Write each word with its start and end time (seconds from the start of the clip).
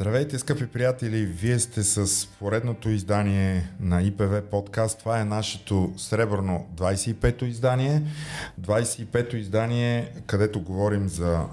Здравейте, 0.00 0.38
скъпи 0.38 0.66
приятели! 0.66 1.26
Вие 1.26 1.58
сте 1.58 1.82
с 1.82 2.26
поредното 2.26 2.90
издание 2.90 3.70
на 3.80 4.02
ИПВ 4.02 4.42
подкаст. 4.50 4.98
Това 4.98 5.20
е 5.20 5.24
нашето 5.24 5.92
сребърно 5.96 6.66
25-то 6.74 7.44
издание. 7.44 8.02
25-то 8.60 9.36
издание, 9.36 10.12
където 10.26 10.60
говорим 10.60 11.08
за 11.08 11.44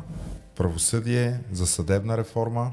правосъдие, 0.56 1.40
за 1.52 1.68
съдебна 1.68 2.18
реформа, 2.18 2.72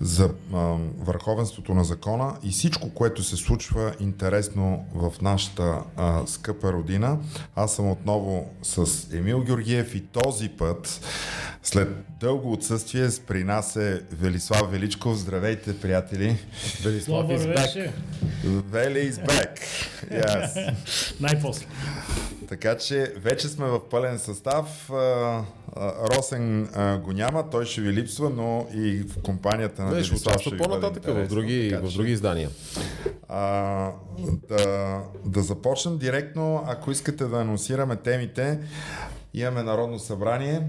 за 0.00 0.30
а, 0.52 0.56
върховенството 0.98 1.74
на 1.74 1.84
закона 1.84 2.36
и 2.42 2.50
всичко, 2.50 2.90
което 2.90 3.22
се 3.22 3.36
случва 3.36 3.94
интересно 4.00 4.84
в 4.94 5.12
нашата 5.22 5.82
а, 5.96 6.26
скъпа 6.26 6.72
родина. 6.72 7.18
Аз 7.56 7.74
съм 7.74 7.90
отново 7.90 8.50
с 8.62 9.06
Емил 9.14 9.44
Георгиев 9.44 9.94
и 9.94 10.00
този 10.00 10.48
път 10.48 11.00
след 11.62 11.88
дълго 12.20 12.52
отсъствие 12.52 13.08
при 13.26 13.44
нас 13.44 13.76
е 13.76 14.02
Велислав 14.12 14.70
Величков. 14.70 15.16
Здравейте, 15.16 15.80
приятели! 15.80 16.36
Велислав 16.82 17.26
is 17.26 17.56
back. 17.56 17.90
Вели 18.44 19.12
is 19.12 19.26
back. 19.26 19.58
Yes. 20.10 20.74
Най-после. 21.20 21.66
Така 22.48 22.76
че 22.76 23.14
вече 23.16 23.48
сме 23.48 23.66
в 23.66 23.88
пълен 23.88 24.18
състав. 24.18 24.90
Росен 26.10 26.68
го 27.04 27.12
няма, 27.12 27.50
той 27.50 27.64
ще 27.64 27.80
ви 27.80 27.92
липсва, 27.92 28.30
но 28.30 28.66
и 28.74 29.02
в 29.02 29.22
компанията 29.22 29.84
на 29.84 29.90
Велислав 29.90 30.18
ще 30.18 30.28
участва 30.30 30.56
по-нататък 30.56 31.04
в 31.06 31.26
други, 31.26 31.78
в 31.82 31.92
други 31.92 32.12
издания. 32.12 32.50
А, 33.28 33.92
да, 34.48 34.98
да 35.24 35.42
започнем 35.42 35.98
директно, 35.98 36.64
ако 36.66 36.90
искате 36.90 37.24
да 37.24 37.36
анонсираме 37.40 37.96
темите. 37.96 38.58
Имаме 39.34 39.62
Народно 39.62 39.98
събрание, 39.98 40.62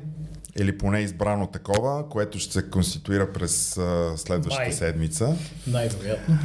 или 0.59 0.77
поне 0.77 0.99
избрано 0.99 1.47
такова, 1.47 2.09
което 2.09 2.39
ще 2.39 2.53
се 2.53 2.69
конституира 2.69 3.33
през 3.33 3.77
а, 3.77 4.13
следващата 4.17 4.63
Май. 4.63 4.71
седмица. 4.71 5.35
Най-вероятно. 5.67 6.37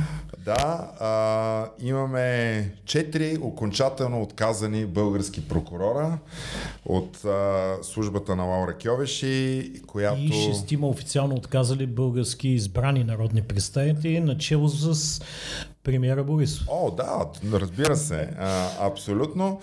Да, 0.45 0.91
а, 1.01 1.87
имаме 1.87 2.71
четири 2.85 3.39
окончателно 3.41 4.23
отказани 4.23 4.87
български 4.87 5.49
прокурора 5.49 6.19
от 6.85 7.25
а, 7.25 7.75
службата 7.83 8.37
на 8.37 8.45
Лаура 8.45 8.75
Кьовеши, 8.79 9.73
която... 9.87 10.21
И 10.21 10.33
шестима 10.33 10.89
официално 10.89 11.35
отказали 11.35 11.87
български 11.87 12.49
избрани 12.49 13.05
народни 13.05 13.43
представители, 13.43 14.21
начало 14.21 14.69
с 14.69 15.21
премиера 15.87 16.25
Борисов. 16.25 16.67
О, 16.71 16.91
да, 16.91 17.27
разбира 17.53 17.97
се. 17.97 18.31
А, 18.39 18.69
абсолютно. 18.87 19.61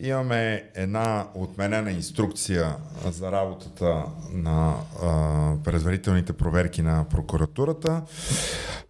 Имаме 0.00 0.64
една 0.74 1.26
отменена 1.34 1.90
инструкция 1.90 2.76
за 3.10 3.32
работата 3.32 4.04
на 4.32 4.74
а, 5.02 5.54
предварителните 5.64 6.32
проверки 6.32 6.82
на 6.82 7.04
прокуратурата, 7.10 8.02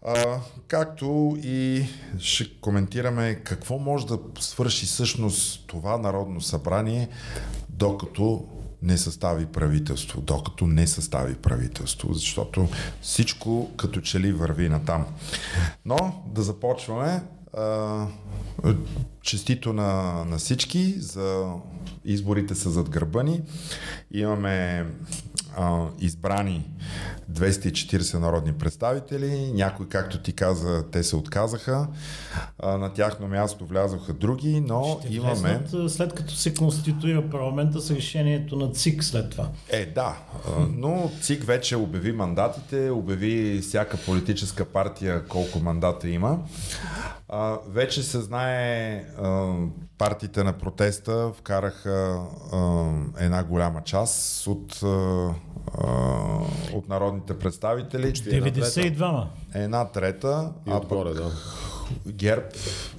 а, 0.06 0.40
както 0.68 1.38
и 1.42 1.86
ще 2.18 2.60
коментираме 2.60 3.34
какво 3.34 3.78
може 3.78 4.06
да 4.06 4.18
свърши 4.40 4.86
всъщност 4.86 5.66
това 5.66 5.98
Народно 5.98 6.40
събрание, 6.40 7.08
докато 7.68 8.44
не 8.82 8.98
състави 8.98 9.46
правителство, 9.46 10.20
докато 10.20 10.66
не 10.66 10.86
състави 10.86 11.34
правителство, 11.34 12.14
защото 12.14 12.68
всичко 13.02 13.70
като 13.76 14.00
че 14.00 14.20
ли 14.20 14.32
върви 14.32 14.68
на 14.68 14.84
там. 14.84 15.06
Но 15.84 16.24
да 16.34 16.42
започваме. 16.42 17.22
Честито 19.22 19.72
на, 19.72 20.24
на 20.24 20.38
всички 20.38 20.94
за 20.98 21.52
изборите 22.04 22.54
са 22.54 22.70
зад 22.70 22.90
гърба 22.90 23.22
ни. 23.22 23.42
Имаме 24.10 24.86
а, 25.56 25.86
избрани 25.98 26.70
240 27.32 28.18
народни 28.18 28.52
представители. 28.52 29.52
Някои, 29.54 29.88
както 29.88 30.22
ти 30.22 30.32
каза, 30.32 30.90
те 30.90 31.02
се 31.02 31.16
отказаха. 31.16 31.88
А, 32.58 32.78
на 32.78 32.92
тяхно 32.92 33.28
място 33.28 33.66
влязоха 33.66 34.12
други, 34.12 34.60
но 34.60 34.98
Ще 35.00 35.14
имаме... 35.14 35.34
Влезнат, 35.34 35.90
след 35.92 36.14
като 36.14 36.34
се 36.34 36.54
конституира 36.54 37.30
парламента 37.30 37.80
с 37.80 37.90
решението 37.90 38.56
на 38.56 38.72
ЦИК 38.72 39.04
след 39.04 39.30
това. 39.30 39.48
Е, 39.68 39.86
да. 39.86 40.16
Но 40.70 41.10
ЦИК 41.20 41.44
вече 41.44 41.76
обяви 41.76 42.12
мандатите, 42.12 42.90
обяви 42.90 43.60
всяка 43.60 43.96
политическа 43.96 44.64
партия 44.64 45.24
колко 45.28 45.58
мандата 45.58 46.08
има. 46.08 46.38
А, 47.28 47.58
вече 47.68 48.02
се 48.02 48.20
знае 48.20 48.94
а, 49.18 49.54
партиите 50.00 50.44
на 50.44 50.52
протеста 50.52 51.32
вкараха 51.32 52.20
а, 52.52 52.88
една 53.18 53.44
голяма 53.44 53.82
част 53.84 54.46
от, 54.46 54.82
а, 54.82 54.86
от 56.74 56.88
народните 56.88 57.38
представители. 57.38 58.12
92-ма. 58.12 59.26
Една 59.54 59.84
трета. 59.84 60.52
И 60.66 60.70
а 60.70 60.80
пък, 60.80 61.14
да. 61.14 61.30
ГЕРБ 62.06 62.46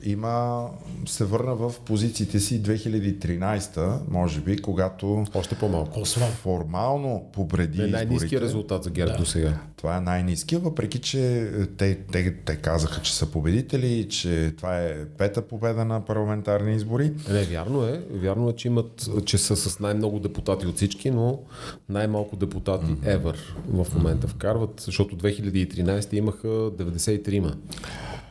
има, 0.03 0.68
се 1.06 1.25
върна 1.25 1.56
в 1.56 1.74
позициите 1.85 2.40
си 2.40 2.63
2013, 2.63 4.00
може 4.12 4.40
би, 4.40 4.62
когато 4.62 5.25
още 5.34 5.56
по-малко. 5.56 6.06
Формално 6.41 7.29
побреди 7.34 7.84
е 7.84 7.88
най-низкият 7.88 8.44
резултат 8.44 8.84
за 8.84 8.90
ГЕРБ 8.90 9.12
да. 9.12 9.18
до 9.18 9.25
сега. 9.25 9.59
Това 9.78 9.97
е 9.97 10.02
най-низкия, 10.02 10.59
въпреки 10.59 11.00
че 11.00 11.52
те, 11.78 11.96
те, 12.12 12.35
те 12.46 12.56
казаха, 12.56 13.02
че 13.02 13.16
са 13.16 13.31
победители, 13.31 14.07
че 14.09 14.53
това 14.57 14.79
е 14.79 15.06
пета 15.06 15.41
победа 15.41 15.85
на 15.85 16.06
парламентарни 16.06 16.75
избори. 16.75 17.12
Не, 17.29 17.44
вярно 17.44 17.85
е. 17.85 18.02
Вярно 18.12 18.50
е, 18.50 18.53
че, 18.53 18.68
имат, 18.68 19.09
че 19.25 19.38
са 19.38 19.56
с 19.56 19.79
най-много 19.79 20.19
депутати 20.19 20.68
от 20.68 20.75
всички, 20.75 21.12
но 21.12 21.40
най-малко 21.90 22.35
депутати 22.35 22.85
mm-hmm. 22.85 23.19
ever 23.19 23.35
в 23.68 23.88
момента 23.96 24.28
вкарват, 24.28 24.81
защото 24.85 25.18
2013 25.18 26.13
имаха 26.13 26.47
93-ма. 26.47 27.56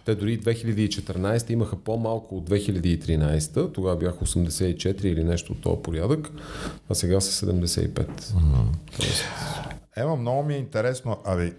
Те 0.05 0.15
дори 0.15 0.41
2014 0.41 1.51
имаха 1.51 1.77
по-малко 1.77 2.37
от 2.37 2.51
2013, 2.51 3.73
тогава 3.73 3.97
бяха 3.97 4.25
84 4.25 5.05
или 5.05 5.25
нещо 5.25 5.53
от 5.53 5.61
този 5.61 5.83
порядък, 5.83 6.31
а 6.89 6.95
сега 6.95 7.21
са 7.21 7.47
75. 7.47 7.89
Mm-hmm. 7.89 8.65
Тоест... 8.97 9.25
Ема, 9.97 10.17
много 10.17 10.43
ми 10.43 10.55
е 10.55 10.59
интересно. 10.59 11.17
Абе, 11.25 11.53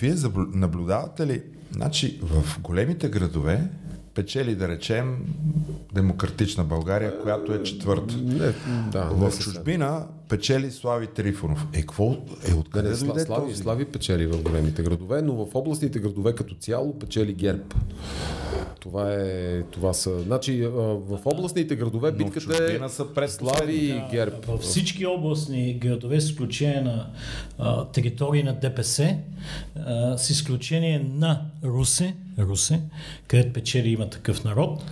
вие 0.00 0.14
наблюдавате 0.36 1.26
ли, 1.26 1.42
значи 1.72 2.20
в 2.22 2.60
големите 2.60 3.08
градове 3.08 3.68
печели, 4.14 4.54
да 4.54 4.68
речем, 4.68 5.16
демократична 5.94 6.64
България, 6.64 7.20
която 7.20 7.54
е 7.54 7.62
четвърта. 7.62 8.16
Не, 8.16 8.52
да, 8.90 9.04
в 9.04 9.20
не 9.20 9.30
чужбина 9.30 10.06
печели 10.28 10.70
Слави 10.70 11.06
Трифонов. 11.06 11.66
Е, 11.72 11.80
какво 11.80 12.12
е 12.50 12.54
откъде 12.54 12.88
не, 12.88 12.94
Слави, 12.94 13.20
Слави, 13.20 13.54
Слави 13.54 13.84
печели 13.84 14.26
в 14.26 14.42
големите 14.42 14.82
градове, 14.82 15.22
но 15.22 15.46
в 15.46 15.54
областните 15.54 15.98
градове 15.98 16.34
като 16.34 16.54
цяло 16.54 16.98
печели 16.98 17.32
ГЕРБ. 17.32 17.64
Това 18.80 19.14
е, 19.14 19.62
това 19.62 19.92
са, 19.92 20.20
значи 20.20 20.66
в 20.66 21.18
областните 21.24 21.76
градове 21.76 22.12
битката 22.12 22.78
е 22.84 22.88
са 22.88 23.14
пред 23.14 23.30
Слави 23.30 23.74
и 23.74 23.88
да, 23.88 24.08
ГЕРБ. 24.10 24.36
Във 24.46 24.60
всички 24.60 25.06
областни 25.06 25.74
градове, 25.74 26.20
с 26.20 26.24
изключение 26.24 26.80
на 26.80 27.10
а, 27.58 27.84
територии 27.84 28.42
на 28.42 28.60
ДПС, 28.60 29.16
а, 29.76 30.18
с 30.18 30.30
изключение 30.30 31.06
на 31.14 31.46
Русе, 31.64 32.14
Русе, 32.38 32.80
където 33.26 33.52
печели 33.52 33.88
има 33.88 34.10
такъв 34.10 34.44
народ, 34.44 34.84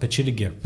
печели 0.00 0.32
ГЕРБ. 0.32 0.56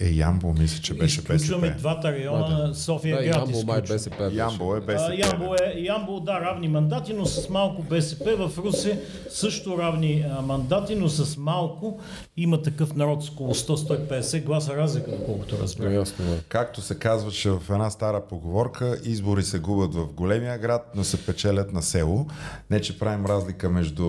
Е, 0.00 0.08
Ямбо, 0.08 0.54
мисля, 0.58 0.82
че 0.82 0.94
беше 0.94 1.20
БСП. 1.20 1.34
Изключваме 1.34 1.70
двата 1.70 2.12
района, 2.12 2.66
да, 2.68 2.74
София 2.74 3.16
да, 3.16 3.24
град. 3.24 3.36
Ямбо 3.36 3.66
май 3.66 3.82
БСП. 3.88 4.30
Ямбо 4.32 4.76
е 4.76 4.80
БСП. 4.80 5.12
А, 5.12 5.14
Ямбо, 5.14 5.54
е, 5.54 5.80
Ямбо, 5.80 6.20
да, 6.20 6.40
равни 6.40 6.68
мандати, 6.68 7.12
но 7.12 7.26
с 7.26 7.48
малко 7.48 7.82
БСП. 7.82 8.48
В 8.48 8.58
Русе 8.58 9.00
също 9.30 9.78
равни 9.78 10.24
а, 10.38 10.42
мандати, 10.42 10.94
но 10.94 11.08
с 11.08 11.36
малко. 11.36 11.98
Има 12.36 12.62
такъв 12.62 12.94
народ 12.94 13.24
с 13.24 13.30
около 13.30 13.54
100-150 13.54 14.44
гласа 14.44 14.76
разлика, 14.76 15.10
доколкото 15.10 15.58
разбирам. 15.62 15.94
Ясно, 15.94 16.24
да. 16.24 16.42
Както 16.48 16.82
се 16.82 16.94
казваше 16.94 17.50
в 17.50 17.62
една 17.70 17.90
стара 17.90 18.20
поговорка, 18.28 18.98
избори 19.04 19.42
се 19.42 19.58
губят 19.58 19.94
в 19.94 20.06
големия 20.06 20.58
град, 20.58 20.90
но 20.94 21.04
се 21.04 21.26
печелят 21.26 21.72
на 21.72 21.82
село. 21.82 22.26
Не, 22.70 22.80
че 22.80 22.98
правим 22.98 23.26
разлика 23.26 23.70
между 23.70 24.04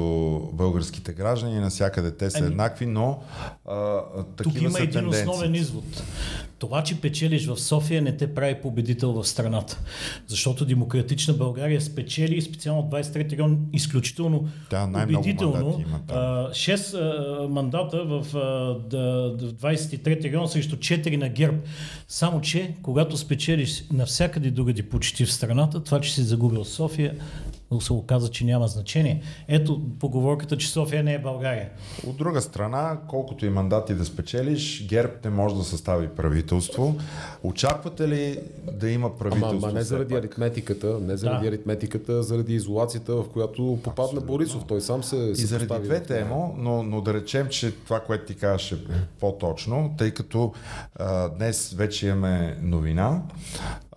българските 0.54 1.14
граждани, 1.14 1.60
насякъде 1.60 2.12
те 2.12 2.30
са 2.30 2.38
ами, 2.38 2.48
еднакви, 2.48 2.86
но 2.86 3.20
а, 3.66 4.02
такива 4.38 4.54
Тук 4.54 4.62
има 4.62 4.72
са 4.72 4.84
един 4.84 4.94
тенденции. 4.94 5.30
основен 5.30 5.56
извод. 5.56 5.81
Това, 6.60 6.84
че 6.84 7.02
печелиш 7.02 7.46
в 7.46 7.58
София, 7.58 8.02
не 8.02 8.18
те 8.18 8.34
прави 8.34 8.56
победител 8.56 9.14
в 9.14 9.28
страната. 9.28 9.80
Защото 10.28 10.66
Демократична 10.66 11.34
България 11.34 11.82
спечели 11.82 12.42
специално 12.42 12.90
23 12.92 13.32
район 13.32 13.66
изключително 13.74 14.50
да, 14.70 14.90
убедително. 14.94 15.84
Има, 15.88 16.00
да. 16.08 16.50
6 16.52 17.48
мандата 17.48 18.06
в 18.06 18.26
23 18.34 20.24
район 20.24 20.48
срещу 20.48 20.76
4 20.76 21.16
на 21.16 21.30
ГЕРБ. 21.30 21.58
Само, 22.08 22.42
че 22.42 22.74
когато 22.82 23.18
спечелиш 23.18 23.84
навсякъде 23.92 24.52
другади 24.52 24.84
почти 24.84 25.26
в 25.26 25.34
страната, 25.34 25.84
това, 25.84 26.02
че 26.02 26.14
си 26.14 26.22
загубил 26.22 26.66
София, 26.66 27.16
но 27.72 27.82
се 27.82 27.94
оказа, 27.94 28.30
че 28.30 28.46
няма 28.46 28.68
значение. 28.68 29.22
Ето 29.48 29.82
поговорката, 30.00 30.58
че 30.58 30.70
София 30.70 31.04
не 31.04 31.14
е 31.14 31.20
България. 31.20 31.70
От 32.08 32.18
друга 32.18 32.42
страна, 32.42 32.98
колкото 33.08 33.46
и 33.46 33.50
мандати 33.50 33.94
да 33.94 34.06
спечелиш, 34.06 34.88
ГЕРБ 34.88 35.14
не 35.26 35.30
може 35.30 35.56
да 35.56 35.64
състави 35.64 36.08
правителство. 36.08 36.96
Очаквате 37.44 38.08
ли 38.08 38.40
да 38.74 38.90
има 38.90 39.18
правителство? 39.18 39.50
Ама, 39.58 39.68
ама 39.68 39.74
не 39.74 39.82
заради 39.84 40.14
пак? 40.14 40.24
аритметиката, 40.24 41.00
не 41.00 41.18
заради 41.18 41.42
Да. 41.42 41.48
аритметиката, 41.48 42.24
заради 42.24 42.54
изолацията, 42.54 43.16
в 43.16 43.30
която 43.34 43.80
попадна 43.84 44.04
Абсолютно. 44.04 44.28
Борисов. 44.28 44.64
Той 44.68 44.82
сам 44.82 45.04
се, 45.04 45.16
И 45.16 45.36
заради 45.36 45.84
двете 45.84 46.20
емо, 46.20 46.56
но, 46.58 46.84
но 46.84 47.02
да 47.02 47.14
речем, 47.14 47.48
че 47.50 47.72
това, 47.72 48.00
което 48.00 48.26
ти 48.26 48.36
казваш 48.36 48.72
е 48.72 48.78
по-точно, 49.20 49.96
тъй 49.98 50.12
като 50.12 50.54
а, 50.96 51.30
днес 51.30 51.74
вече 51.74 52.08
имаме 52.08 52.58
новина, 52.62 53.22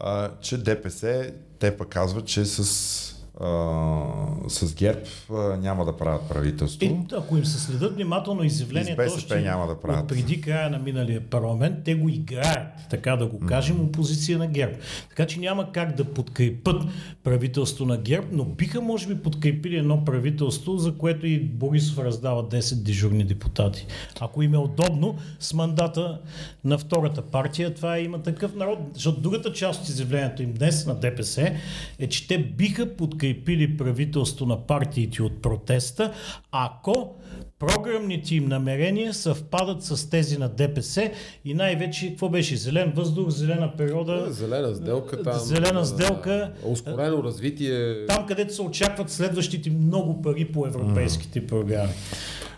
а, 0.01 0.31
че 0.41 0.59
ДПС, 0.59 1.31
те 1.59 1.77
пък 1.77 1.89
казват, 1.89 2.27
че 2.27 2.45
с, 2.45 3.14
а, 3.41 4.05
с 4.49 4.75
ГЕРБ 4.75 5.01
а, 5.31 5.35
няма 5.57 5.85
да 5.85 5.97
правят 5.97 6.29
правителство. 6.29 6.85
И, 6.85 6.97
ако 7.17 7.37
им 7.37 7.45
се 7.45 7.61
следят 7.61 7.95
внимателно 7.95 8.45
изявлението, 8.45 8.97
БСП 8.97 9.41
няма 9.41 9.67
да 9.67 9.81
правят. 9.81 10.09
преди 10.09 10.41
края 10.41 10.71
на 10.71 10.79
миналия 10.79 11.21
парламент, 11.21 11.77
те 11.85 11.95
го 11.95 12.09
играят, 12.09 12.69
така 12.91 13.17
да 13.17 13.27
го 13.27 13.41
кажем, 13.41 13.81
опозиция 13.81 14.39
на 14.39 14.47
ГЕРБ. 14.47 14.75
Така 15.09 15.27
че 15.27 15.41
няма 15.41 15.73
как 15.73 15.97
да 15.97 16.05
подкрепят 16.05 16.83
правителство 17.25 17.85
на 17.85 17.97
ГЕРБ, 17.97 18.27
но 18.33 18.45
биха 18.45 18.81
може 18.81 19.09
би 19.09 19.23
подкрепили 19.23 19.77
едно 19.77 20.05
правителство, 20.05 20.77
за 20.77 20.95
което 20.95 21.27
и 21.27 21.41
Борисов 21.41 21.99
раздава 21.99 22.49
10 22.49 22.83
дежурни 22.83 23.25
депутати. 23.25 23.87
Ако 24.21 24.43
им 24.43 24.55
е 24.55 24.59
удобно, 24.59 25.17
с 25.41 25.55
мандата 25.55 26.21
на 26.65 26.79
втората 26.79 27.23
партия, 27.23 27.75
това 27.75 27.99
има 27.99 28.23
такъв 28.23 28.55
народ. 28.55 28.79
Защото 28.95 29.21
другата 29.21 29.53
част 29.53 29.83
от 29.83 29.89
изявлението 29.89 30.43
им 30.43 30.53
днес 30.53 30.87
на 30.87 30.95
ДПС 30.95 31.55
е, 31.99 32.09
че 32.09 32.29
те 32.29 32.39
биха 32.39 32.97
подкрепили 32.97 33.24
правителство 33.79 34.47
на 34.47 34.67
партиите 34.67 35.23
от 35.23 35.43
протеста, 35.43 36.13
ако 36.53 37.15
програмните 37.59 38.35
им 38.35 38.49
намерения 38.49 39.15
съвпадат 39.15 39.83
с 39.83 40.11
тези 40.11 40.39
на 40.39 40.49
ДПС 40.49 41.11
и 41.45 41.55
най-вече, 41.55 42.09
какво 42.09 42.29
беше? 42.29 42.57
Зелен 42.57 42.93
въздух, 42.97 43.31
зелена 43.31 43.77
природа, 43.77 44.27
Зелена 44.33 44.75
сделка 44.75 45.23
там. 45.23 45.39
Зелена 45.39 45.85
сделка. 45.85 46.53
Ускорено 46.65 47.23
развитие. 47.23 48.07
там 48.07 48.27
където 48.27 48.55
се 48.55 48.63
очакват 48.63 49.11
следващите 49.11 49.71
много 49.71 50.23
пари 50.23 50.45
по 50.45 50.67
европейските 50.67 51.47
програми. 51.47 51.93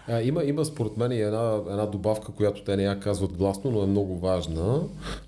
А, 0.09 0.23
има, 0.23 0.45
има 0.45 0.65
според 0.65 0.97
мен 0.97 1.13
и 1.13 1.21
една, 1.21 1.61
една 1.71 1.87
добавка, 1.87 2.33
която 2.33 2.63
те 2.63 2.77
не 2.77 2.83
я 2.83 3.01
казват 3.01 3.33
гласно, 3.33 3.71
но 3.71 3.83
е 3.83 3.87
много 3.87 4.19
важна, 4.19 4.81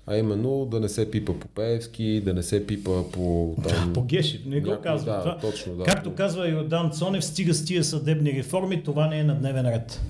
а 0.07 0.17
именно 0.17 0.65
да 0.65 0.79
не 0.79 0.89
се 0.89 1.11
пипа 1.11 1.33
по 1.33 1.47
Пеевски, 1.47 2.21
да 2.25 2.33
не 2.33 2.43
се 2.43 2.67
пипа 2.67 2.91
по 3.11 3.55
там... 3.69 3.93
По 3.93 4.03
Гешев, 4.03 4.45
не 4.45 4.61
го 4.61 4.69
някой- 4.69 4.83
казва 4.83 5.11
да, 5.13 5.19
това. 5.19 5.37
точно, 5.37 5.75
да. 5.75 5.83
Както 5.83 6.15
казва 6.15 6.49
Йордан 6.49 6.91
Цонев, 6.91 7.25
стига 7.25 7.53
с 7.53 7.65
тия 7.65 7.83
съдебни 7.83 8.33
реформи, 8.33 8.83
това 8.83 9.07
не 9.07 9.19
е 9.19 9.23
на 9.23 9.35
дневен 9.35 9.65
ред. 9.65 10.01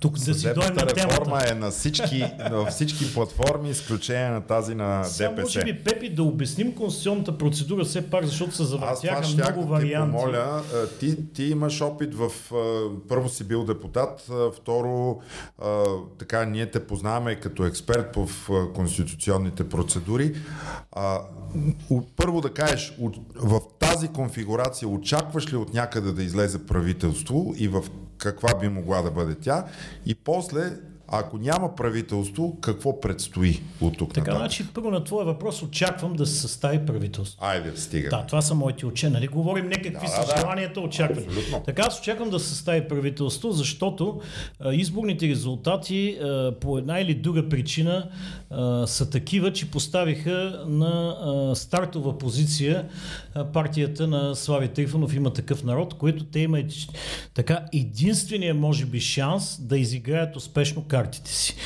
Тук 0.00 0.18
да 0.18 0.34
си 0.34 0.54
дойдем 0.54 0.74
на 0.74 0.86
реформа 0.86 1.42
е 1.50 1.54
на 1.54 1.70
всички, 1.70 2.24
на 2.50 2.66
всички 2.66 3.14
платформи, 3.14 3.70
изключение 3.70 4.30
на 4.30 4.40
тази 4.40 4.74
на 4.74 5.02
ДПС. 5.18 5.42
може 5.42 5.64
би, 5.64 5.78
Пепи, 5.84 6.14
да 6.14 6.22
обясним 6.22 6.74
конституционната 6.74 7.38
процедура 7.38 7.84
все 7.84 8.10
пак, 8.10 8.24
защото 8.24 8.56
се 8.56 8.64
завъртяха 8.64 9.28
много 9.28 9.60
да 9.60 9.80
ти 9.80 9.84
варианти. 9.84 10.16
помоля. 10.16 10.62
Ти, 11.00 11.32
ти 11.32 11.44
имаш 11.44 11.80
опит 11.80 12.14
в... 12.14 12.30
Първо 13.08 13.28
си 13.28 13.44
бил 13.44 13.64
депутат, 13.64 14.30
второ 14.56 15.20
така 16.18 16.44
ние 16.44 16.70
те 16.70 16.86
познаваме 16.86 17.34
като 17.34 17.66
експерт 17.66 18.16
в 18.16 18.50
конституционните 18.74 19.68
процедури. 19.68 20.34
Първо 22.16 22.40
да 22.40 22.50
кажеш, 22.50 22.98
в 23.36 23.60
тази 23.78 24.08
конфигурация 24.08 24.88
очакваш 24.88 25.52
ли 25.52 25.56
от 25.56 25.74
някъде 25.74 26.12
да 26.12 26.22
излезе 26.22 26.66
правителство 26.66 27.54
и 27.56 27.68
в 27.68 27.84
каква 28.18 28.58
би 28.58 28.68
могла 28.68 29.02
да 29.02 29.10
бъде 29.10 29.34
тя? 29.34 29.64
И 30.06 30.14
после, 30.14 30.60
ако 31.08 31.38
няма 31.38 31.74
правителство, 31.74 32.56
какво 32.60 33.00
предстои 33.00 33.60
от 33.80 33.98
тук 33.98 34.14
Така, 34.14 34.20
нататък? 34.20 34.40
значи, 34.40 34.66
първо 34.74 34.90
на 34.90 35.04
твоя 35.04 35.24
въпрос 35.26 35.62
очаквам 35.62 36.12
да 36.12 36.26
се 36.26 36.40
състави 36.40 36.86
правителство. 36.86 37.38
Айде, 37.46 37.76
стига. 37.76 38.08
Да, 38.08 38.24
това 38.26 38.42
са 38.42 38.54
моите 38.54 38.86
очи. 38.86 39.08
Нали? 39.08 39.26
Говорим 39.28 39.66
не 39.68 39.82
какви 39.82 40.06
Да, 40.06 40.12
са 40.12 40.20
да, 40.20 40.34
да. 40.34 40.40
желанията. 40.40 40.80
Абсолютно. 40.80 41.62
Така 41.66 41.82
аз 41.86 42.00
очаквам 42.00 42.30
да 42.30 42.38
се 42.38 42.48
състави 42.48 42.88
правителство, 42.88 43.50
защото 43.50 44.20
а, 44.60 44.74
изборните 44.74 45.28
резултати 45.28 46.18
а, 46.22 46.54
по 46.60 46.78
една 46.78 47.00
или 47.00 47.14
друга 47.14 47.48
причина 47.48 48.10
а, 48.50 48.86
са 48.86 49.10
такива, 49.10 49.52
че 49.52 49.70
поставиха 49.70 50.64
на 50.66 51.16
а, 51.20 51.56
стартова 51.56 52.18
позиция 52.18 52.88
а, 53.34 53.44
партията 53.44 54.06
на 54.06 54.34
Слави 54.36 54.68
Трифонов 54.68 55.14
има 55.14 55.32
такъв 55.32 55.64
народ, 55.64 55.94
което 55.94 56.24
те 56.24 56.40
имат 56.40 56.72
така 57.34 57.64
единствения, 57.72 58.54
може 58.54 58.86
би, 58.86 59.00
шанс 59.00 59.60
да 59.60 59.78
изиграят 59.78 60.36
успешно 60.36 60.84
картите 60.84 61.30
си. 61.30 61.56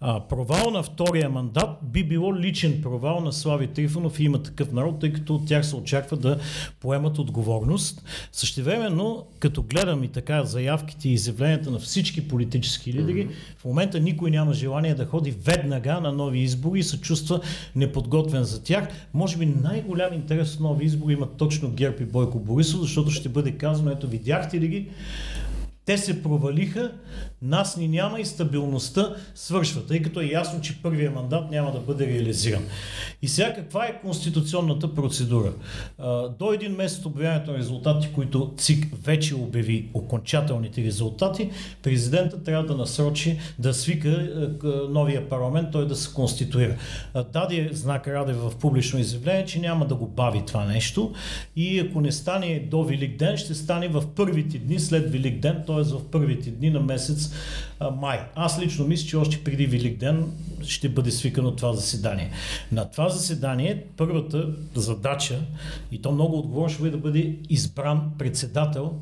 А, 0.00 0.20
провал 0.20 0.70
на 0.70 0.82
втория 0.82 1.30
мандат 1.30 1.78
би 1.82 2.04
било 2.04 2.36
личен 2.36 2.82
провал 2.82 3.20
на 3.20 3.32
Слави 3.32 3.66
Трифонов 3.66 4.20
и 4.20 4.24
има 4.24 4.42
такъв 4.42 4.72
народ, 4.72 5.00
тъй 5.00 5.12
като 5.12 5.34
от 5.34 5.46
тях 5.46 5.66
се 5.66 5.76
очаква 5.76 6.16
да 6.16 6.38
поемат 6.80 7.18
отговорност. 7.18 8.04
Същевременно, 8.32 9.26
като 9.38 9.62
гледам 9.62 10.04
и 10.04 10.08
така 10.08 10.44
заявките 10.44 11.08
и 11.08 11.12
изявленията 11.12 11.70
на 11.70 11.78
всички 11.78 12.28
политически 12.28 12.92
лидери, 12.92 13.28
в 13.58 13.64
момента 13.64 14.00
никой 14.00 14.30
няма 14.30 14.52
желание 14.52 14.94
да 14.94 15.06
ходи 15.06 15.30
веднага 15.30 16.00
на 16.00 16.12
нови 16.12 16.31
избори 16.38 16.78
и 16.78 16.82
се 16.82 17.00
чувства 17.00 17.40
неподготвен 17.76 18.44
за 18.44 18.62
тях. 18.62 18.88
Може 19.14 19.36
би 19.36 19.46
най-голям 19.46 20.14
интерес 20.14 20.54
от 20.54 20.60
нови 20.60 20.84
избори 20.84 21.12
имат 21.12 21.36
точно 21.36 21.70
ГЕРБ 21.70 21.96
и 22.00 22.04
Бойко 22.04 22.38
Борисов, 22.38 22.80
защото 22.80 23.10
ще 23.10 23.28
бъде 23.28 23.52
казано, 23.52 23.90
ето 23.90 24.08
видяхте 24.08 24.60
ли 24.60 24.68
ги, 24.68 24.88
те 25.84 25.98
се 25.98 26.22
провалиха, 26.22 26.92
нас 27.42 27.76
ни 27.76 27.88
няма 27.88 28.20
и 28.20 28.24
стабилността 28.24 29.16
свършва, 29.34 29.86
тъй 29.86 30.02
като 30.02 30.20
е 30.20 30.24
ясно, 30.24 30.60
че 30.60 30.82
първия 30.82 31.10
мандат 31.10 31.50
няма 31.50 31.72
да 31.72 31.78
бъде 31.78 32.06
реализиран. 32.06 32.62
И 33.22 33.28
сега 33.28 33.54
каква 33.54 33.86
е 33.86 34.00
конституционната 34.00 34.94
процедура? 34.94 35.52
До 36.38 36.52
един 36.52 36.72
месец 36.72 37.06
обявяването 37.06 37.52
на 37.52 37.58
резултати, 37.58 38.08
които 38.14 38.54
ЦИК 38.56 38.86
вече 39.04 39.34
обяви 39.34 39.88
окончателните 39.94 40.84
резултати, 40.84 41.50
президента 41.82 42.42
трябва 42.42 42.66
да 42.66 42.76
насрочи, 42.76 43.38
да 43.58 43.74
свика 43.74 44.28
новия 44.90 45.28
парламент, 45.28 45.68
той 45.72 45.86
да 45.88 45.96
се 45.96 46.14
конституира. 46.14 46.76
Даде 47.32 47.70
знак 47.72 48.08
Радев 48.08 48.36
в 48.36 48.56
публично 48.56 48.98
изявление, 48.98 49.44
че 49.44 49.60
няма 49.60 49.86
да 49.86 49.94
го 49.94 50.06
бави 50.06 50.42
това 50.46 50.64
нещо 50.64 51.12
и 51.56 51.78
ако 51.78 52.00
не 52.00 52.12
стане 52.12 52.66
до 52.70 52.84
Велик 52.84 53.16
ден, 53.16 53.36
ще 53.36 53.54
стане 53.54 53.88
в 53.88 54.04
първите 54.16 54.58
дни 54.58 54.80
след 54.80 55.12
Велик 55.12 55.40
ден, 55.40 55.62
т.е. 55.74 55.82
в 55.82 56.10
първите 56.10 56.50
дни 56.50 56.70
на 56.70 56.80
месец 56.80 57.30
а, 57.80 57.90
май. 57.90 58.20
Аз 58.34 58.60
лично 58.60 58.86
мисля, 58.86 59.08
че 59.08 59.16
още 59.16 59.44
преди 59.44 59.66
Велик 59.66 59.98
ден 59.98 60.32
ще 60.62 60.88
бъде 60.88 61.10
свикано 61.10 61.56
това 61.56 61.72
заседание. 61.72 62.30
На 62.72 62.90
това 62.90 63.08
заседание 63.08 63.84
първата 63.96 64.48
задача, 64.74 65.40
и 65.92 66.02
то 66.02 66.12
много 66.12 66.38
отговорно, 66.38 66.68
ще 66.68 66.82
бъде 66.82 66.90
да 66.90 66.98
бъде 66.98 67.36
избран 67.48 68.10
председател 68.18 68.94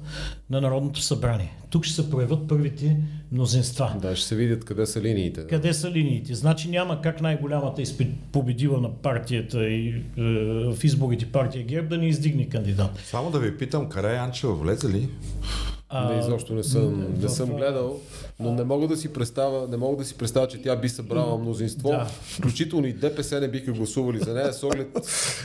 на 0.50 0.60
Народното 0.60 1.00
събрание. 1.00 1.52
Тук 1.70 1.84
ще 1.84 1.94
се 1.94 2.10
проявят 2.10 2.48
първите 2.48 2.96
мнозинства. 3.32 3.94
Да, 4.02 4.16
ще 4.16 4.26
се 4.26 4.36
видят 4.36 4.64
къде 4.64 4.86
са 4.86 5.00
линиите. 5.00 5.46
Къде 5.46 5.74
са 5.74 5.90
линиите? 5.90 6.34
Значи 6.34 6.68
няма 6.68 7.00
как 7.00 7.20
най-голямата 7.20 7.82
победила 8.32 8.80
на 8.80 8.94
партията 8.94 9.68
и 9.68 9.88
е, 9.88 10.22
в 10.72 10.84
изборите 10.84 11.26
партия 11.26 11.64
ГЕРБ 11.64 11.88
да 11.88 11.98
не 11.98 12.08
издигне 12.08 12.48
кандидат. 12.48 12.98
Само 13.04 13.30
да 13.30 13.38
ви 13.38 13.56
питам, 13.56 13.88
Карай 13.88 14.18
Анчева 14.18 14.54
влезе 14.54 14.88
ли? 14.88 15.08
А, 15.92 16.12
Не, 16.12 16.20
изобщо 16.20 16.54
не 16.54 16.62
съм, 16.62 17.00
не 17.20 17.26
в- 17.26 17.30
съм 17.30 17.49
гледал, 17.56 18.00
но 18.40 18.54
не 18.54 18.64
мога 18.64 18.88
да 18.88 18.97
си 18.97 19.12
представя, 19.12 19.68
не 19.68 19.76
мога 19.76 19.97
да 19.97 20.04
си 20.04 20.14
представя, 20.14 20.49
че 20.49 20.62
тя 20.62 20.76
би 20.76 20.88
събрала 20.88 21.38
мнозинство. 21.38 21.88
Да. 21.88 22.04
Включително 22.04 22.87
и 22.87 22.92
ДПС 22.92 23.40
не 23.40 23.49
биха 23.49 23.73
гласували 23.73 24.18
за 24.18 24.35
нея 24.35 24.52
с 24.52 24.62
оглед. 24.62 24.88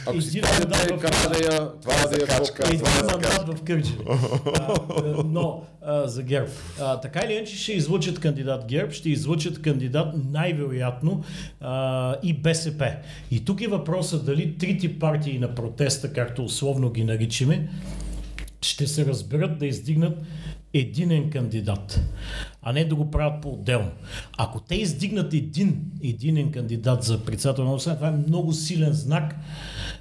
Ако 0.08 0.22
си 0.22 0.30
спомняте, 0.30 0.98
Карадея, 0.98 1.70
това 1.82 2.08
да 2.10 2.16
я 2.16 2.28
показ. 2.28 2.70
Един 2.70 2.82
мандат 3.12 3.60
в 3.60 3.70
е, 3.70 5.24
Но 5.26 5.64
а, 5.82 6.08
за 6.08 6.24
ГЕРБ. 6.24 6.50
А, 6.82 7.00
така 7.00 7.24
или 7.26 7.34
иначе 7.34 7.58
ще 7.58 7.74
излучат 7.74 8.20
кандидат 8.20 8.66
ГЕРБ, 8.66 8.92
ще 8.92 9.10
излучат 9.10 9.62
кандидат 9.62 10.08
най-вероятно 10.32 11.24
а, 11.62 12.16
и 12.24 12.34
БСП. 12.34 12.92
И 13.32 13.46
тук 13.46 13.62
е 13.62 13.68
въпросът 13.68 14.26
дали 14.26 14.58
трите 14.58 15.00
партии 15.00 15.40
на 15.40 15.56
протеста, 15.56 16.14
както 16.14 16.44
условно 16.44 16.90
ги 16.90 17.04
наричаме, 17.04 17.70
ще 18.62 18.88
се 18.88 19.06
разберат 19.06 19.60
да 19.60 19.66
издигнат 19.66 20.18
единен 20.74 21.30
кандидат, 21.30 22.00
а 22.68 22.74
не 22.74 22.86
да 22.86 22.96
го 22.96 23.12
правят 23.12 23.42
по-отделно. 23.42 23.92
Ако 24.38 24.60
те 24.60 24.76
издигнат 24.76 25.34
един 25.34 25.82
единен 26.04 26.52
кандидат 26.52 27.04
за 27.04 27.26
председател 27.26 27.64
на 27.66 27.78
това 27.78 28.08
е 28.08 28.12
много 28.12 28.54
силен 28.54 28.94
знак, 28.94 29.36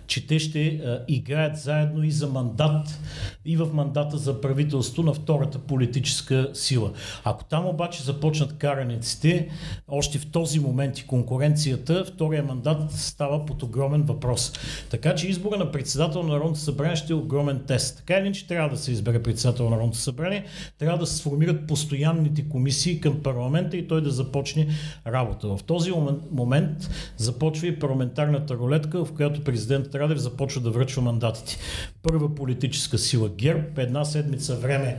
че 0.06 0.26
те 0.26 0.38
ще 0.38 0.66
а, 0.66 1.04
играят 1.09 1.59
заедно 1.59 2.04
и 2.04 2.11
за 2.11 2.28
мандат, 2.28 3.00
и 3.44 3.56
в 3.56 3.68
мандата 3.73 4.18
за 4.18 4.40
правителство 4.40 5.02
на 5.02 5.14
втората 5.14 5.59
политическа 5.59 6.50
сила. 6.54 6.92
Ако 7.25 7.44
там 7.44 7.66
обаче 7.66 8.02
започнат 8.02 8.59
караниците, 8.59 9.49
още 9.88 10.18
в 10.18 10.30
този 10.30 10.61
момент 10.61 10.99
и 10.99 11.06
конкуренцията, 11.06 12.04
втория 12.04 12.42
мандат 12.42 12.92
става 12.92 13.47
под 13.47 13.62
огромен 13.62 14.02
въпрос. 14.02 14.52
Така 14.90 15.14
че 15.14 15.28
избора 15.28 15.56
на 15.56 15.73
председател 15.73 16.23
на 16.23 16.28
Народното 16.28 16.61
събрание 16.61 16.97
ще 16.97 17.12
е 17.12 17.16
огромен 17.16 17.61
тест. 17.66 17.97
Така 17.97 18.14
или 18.14 18.26
иначе 18.26 18.47
трябва 18.47 18.68
да 18.68 18.76
се 18.76 18.92
избере 18.92 19.23
председател 19.23 19.64
на 19.64 19.71
Народното 19.71 19.99
събрание, 19.99 20.44
трябва 20.78 20.99
да 20.99 21.06
се 21.06 21.16
сформират 21.16 21.66
постоянните 21.66 22.49
комисии 22.55 23.01
към 23.01 23.23
парламента 23.23 23.77
и 23.77 23.89
той 23.89 24.03
да 24.03 24.11
започне 24.11 24.69
работа. 25.07 25.49
В 25.49 25.61
този 25.67 25.93
момент 26.31 26.91
започва 27.17 27.67
и 27.67 27.79
парламентарната 27.79 28.55
рулетка, 28.55 29.05
в 29.05 29.13
която 29.13 29.45
президент 29.45 29.95
Радев 29.95 30.19
започва 30.19 30.61
да 30.61 30.71
връчва 30.71 31.03
мандатите. 31.03 31.57
Първа 32.03 32.35
политическа 32.35 32.99
сила 32.99 33.29
ГЕРБ, 33.29 33.83
една 33.83 34.05
седмица 34.05 34.57
време 34.57 34.99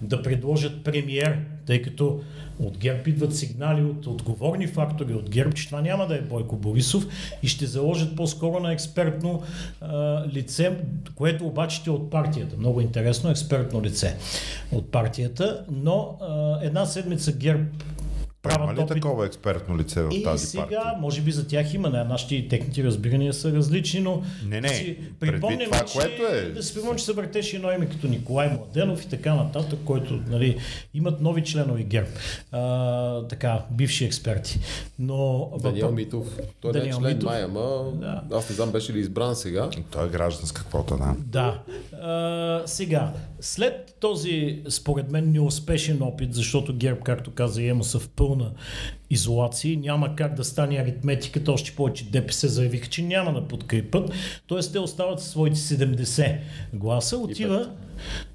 да 0.00 0.22
предложат 0.22 0.84
премиер, 0.84 1.38
тъй 1.66 1.82
като 1.82 2.20
от 2.58 2.78
ГЕРБ 2.78 3.02
идват 3.06 3.36
сигнали 3.36 3.82
от 3.82 4.06
отговорни 4.06 4.66
фактори 4.66 5.14
от 5.14 5.30
ГЕРБ, 5.30 5.52
че 5.52 5.66
това 5.66 5.80
няма 5.80 6.06
да 6.06 6.16
е 6.16 6.20
Бойко 6.20 6.56
Борисов 6.56 7.06
и 7.42 7.48
ще 7.48 7.66
заложат 7.66 8.16
по-скоро 8.16 8.60
на 8.60 8.72
експертно 8.72 9.42
а, 9.80 10.24
лице, 10.32 10.76
което 11.14 11.46
обаче 11.46 11.82
е 11.86 11.90
от 11.90 12.10
партията. 12.10 12.56
Много 12.58 12.80
интересно, 12.80 13.30
експертно 13.30 13.82
лице 13.82 14.16
от 14.72 14.90
партията, 14.90 15.64
но 15.70 16.18
а, 16.20 16.58
една 16.62 16.86
седмица 16.86 17.32
ГЕРБ 17.32 17.62
правят 18.48 18.64
Има 18.64 18.74
ли 18.74 18.80
опит. 18.80 18.94
такова 18.94 19.26
експертно 19.26 19.78
лице 19.78 20.02
в 20.02 20.08
и 20.12 20.22
тази 20.22 20.46
сега, 20.46 20.62
партия? 20.62 20.82
може 21.00 21.20
би 21.20 21.32
за 21.32 21.48
тях 21.48 21.74
има, 21.74 21.90
не, 21.90 22.04
нашите 22.04 22.34
и 22.34 22.48
техните 22.48 22.84
разбирания 22.84 23.34
са 23.34 23.52
различни, 23.52 24.00
но 24.00 24.22
не, 24.46 24.60
не, 24.60 24.68
си 24.68 24.98
припомням, 25.20 25.70
това, 25.70 25.84
че, 25.84 25.98
което 25.98 26.22
е... 26.22 26.50
да 26.50 26.62
си 26.62 26.74
припомням, 26.74 26.96
че 26.96 27.04
се 27.04 27.12
въртеше 27.12 27.56
едно 27.56 27.72
име 27.72 27.88
като 27.88 28.06
Николай 28.06 28.48
Младенов 28.48 29.04
и 29.04 29.08
така 29.08 29.34
нататък, 29.34 29.78
който 29.84 30.20
нали, 30.28 30.58
имат 30.94 31.20
нови 31.20 31.44
членове 31.44 31.82
ГЕРБ, 31.82 32.08
а, 32.52 33.22
така, 33.22 33.62
бивши 33.70 34.04
експерти. 34.04 34.60
Но, 34.98 35.50
Даниел 35.62 35.92
Митов, 35.92 36.38
той 36.60 36.72
Даниел 36.72 37.00
не 37.00 37.08
е 37.08 37.10
член 37.10 37.16
Митов, 37.16 37.30
май, 37.30 37.42
ама 37.42 37.92
да. 37.94 38.22
аз 38.32 38.50
не 38.50 38.54
знам 38.54 38.72
беше 38.72 38.92
ли 38.92 38.98
избран 38.98 39.36
сега. 39.36 39.70
Той 39.90 40.06
е 40.06 40.08
гражданска 40.08 40.64
квота, 40.64 40.96
да. 40.96 41.14
Да. 41.18 41.62
А, 42.02 42.62
сега, 42.66 43.12
след 43.40 43.96
този, 44.00 44.62
според 44.68 45.10
мен, 45.10 45.32
неуспешен 45.32 46.02
опит, 46.02 46.34
защото 46.34 46.76
ГЕРБ, 46.76 47.00
както 47.00 47.30
каза, 47.30 47.62
има 47.62 47.84
са 47.84 47.98
в 47.98 48.08
пълна 48.38 48.50
изолация, 49.10 49.78
няма 49.78 50.16
как 50.16 50.34
да 50.34 50.44
стане 50.44 50.76
аритметиката, 50.76 51.52
още 51.52 51.72
повече 51.72 52.04
ДПС 52.04 52.48
заявиха, 52.48 52.88
че 52.88 53.02
няма 53.02 53.32
да 53.32 53.48
подкрепят, 53.48 54.10
т.е. 54.48 54.60
те 54.72 54.78
остават 54.78 55.20
със 55.20 55.30
своите 55.30 55.56
70 55.56 56.38
гласа, 56.74 57.16
отива 57.16 57.70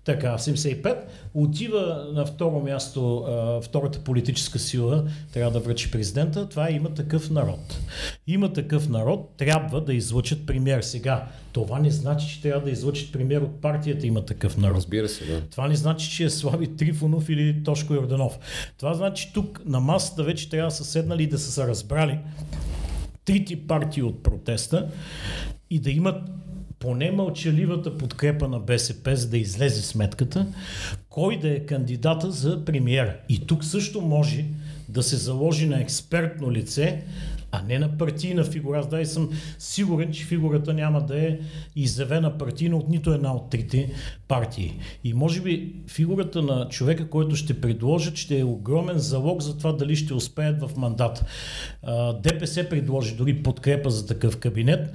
така, 0.04 0.38
75. 0.38 0.98
Отива 1.34 2.08
на 2.14 2.26
второ 2.26 2.60
място 2.60 3.18
а, 3.18 3.62
втората 3.62 4.00
политическа 4.00 4.60
сила, 4.60 5.04
трябва 5.34 5.52
да 5.52 5.60
връчи 5.60 5.92
президента. 5.92 6.50
Това 6.50 6.70
е 6.70 6.72
има 6.72 6.94
такъв 6.94 7.30
народ. 7.30 7.80
Има 8.28 8.54
такъв 8.54 8.90
народ, 8.90 9.34
трябва 9.38 9.82
да 9.82 9.94
излъчат 9.94 10.46
премьер. 10.46 10.82
Сега, 10.82 11.28
това 11.54 11.80
не 11.80 11.92
значи, 11.92 12.30
че 12.30 12.42
трябва 12.42 12.66
да 12.66 12.72
излъчат 12.72 13.12
премьер 13.12 13.42
от 13.42 13.62
партията 13.62 14.08
има 14.08 14.26
такъв 14.26 14.58
народ. 14.58 14.78
Разбира 14.78 15.10
се, 15.10 15.26
да. 15.26 15.42
Това 15.42 15.68
не 15.68 15.76
значи, 15.76 16.12
че 16.12 16.24
е 16.24 16.30
Слави 16.30 16.76
Трифонов 16.76 17.30
или 17.30 17.64
Тошко 17.64 17.94
Йорданов. 17.94 18.40
Това 18.78 18.94
значи, 18.94 19.28
че 19.28 19.34
тук 19.34 19.62
на 19.66 19.80
масата 19.80 20.24
вече 20.24 20.50
трябва 20.50 20.68
да 20.70 20.76
са 20.76 20.86
седнали 20.86 21.24
и 21.24 21.28
да 21.28 21.40
са 21.40 21.52
се 21.52 21.68
разбрали 21.68 22.20
трите 23.26 23.68
партии 23.68 24.04
от 24.04 24.24
протеста 24.24 24.88
и 25.70 25.80
да 25.80 25.92
имат 25.92 26.30
поне 26.82 27.12
мълчаливата 27.12 27.98
подкрепа 27.98 28.48
на 28.48 28.60
БСП, 28.60 29.16
за 29.16 29.30
да 29.30 29.38
излезе 29.38 29.82
сметката, 29.82 30.48
кой 31.10 31.40
да 31.40 31.50
е 31.50 31.60
кандидата 31.60 32.32
за 32.32 32.66
премиер. 32.66 33.18
И 33.30 33.48
тук 33.48 33.64
също 33.64 34.02
може 34.02 34.46
да 34.90 35.04
се 35.04 35.16
заложи 35.16 35.68
на 35.68 35.82
експертно 35.82 36.52
лице, 36.52 37.04
а 37.52 37.62
не 37.62 37.80
на 37.80 37.98
партийна 37.98 38.44
фигура. 38.44 38.80
Аз 38.80 38.90
дай 38.90 39.06
съм 39.06 39.30
сигурен, 39.60 40.12
че 40.12 40.26
фигурата 40.26 40.74
няма 40.74 41.06
да 41.06 41.26
е 41.28 41.40
изявена 41.76 42.38
партийна 42.38 42.78
от 42.78 42.90
нито 42.90 43.14
една 43.14 43.34
от 43.36 43.50
трите 43.50 43.92
партии. 44.28 44.74
И 45.04 45.14
може 45.14 45.42
би 45.42 45.76
фигурата 45.88 46.42
на 46.42 46.68
човека, 46.70 47.10
който 47.10 47.36
ще 47.36 47.62
предложат, 47.62 48.16
ще 48.16 48.40
е 48.40 48.44
огромен 48.44 48.98
залог 48.98 49.42
за 49.42 49.58
това 49.58 49.72
дали 49.72 49.96
ще 49.96 50.14
успеят 50.14 50.62
в 50.62 50.78
мандат. 50.78 51.26
ДПС 52.24 52.70
предложи 52.70 53.16
дори 53.16 53.44
подкрепа 53.44 53.90
за 53.90 54.08
такъв 54.08 54.38
кабинет. 54.38 54.94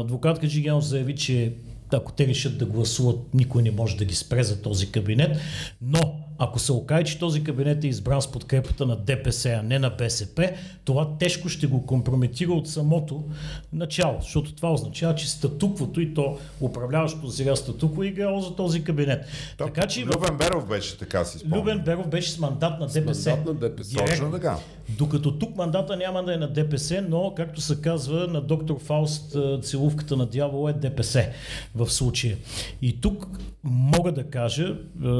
Адвокат 0.00 0.38
Каджигянов 0.38 0.84
заяви, 0.84 1.14
че 1.14 1.52
ако 1.92 2.12
те 2.12 2.26
решат 2.26 2.58
да 2.58 2.66
гласуват, 2.66 3.34
никой 3.34 3.62
не 3.62 3.70
може 3.70 3.96
да 3.96 4.04
ги 4.04 4.14
спре 4.14 4.42
за 4.42 4.62
този 4.62 4.92
кабинет. 4.92 5.38
Но 5.82 6.23
ако 6.38 6.58
се 6.58 6.72
окаже, 6.72 7.04
че 7.04 7.18
този 7.18 7.44
кабинет 7.44 7.84
е 7.84 7.88
избран 7.88 8.22
с 8.22 8.32
подкрепата 8.32 8.86
на 8.86 8.96
ДПС, 8.96 9.50
а 9.50 9.62
не 9.62 9.78
на 9.78 9.90
БСП, 9.90 10.50
това 10.84 11.16
тежко 11.18 11.48
ще 11.48 11.66
го 11.66 11.86
компрометира 11.86 12.52
от 12.52 12.68
самото 12.68 13.24
начало, 13.72 14.18
защото 14.20 14.54
това 14.54 14.72
означава, 14.72 15.14
че 15.14 15.30
статуквото 15.30 16.00
и 16.00 16.14
то 16.14 16.38
управляващото 16.60 17.30
сега 17.30 17.56
статукво 17.56 18.02
е 18.02 18.06
играло 18.06 18.40
за 18.40 18.56
този 18.56 18.84
кабинет. 18.84 19.24
То, 19.58 19.64
така, 19.64 19.86
че 19.86 20.06
Любен 20.06 20.36
Беров 20.36 20.68
беше 20.68 20.98
така 20.98 21.24
си 21.24 21.38
спомням. 21.38 21.60
Любен 21.60 21.78
Беров 21.78 22.08
беше 22.08 22.30
с 22.30 22.38
мандат 22.38 22.80
на 22.80 22.86
ДПС. 22.86 23.14
С 23.14 23.26
мандат 23.26 23.46
на 23.46 23.54
ДПС. 23.54 23.94
Точно 23.94 24.30
така. 24.30 24.58
Докато 24.88 25.38
тук 25.38 25.56
мандата 25.56 25.96
няма 25.96 26.22
да 26.22 26.34
е 26.34 26.36
на 26.36 26.48
ДПС, 26.48 27.04
но, 27.08 27.32
както 27.36 27.60
се 27.60 27.80
казва, 27.80 28.26
на 28.26 28.40
доктор 28.40 28.80
Фауст 28.80 29.36
целувката 29.62 30.16
на 30.16 30.26
дявола 30.26 30.70
е 30.70 30.72
ДПС 30.72 31.26
в 31.74 31.90
случая. 31.90 32.36
И 32.82 33.00
тук 33.00 33.26
мога 33.64 34.12
да 34.12 34.24
кажа, 34.24 34.76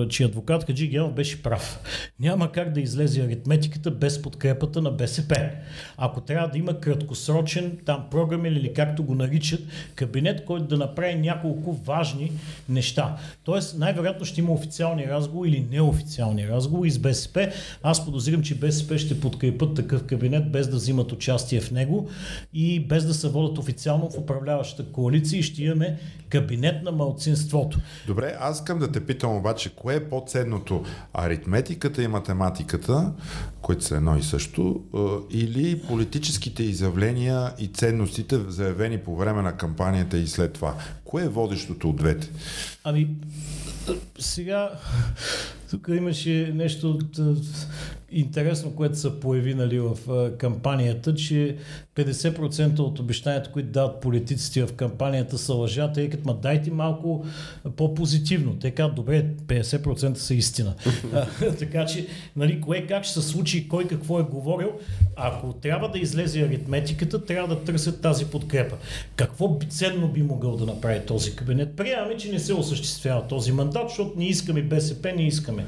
че 0.08 0.24
адвокат 0.24 0.64
Хаджи 0.64 0.88
Генов 0.88 1.12
беше 1.12 1.42
прав. 1.42 1.80
Няма 2.20 2.52
как 2.52 2.72
да 2.72 2.80
излезе 2.80 3.22
аритметиката 3.22 3.90
без 3.90 4.22
подкрепата 4.22 4.82
на 4.82 4.90
БСП. 4.90 5.50
Ако 5.96 6.20
трябва 6.20 6.48
да 6.48 6.58
има 6.58 6.80
краткосрочен 6.80 7.78
там 7.84 8.04
програмен 8.10 8.56
или 8.56 8.72
както 8.72 9.04
го 9.04 9.14
наричат 9.14 9.60
кабинет, 9.94 10.44
който 10.44 10.64
да 10.64 10.76
направи 10.76 11.14
няколко 11.14 11.72
важни 11.72 12.32
неща. 12.68 13.16
Тоест 13.44 13.78
най-вероятно 13.78 14.26
ще 14.26 14.40
има 14.40 14.52
официални 14.52 15.06
разговори 15.06 15.48
или 15.48 15.66
неофициални 15.70 16.48
разговори 16.48 16.90
с 16.90 16.98
БСП. 16.98 17.52
Аз 17.82 18.04
подозирам, 18.04 18.42
че 18.42 18.54
БСП 18.54 18.98
ще 18.98 19.20
подкрепят 19.58 19.74
такъв 19.74 20.04
кабинет 20.06 20.52
без 20.52 20.68
да 20.68 20.76
взимат 20.76 21.12
участие 21.12 21.60
в 21.60 21.70
него 21.70 22.08
и 22.54 22.80
без 22.80 23.06
да 23.06 23.14
се 23.14 23.28
водят 23.28 23.58
официално 23.58 24.10
в 24.10 24.18
управляващата 24.18 24.92
коалиция 24.92 25.38
и 25.38 25.42
ще 25.42 25.62
имаме 25.62 25.98
кабинет 26.28 26.82
на 26.82 26.92
малцинството. 26.92 27.78
Добре, 28.06 28.36
аз 28.40 28.56
искам 28.56 28.78
да 28.78 28.92
те 28.92 29.00
питам 29.00 29.36
обаче, 29.36 29.70
кое 29.76 29.94
е 29.94 30.08
по-ценното? 30.08 30.84
Аритметиката 31.14 32.02
и 32.02 32.08
математиката, 32.08 33.12
които 33.62 33.84
са 33.84 33.96
едно 33.96 34.16
и 34.16 34.22
също, 34.22 34.82
или 35.30 35.82
политическите 35.88 36.62
изявления 36.62 37.52
и 37.58 37.66
ценностите, 37.66 38.38
заявени 38.48 38.98
по 38.98 39.16
време 39.16 39.42
на 39.42 39.56
кампанията 39.56 40.18
и 40.18 40.26
след 40.26 40.52
това? 40.52 40.74
Кое 41.04 41.24
е 41.24 41.28
водещото 41.28 41.90
от 41.90 41.96
двете? 41.96 42.30
Ами, 42.84 43.08
сега 44.18 44.70
тук 45.70 45.88
имаше 45.88 46.52
нещо 46.54 46.90
от, 46.90 47.20
интересно, 48.14 48.70
което 48.70 48.98
се 48.98 49.20
появи 49.20 49.54
нали, 49.54 49.78
в 49.78 49.98
кампанията, 50.38 51.14
че 51.14 51.56
50% 51.96 52.78
от 52.78 52.98
обещанията, 52.98 53.50
които 53.52 53.68
дават 53.68 54.00
политиците 54.00 54.66
в 54.66 54.72
кампанията 54.72 55.38
са 55.38 55.54
лъжа, 55.54 55.92
тъй 55.92 56.10
като 56.10 56.22
ма 56.26 56.34
дайте 56.34 56.70
малко 56.70 57.26
по-позитивно. 57.76 58.58
Те 58.58 58.70
казват, 58.70 58.96
добре, 58.96 59.26
50% 59.46 60.14
са 60.14 60.34
истина. 60.34 60.74
така 61.58 61.86
че, 61.86 62.06
нали, 62.36 62.60
кое 62.60 62.86
как 62.86 63.04
ще 63.04 63.20
се 63.20 63.28
случи, 63.28 63.68
кой 63.68 63.88
какво 63.88 64.20
е 64.20 64.22
говорил, 64.22 64.72
ако 65.16 65.52
трябва 65.52 65.88
да 65.88 65.98
излезе 65.98 66.40
аритметиката, 66.40 67.24
трябва 67.24 67.54
да 67.54 67.64
търсят 67.64 68.00
тази 68.00 68.24
подкрепа. 68.24 68.76
Какво 69.16 69.58
ценно 69.68 70.08
би 70.08 70.22
могъл 70.22 70.56
да 70.56 70.66
направи 70.66 71.00
този 71.06 71.36
кабинет? 71.36 71.76
Приемаме, 71.76 72.16
че 72.16 72.32
не 72.32 72.38
се 72.38 72.54
осъществява 72.54 73.28
този 73.28 73.52
мандат, 73.52 73.88
защото 73.88 74.18
не 74.18 74.26
искаме 74.26 74.62
БСП, 74.62 75.12
не 75.16 75.26
искаме 75.26 75.66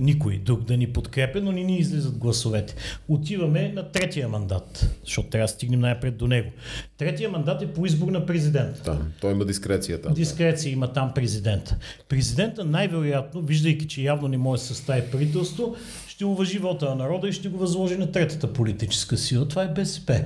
никой 0.00 0.38
друг 0.38 0.62
да 0.62 0.76
ни 0.76 0.86
подкрепя, 0.86 1.40
но 1.40 1.52
ни, 1.52 1.64
ни 1.64 1.78
излизат 1.80 2.18
гласовете. 2.18 2.74
Отиваме 3.08 3.72
на 3.74 3.92
третия 3.92 4.28
мандат, 4.28 4.90
защото 5.04 5.28
трябва 5.28 5.44
да 5.44 5.48
стигнем 5.48 5.80
най-пред 5.80 6.16
до 6.16 6.26
него. 6.26 6.50
Третия 6.98 7.30
мандат 7.30 7.62
е 7.62 7.72
по 7.72 7.86
избор 7.86 8.08
на 8.08 8.26
президент. 8.26 8.82
Да, 8.84 8.98
той 9.20 9.32
има 9.32 9.44
дискреция 9.44 10.02
там. 10.02 10.14
Дискреция 10.14 10.72
има 10.72 10.92
там 10.92 11.12
президента. 11.14 11.76
Президента 12.08 12.64
най-вероятно, 12.64 13.42
виждайки, 13.42 13.88
че 13.88 14.02
явно 14.02 14.28
не 14.28 14.38
може 14.38 14.62
да 14.62 14.66
състави 14.66 15.02
правителство, 15.10 15.76
ще 16.20 16.26
уважи 16.26 16.58
вота 16.58 16.88
на 16.88 16.94
народа 16.94 17.28
и 17.28 17.32
ще 17.32 17.48
го 17.48 17.58
възложи 17.58 17.96
на 17.96 18.12
третата 18.12 18.52
политическа 18.52 19.16
сила. 19.16 19.48
Това 19.48 19.62
е 19.62 19.68
БСП. 19.68 20.24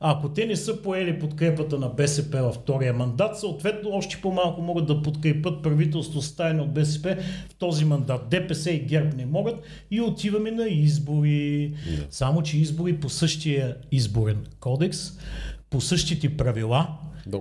А 0.00 0.12
ако 0.12 0.28
те 0.28 0.46
не 0.46 0.56
са 0.56 0.82
поели 0.82 1.18
подкрепата 1.18 1.78
на 1.78 1.88
БСП 1.88 2.42
във 2.42 2.54
втория 2.54 2.92
мандат, 2.92 3.40
съответно 3.40 3.90
още 3.90 4.20
по-малко 4.22 4.62
могат 4.62 4.86
да 4.86 5.02
подкрепят 5.02 5.62
правителство 5.62 6.22
стайно 6.22 6.62
от 6.62 6.74
БСП 6.74 7.16
в 7.48 7.54
този 7.54 7.84
мандат. 7.84 8.28
ДПС 8.30 8.70
и 8.70 8.80
ГЕРБ 8.80 9.16
не 9.16 9.26
могат 9.26 9.56
и 9.90 10.00
отиваме 10.00 10.50
на 10.50 10.68
избори. 10.68 11.72
Yeah. 11.88 12.06
Само, 12.10 12.42
че 12.42 12.58
избори 12.58 12.96
по 12.96 13.08
същия 13.08 13.76
изборен 13.92 14.46
кодекс, 14.60 14.98
по 15.70 15.80
същите 15.80 16.36
правила, 16.36 16.88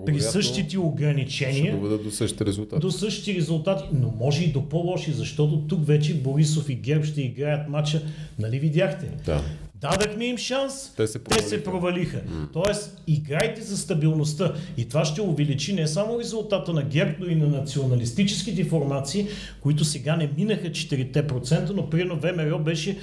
при 0.06 0.22
същите 0.22 0.80
ограничения. 0.80 1.66
Ще 1.66 1.76
доведат 1.76 2.04
до 2.04 2.12
същите 2.12 2.46
резултати. 2.46 2.82
До 2.82 2.92
същите 2.92 3.40
резултати, 3.40 3.84
но 3.94 4.14
може 4.20 4.44
и 4.44 4.52
до 4.52 4.70
по-лоши, 4.70 5.12
защото 5.12 5.58
тук 5.58 5.88
вече 5.88 6.14
Борисов 6.14 6.70
и 6.70 6.76
Герб 6.76 7.06
ще 7.06 7.22
играят 7.22 7.70
матча, 7.70 8.02
нали 8.40 8.60
видяхте? 8.60 9.10
Да. 9.26 9.42
Дадахме 9.92 10.26
им 10.26 10.38
шанс, 10.38 10.94
те 10.98 11.08
се 11.08 11.24
провалиха. 11.24 11.44
Те 11.44 11.50
се 11.50 11.64
провалиха. 11.64 12.18
Mm. 12.18 12.54
Тоест, 12.54 13.02
играйте 13.08 13.62
за 13.62 13.78
стабилността. 13.78 14.54
И 14.78 14.90
това 14.90 15.06
ще 15.06 15.22
увеличи 15.22 15.74
не 15.74 15.88
само 15.88 16.20
резултата 16.20 16.74
на 16.74 16.84
ГЕРБ, 16.84 17.14
но 17.20 17.28
и 17.28 17.36
на 17.36 17.48
националистическите 17.48 18.64
формации, 18.64 19.28
които 19.62 19.86
сега 19.86 20.16
не 20.16 20.30
минаха 20.38 20.68
4%, 20.68 21.70
но 21.70 21.90
примерно 21.90 22.20
ВМРО 22.20 22.60
беше 22.60 22.98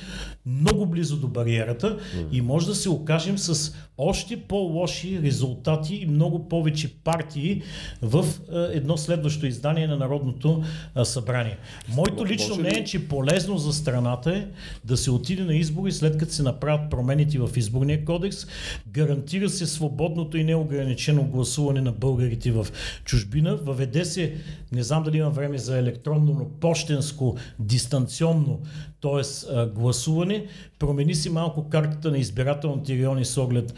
много 0.46 0.86
близо 0.86 1.16
до 1.16 1.28
бариерата 1.28 1.96
mm. 1.96 2.26
и 2.32 2.40
може 2.40 2.66
да 2.66 2.74
се 2.74 2.88
окажем 2.88 3.38
с 3.38 3.74
още 3.98 4.36
по-лоши 4.36 5.20
резултати 5.22 5.94
и 5.94 6.06
много 6.06 6.48
повече 6.48 6.94
партии 6.94 7.62
в 8.02 8.26
едно 8.72 8.96
следващо 8.96 9.46
издание 9.46 9.86
на 9.86 9.96
Народното 9.96 10.62
събрание. 11.04 11.58
Моето 11.96 12.26
лично 12.26 12.56
мнение 12.56 12.80
е, 12.80 12.84
че 12.84 13.08
полезно 13.08 13.58
за 13.58 13.72
страната 13.72 14.36
е 14.36 14.46
да 14.84 14.96
се 14.96 15.10
отиде 15.10 15.44
на 15.44 15.54
избори 15.54 15.92
след 15.92 16.18
като 16.18 16.32
се 16.32 16.42
направи 16.42 16.71
правят 16.72 16.90
промените 16.90 17.38
в 17.38 17.50
изборния 17.56 18.04
кодекс, 18.04 18.46
гарантира 18.88 19.48
се 19.48 19.66
свободното 19.66 20.36
и 20.36 20.44
неограничено 20.44 21.24
гласуване 21.24 21.80
на 21.80 21.92
българите 21.92 22.52
в 22.52 22.66
чужбина, 23.04 23.56
въведе 23.56 24.04
се, 24.04 24.34
не 24.72 24.82
знам 24.82 25.02
дали 25.02 25.16
има 25.16 25.30
време 25.30 25.58
за 25.58 25.78
електронно, 25.78 26.32
но 26.32 26.48
почтенско, 26.60 27.36
дистанционно, 27.58 28.60
т.е. 29.00 29.66
гласуване, 29.66 30.46
промени 30.78 31.14
си 31.14 31.30
малко 31.30 31.68
картата 31.68 32.10
на 32.10 32.18
избирателните 32.18 32.92
райони 32.94 33.24
с 33.24 33.38
оглед 33.38 33.74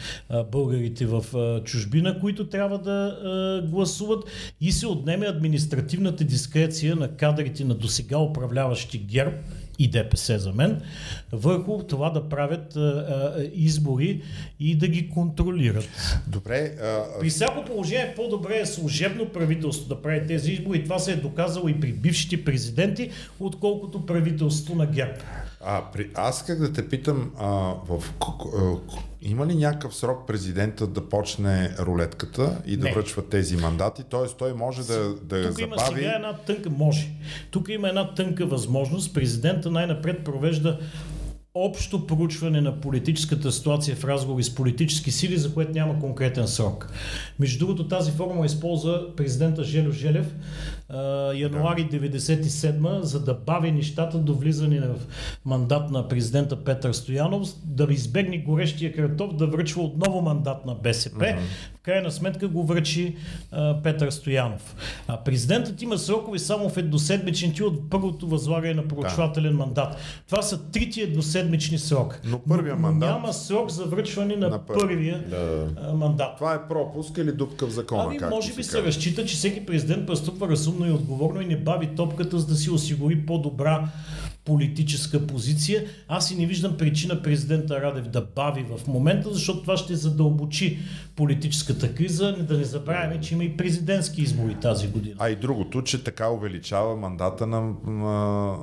българите 0.53 1.07
в 1.07 1.25
чужбина, 1.65 2.21
които 2.21 2.49
трябва 2.49 2.79
да 2.79 3.65
гласуват. 3.71 4.25
И 4.61 4.73
се 4.73 4.87
отнеме 4.87 5.27
административната 5.27 6.25
дискреция 6.25 6.97
на 6.97 7.09
кадрите 7.09 7.65
на 7.65 7.75
досега 7.75 8.19
управляващи 8.19 8.99
ГЕРБ 8.99 9.33
и 9.79 9.91
ДПС 9.91 10.39
за 10.39 10.53
мен, 10.53 10.83
върху 11.33 11.83
това 11.83 12.11
да 12.11 12.29
правят 12.29 12.77
а, 12.77 12.81
а, 12.81 13.43
избори 13.55 14.23
и 14.61 14.79
да 14.79 14.89
ги 14.89 15.11
контролират. 15.11 15.89
Добре. 16.27 16.75
А... 16.83 17.05
При 17.21 17.31
всяко 17.31 17.65
положение 17.65 18.15
по-добре 18.17 18.59
е 18.59 18.67
служебно 18.67 19.29
правителство 19.29 19.89
да 19.89 20.03
прави 20.03 20.27
тези 20.27 20.53
избори. 20.53 20.85
Това 20.85 20.99
се 20.99 21.13
е 21.13 21.17
доказало 21.17 21.69
и 21.69 21.81
при 21.81 21.93
бившите 21.93 22.45
президенти, 22.45 23.11
отколкото 23.41 24.07
правителство 24.07 24.75
на 24.75 24.87
ГЕРБ. 24.87 25.15
А, 25.61 25.83
при, 25.93 26.11
аз 26.15 26.45
как 26.45 26.59
да 26.59 26.73
те 26.73 26.89
питам, 26.89 27.33
а, 27.39 27.47
в, 27.89 28.05
има 29.25 29.47
ли 29.47 29.55
някакъв 29.55 29.97
срок 29.97 30.27
президента 30.27 30.87
да 30.87 31.09
почне 31.09 31.75
рулетката 31.79 32.63
и 32.67 32.77
да 32.77 32.85
Не. 32.85 32.93
връчва 32.93 33.29
тези 33.29 33.57
мандати? 33.57 34.03
Тоест 34.11 34.37
той 34.39 34.55
може 34.55 34.83
да, 34.83 35.15
да 35.15 35.43
Тук 35.43 35.53
забави... 35.53 35.63
има 35.63 35.79
сега 35.79 36.13
една 36.13 36.33
тънка, 36.33 36.71
може. 36.71 37.11
Тук 37.51 37.69
има 37.69 37.89
една 37.89 38.15
тънка 38.15 38.47
възможност. 38.47 39.15
Президента 39.15 39.71
най-напред 39.71 40.25
провежда 40.25 40.79
общо 41.55 42.07
проучване 42.07 42.61
на 42.61 42.81
политическата 42.81 43.53
ситуация 43.53 43.97
в 43.97 44.05
разговори 44.05 44.43
с 44.45 44.55
политически 44.55 45.11
сили, 45.11 45.37
за 45.37 45.55
което 45.55 45.73
няма 45.73 46.01
конкретен 46.01 46.49
срок. 46.49 46.93
Между 47.39 47.59
другото, 47.59 47.89
тази 47.89 48.13
форма 48.13 48.47
използва 48.47 49.17
президента 49.17 49.65
Желю 49.65 49.93
Желев 49.93 50.35
януари 51.35 51.89
97 51.89 53.01
за 53.01 53.25
да 53.25 53.35
бави 53.35 53.73
нещата 53.73 54.19
до 54.19 54.35
влизане 54.35 54.81
в 54.81 54.95
мандат 55.45 55.91
на 55.91 56.09
президента 56.09 56.65
Петър 56.65 56.93
Стоянов, 56.93 57.49
да 57.65 57.87
избегне 57.91 58.39
горещия 58.39 58.93
кратов, 58.93 59.37
да 59.37 59.47
връчва 59.47 59.83
отново 59.83 60.23
мандат 60.23 60.67
на 60.67 60.75
БСП. 60.75 61.25
Mm-hmm. 61.25 61.39
В 61.75 61.81
крайна 61.81 62.11
сметка 62.11 62.49
го 62.49 62.67
връчи 62.67 63.17
а, 63.53 63.83
Петър 63.83 64.11
Стоянов. 64.11 64.77
А 65.09 65.17
президентът 65.17 65.83
има 65.83 65.99
срокове 65.99 66.39
само 66.39 66.69
в 66.69 66.77
едноседмичните 66.77 67.65
от 67.65 67.91
първото 67.91 68.27
възлагане 68.27 68.75
на 68.75 68.89
проучвателен 68.89 69.53
да. 69.53 69.59
мандат. 69.59 69.97
Това 70.27 70.43
са 70.43 70.71
трите 70.71 71.01
едноседмични 71.01 71.79
срока. 71.79 72.21
Но 72.25 72.39
първия 72.39 72.77
мандат... 72.77 73.11
Няма 73.11 73.33
срок 73.33 73.71
за 73.71 73.85
връчване 73.85 74.37
на, 74.37 74.49
на 74.49 74.67
пър... 74.67 74.81
първия 74.81 75.25
да. 75.29 75.93
мандат. 75.93 76.37
Това 76.37 76.55
е 76.55 76.69
пропуск 76.69 77.19
или 77.19 77.33
дупка 77.33 77.67
в 77.67 77.71
закона? 77.71 78.05
Ами, 78.07 78.19
може 78.31 78.55
би 78.55 78.63
се, 78.63 78.71
се 78.71 78.83
разчита, 78.83 79.25
че 79.25 79.37
всеки 79.37 79.67
президент 79.67 80.07
постъпва 80.07 80.49
разумно 80.49 80.74
разумно 80.75 80.87
и 80.87 80.93
отговорно 80.93 81.41
и 81.41 81.47
не 81.47 81.57
бави 81.57 81.89
топката, 81.97 82.39
за 82.39 82.47
да 82.47 82.55
си 82.55 82.71
осигури 82.71 83.27
по-добра 83.27 83.89
политическа 84.45 85.27
позиция. 85.27 85.85
Аз 86.09 86.31
и 86.31 86.37
не 86.37 86.47
виждам 86.47 86.77
причина 86.77 87.23
президента 87.23 87.81
Радев 87.81 88.09
да 88.09 88.27
бави 88.37 88.65
в 88.65 88.87
момента, 88.87 89.33
защото 89.33 89.61
това 89.61 89.77
ще 89.77 89.95
задълбочи 89.95 90.79
политическата 91.17 91.95
криза. 91.95 92.37
Да 92.49 92.59
не 92.59 92.65
забравяме, 92.65 93.21
че 93.21 93.35
има 93.35 93.45
и 93.45 93.57
президентски 93.57 94.23
избори 94.23 94.57
тази 94.63 94.89
година. 94.89 95.15
А 95.19 95.31
и 95.31 95.37
другото, 95.37 95.83
че 95.83 96.05
така 96.05 96.31
увеличава 96.31 96.97
мандата 96.97 97.47
на, 97.47 97.73
на 97.87 98.57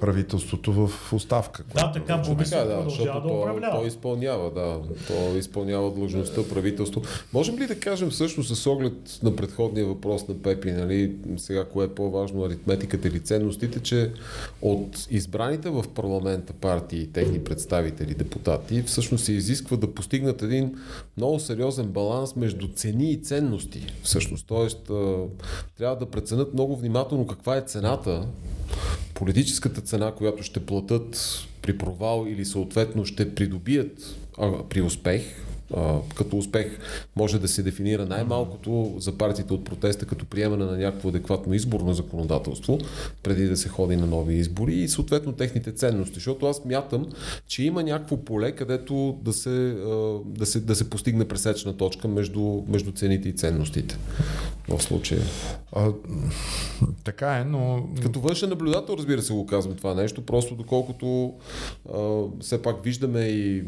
правителството 0.00 0.72
в 0.72 1.12
оставка. 1.12 1.64
Да, 1.74 1.92
така 1.92 2.16
Борисов 2.16 2.66
да, 2.66 2.74
продължава 2.74 3.20
да 3.20 3.34
управлява. 3.34 3.72
Той, 3.72 3.80
той 3.80 3.88
изпълнява, 3.88 4.50
да. 4.50 4.80
Той 5.06 5.38
изпълнява 5.38 5.94
длъжността 5.94 6.40
правителство. 6.54 7.02
Можем 7.32 7.58
ли 7.58 7.66
да 7.66 7.80
кажем 7.80 8.10
всъщност 8.10 8.56
с 8.56 8.66
оглед 8.66 9.18
на 9.22 9.36
предходния 9.36 9.86
въпрос 9.86 10.28
на 10.28 10.42
Пепи, 10.42 10.72
нали, 10.72 11.16
сега 11.36 11.64
кое 11.64 11.84
е 11.84 11.88
по-важно, 11.88 12.44
аритметиката 12.44 13.08
или 13.08 13.20
ценностите, 13.20 13.80
че 13.80 14.12
от 14.62 15.06
избраните 15.10 15.70
в 15.70 15.84
парламента 15.94 16.52
партии 16.52 17.00
и 17.00 17.12
техни 17.12 17.44
представители, 17.44 18.14
депутати, 18.14 18.82
всъщност 18.82 19.24
се 19.24 19.32
изисква 19.32 19.76
да 19.76 19.94
постигнат 19.94 20.42
един 20.42 20.74
много 21.16 21.40
сериозен 21.40 21.77
баланс 21.86 22.36
между 22.36 22.68
цени 22.68 23.10
и 23.10 23.22
ценности. 23.22 23.86
Всъщност, 24.02 24.46
т.е. 24.46 24.92
трябва 25.78 25.96
да 25.96 26.10
преценят 26.10 26.54
много 26.54 26.76
внимателно 26.76 27.26
каква 27.26 27.56
е 27.56 27.60
цената, 27.60 28.26
политическата 29.14 29.80
цена, 29.80 30.12
която 30.12 30.42
ще 30.42 30.66
платят 30.66 31.38
при 31.62 31.78
провал 31.78 32.26
или 32.28 32.44
съответно 32.44 33.04
ще 33.04 33.34
придобият 33.34 34.16
а, 34.38 34.62
при 34.68 34.82
успех, 34.82 35.22
а, 35.76 35.98
като 36.14 36.36
успех 36.36 36.78
може 37.16 37.38
да 37.38 37.48
се 37.48 37.62
дефинира 37.62 38.06
най-малкото 38.06 38.94
за 38.98 39.12
партиите 39.12 39.54
от 39.54 39.64
протеста 39.64 40.06
като 40.06 40.24
приемане 40.24 40.64
на 40.64 40.76
някакво 40.76 41.08
адекватно 41.08 41.54
изборно 41.54 41.94
законодателство, 41.94 42.78
преди 43.22 43.48
да 43.48 43.56
се 43.56 43.68
ходи 43.68 43.96
на 43.96 44.06
нови 44.06 44.34
избори 44.34 44.74
и 44.74 44.88
съответно 44.88 45.32
техните 45.32 45.72
ценности. 45.72 46.14
Защото 46.14 46.46
аз 46.46 46.64
мятам, 46.64 47.06
че 47.46 47.62
има 47.62 47.82
някакво 47.82 48.16
поле, 48.16 48.52
където 48.52 49.18
да 49.22 49.32
се, 49.32 49.76
да 50.24 50.46
се, 50.46 50.60
да 50.60 50.74
се 50.74 50.90
постигне 50.90 51.28
пресечна 51.28 51.76
точка 51.76 52.08
между, 52.08 52.62
между 52.68 52.92
цените 52.92 53.28
и 53.28 53.32
ценностите. 53.32 53.98
В 54.68 54.82
случая. 54.82 55.20
А, 55.72 55.92
така 57.04 57.38
е, 57.38 57.44
но... 57.44 57.88
Като 58.02 58.20
външен 58.20 58.48
наблюдател, 58.48 58.94
разбира 58.98 59.22
се, 59.22 59.32
го 59.32 59.46
казвам 59.46 59.76
това 59.76 59.94
нещо, 59.94 60.26
просто 60.26 60.54
доколкото 60.54 61.34
а, 61.94 62.22
все 62.40 62.62
пак 62.62 62.84
виждаме 62.84 63.20
и 63.20 63.64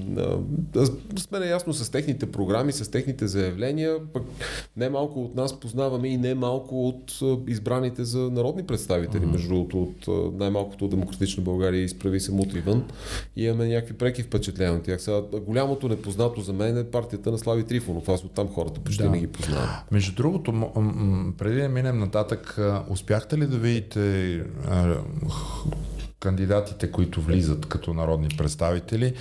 а, 0.76 0.86
сме 1.18 1.38
наясно 1.38 1.74
с 1.74 1.89
техните 1.90 2.32
програми, 2.32 2.72
с 2.72 2.90
техните 2.90 3.26
заявления, 3.26 3.96
пък 4.12 4.22
не 4.76 4.88
малко 4.88 5.24
от 5.24 5.34
нас 5.34 5.60
познаваме 5.60 6.08
и 6.08 6.16
не 6.16 6.34
малко 6.34 6.88
от 6.88 7.20
избраните 7.48 8.04
за 8.04 8.18
народни 8.18 8.62
представители, 8.62 9.22
mm-hmm. 9.22 9.32
между 9.32 9.48
другото, 9.48 9.82
от 9.82 10.38
най-малкото 10.38 10.84
от 10.84 10.90
Демократична 10.90 11.42
България 11.42 11.82
изправи 11.82 12.20
се 12.20 12.32
мутри 12.32 12.60
вън 12.60 12.84
и 13.36 13.44
имаме 13.44 13.68
някакви 13.68 13.94
преки 13.94 14.22
впечатления 14.22 14.74
от 14.74 14.82
тях. 14.82 15.02
Сега, 15.02 15.20
голямото 15.46 15.88
непознато 15.88 16.40
за 16.40 16.52
мен 16.52 16.78
е 16.78 16.84
партията 16.84 17.30
на 17.30 17.38
Слави 17.38 17.64
Трифонов. 17.64 18.08
Аз 18.08 18.24
оттам 18.24 18.48
хората 18.48 18.80
почти 18.80 19.02
да. 19.02 19.10
не 19.10 19.18
ги 19.18 19.26
познавам. 19.26 19.68
Между 19.90 20.14
другото, 20.14 20.52
м- 20.52 20.70
м- 20.76 21.32
преди 21.38 21.60
да 21.60 21.68
минем 21.68 21.98
нататък, 21.98 22.58
успяхте 22.88 23.38
ли 23.38 23.46
да 23.46 23.58
видите 23.58 24.00
кандидатите, 26.20 26.90
които 26.90 27.20
влизат 27.20 27.66
като 27.66 27.94
народни 27.94 28.28
представители 28.28 29.12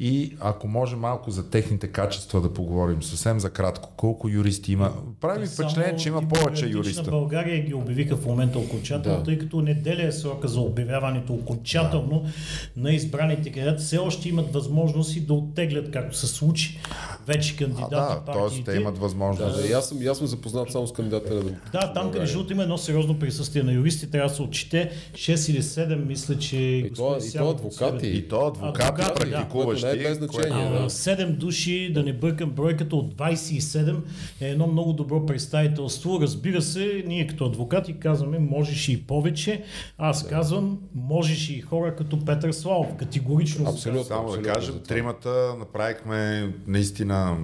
и 0.00 0.36
ако 0.40 0.68
може 0.68 0.96
малко 0.96 1.30
за 1.30 1.50
техните 1.50 1.86
качества 1.86 2.40
да 2.40 2.52
поговорим 2.52 3.02
съвсем 3.02 3.40
за 3.40 3.50
кратко. 3.50 3.92
Колко 3.96 4.28
юристи 4.28 4.72
има? 4.72 4.92
Прави 5.20 5.40
ми 5.40 5.46
впечатление, 5.46 5.96
че 5.96 6.08
има 6.08 6.28
повече 6.28 6.66
юриста. 6.66 7.10
България 7.10 7.64
ги 7.64 7.74
обявиха 7.74 8.16
в 8.16 8.26
момента 8.26 8.58
окончателно, 8.58 9.18
да. 9.18 9.24
тъй 9.24 9.38
като 9.38 9.60
неделя 9.60 10.06
е 10.06 10.12
срока 10.12 10.48
за 10.48 10.60
обявяването 10.60 11.32
окончателно 11.32 12.22
да. 12.22 12.82
на 12.82 12.92
избраните 12.92 13.52
кандидати. 13.52 13.84
Все 13.84 13.98
още 13.98 14.28
имат 14.28 14.52
възможност 14.52 15.16
и 15.16 15.20
да 15.20 15.34
оттеглят, 15.34 15.90
както 15.90 16.16
се 16.16 16.26
случи 16.26 16.80
вече 17.26 17.56
кандидати 17.56 17.94
а, 17.94 18.20
да, 18.26 18.32
т.е. 18.32 18.64
те 18.64 18.76
имат 18.76 18.98
възможност. 18.98 19.56
Да, 19.56 19.68
да, 19.68 19.74
аз, 19.74 19.88
съм, 19.88 19.98
аз 20.10 20.18
съм 20.18 20.26
запознат 20.26 20.72
само 20.72 20.86
с 20.86 20.92
кандидата 20.92 21.34
на 21.34 21.42
Да, 21.72 21.92
там 21.92 22.12
къде 22.12 22.26
има 22.50 22.62
едно 22.62 22.78
сериозно 22.78 23.18
присъствие 23.18 23.62
на 23.62 23.72
юристи, 23.72 24.10
трябва 24.10 24.28
да 24.28 24.34
се 24.34 24.42
отчете 24.42 24.90
6 25.12 25.50
или 25.50 25.62
7, 25.62 26.06
мисля, 26.06 26.38
че 26.48 26.56
и 26.56 26.90
то, 26.90 27.18
и 27.28 27.32
то 27.32 27.50
адвокати. 27.50 28.08
И 28.08 28.28
то 28.28 28.46
адвокати, 28.46 28.82
адвокати 28.82 29.30
практикуващи. 29.30 29.86
Да, 29.86 29.96
не 29.96 30.02
е 30.02 30.08
без 30.08 30.18
значение. 30.18 30.70
Да. 30.70 30.90
7 30.90 31.30
души, 31.30 31.92
да 31.92 32.02
не 32.02 32.12
бъркам 32.12 32.50
бройката 32.50 32.96
от 32.96 33.14
27 33.14 33.96
е 34.40 34.48
едно 34.48 34.66
много 34.66 34.92
добро 34.92 35.26
представителство. 35.26 36.18
Разбира 36.20 36.62
се, 36.62 37.04
ние 37.06 37.26
като 37.26 37.44
адвокати 37.44 37.98
казваме, 37.98 38.38
можеш 38.38 38.88
и 38.88 39.06
повече. 39.06 39.64
Аз 39.98 40.22
да. 40.22 40.28
казвам, 40.28 40.78
можеш 40.94 41.50
и 41.50 41.60
хора 41.60 41.96
като 41.96 42.24
Петър 42.24 42.52
Славов. 42.52 42.96
Категорично. 42.96 43.70
Абсолютно. 43.70 44.04
Само 44.04 44.30
да 44.30 44.42
кажем, 44.42 44.74
тримата 44.88 45.54
направихме 45.58 46.52
наистина 46.66 47.36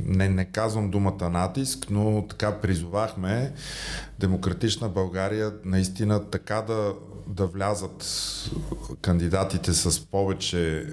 не, 0.00 0.28
не 0.28 0.44
казвам 0.44 0.90
думата 0.90 1.30
натиск, 1.30 1.86
но 1.90 2.26
така 2.28 2.60
призовахме 2.60 3.52
Демократична 4.18 4.88
България 4.88 5.52
наистина 5.64 6.30
така 6.30 6.62
да 6.62 6.94
да 7.32 7.46
влязат 7.46 8.04
кандидатите 9.00 9.72
с 9.72 10.06
повече 10.06 10.86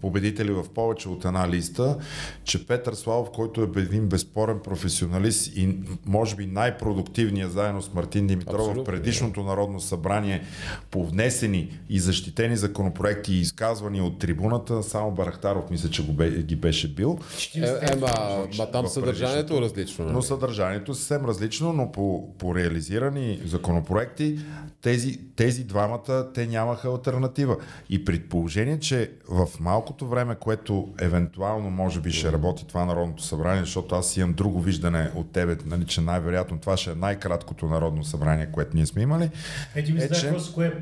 победители 0.00 0.50
в 0.50 0.64
повече 0.74 1.08
от 1.08 1.24
една 1.24 1.48
листа, 1.48 1.98
че 2.44 2.66
Петър 2.66 2.94
Славов, 2.94 3.30
който 3.34 3.62
е 3.62 3.80
един 3.80 4.08
безспорен 4.08 4.60
професионалист 4.64 5.56
и 5.56 5.78
може 6.06 6.36
би 6.36 6.46
най-продуктивният 6.46 7.52
заедно 7.52 7.82
с 7.82 7.94
Мартин 7.94 8.26
Димитров 8.26 8.54
Абсолютно, 8.54 8.82
в 8.82 8.86
предишното 8.86 9.42
народно 9.42 9.80
събрание 9.80 10.42
по 10.90 11.06
внесени 11.06 11.78
и 11.88 12.00
защитени 12.00 12.56
законопроекти 12.56 13.34
и 13.34 13.40
изказвани 13.40 14.00
от 14.00 14.18
трибуната, 14.18 14.82
само 14.82 15.10
Барахтаров 15.10 15.70
мисля, 15.70 15.90
че 15.90 16.06
го 16.06 16.12
бе, 16.12 16.30
ги 16.30 16.56
беше 16.56 16.94
бил. 16.94 17.18
Е, 17.54 17.60
е, 17.60 17.96
ма, 17.96 18.46
ма 18.58 18.70
там 18.70 18.86
съдържанието 18.86 19.56
е 19.56 19.60
различно. 19.60 20.04
Но 20.04 20.12
нали? 20.12 20.22
съдържанието 20.22 20.92
е 20.92 20.94
съвсем 20.94 21.24
различно, 21.24 21.72
но 21.72 21.92
по, 21.92 22.34
по 22.38 22.54
реализирани 22.54 23.40
законопроекти 23.44 24.38
тези, 24.82 25.18
тези 25.36 25.64
двамата, 25.68 26.32
те 26.34 26.46
нямаха 26.46 26.88
альтернатива. 26.88 27.56
И 27.90 28.04
предположение, 28.04 28.80
че 28.80 29.10
в 29.28 29.48
малкото 29.60 30.06
време, 30.06 30.34
което 30.34 30.88
евентуално 31.00 31.70
може 31.70 32.00
би 32.00 32.12
ще 32.12 32.32
работи 32.32 32.66
това 32.66 32.84
Народното 32.84 33.22
събрание, 33.22 33.60
защото 33.60 33.94
аз 33.94 34.16
имам 34.16 34.32
друго 34.32 34.60
виждане 34.60 35.10
от 35.14 35.32
тебе, 35.32 35.56
нали, 35.66 35.84
че 35.84 36.00
най-вероятно 36.00 36.58
това 36.58 36.76
ще 36.76 36.90
е 36.90 36.94
най-краткото 36.94 37.66
Народно 37.66 38.04
събрание, 38.04 38.48
което 38.52 38.76
ние 38.76 38.86
сме 38.86 39.02
имали. 39.02 39.30
Е, 39.74 39.84
ти 39.84 39.92
ми 39.92 40.00
е, 40.00 40.08
че... 40.08 40.32
кое 40.54 40.66
е 40.66 40.80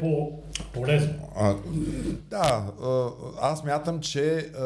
по-полезно? 0.58 1.14
А, 1.36 1.54
да, 2.30 2.64
аз 3.40 3.64
мятам, 3.64 4.00
че 4.00 4.36
а, 4.36 4.64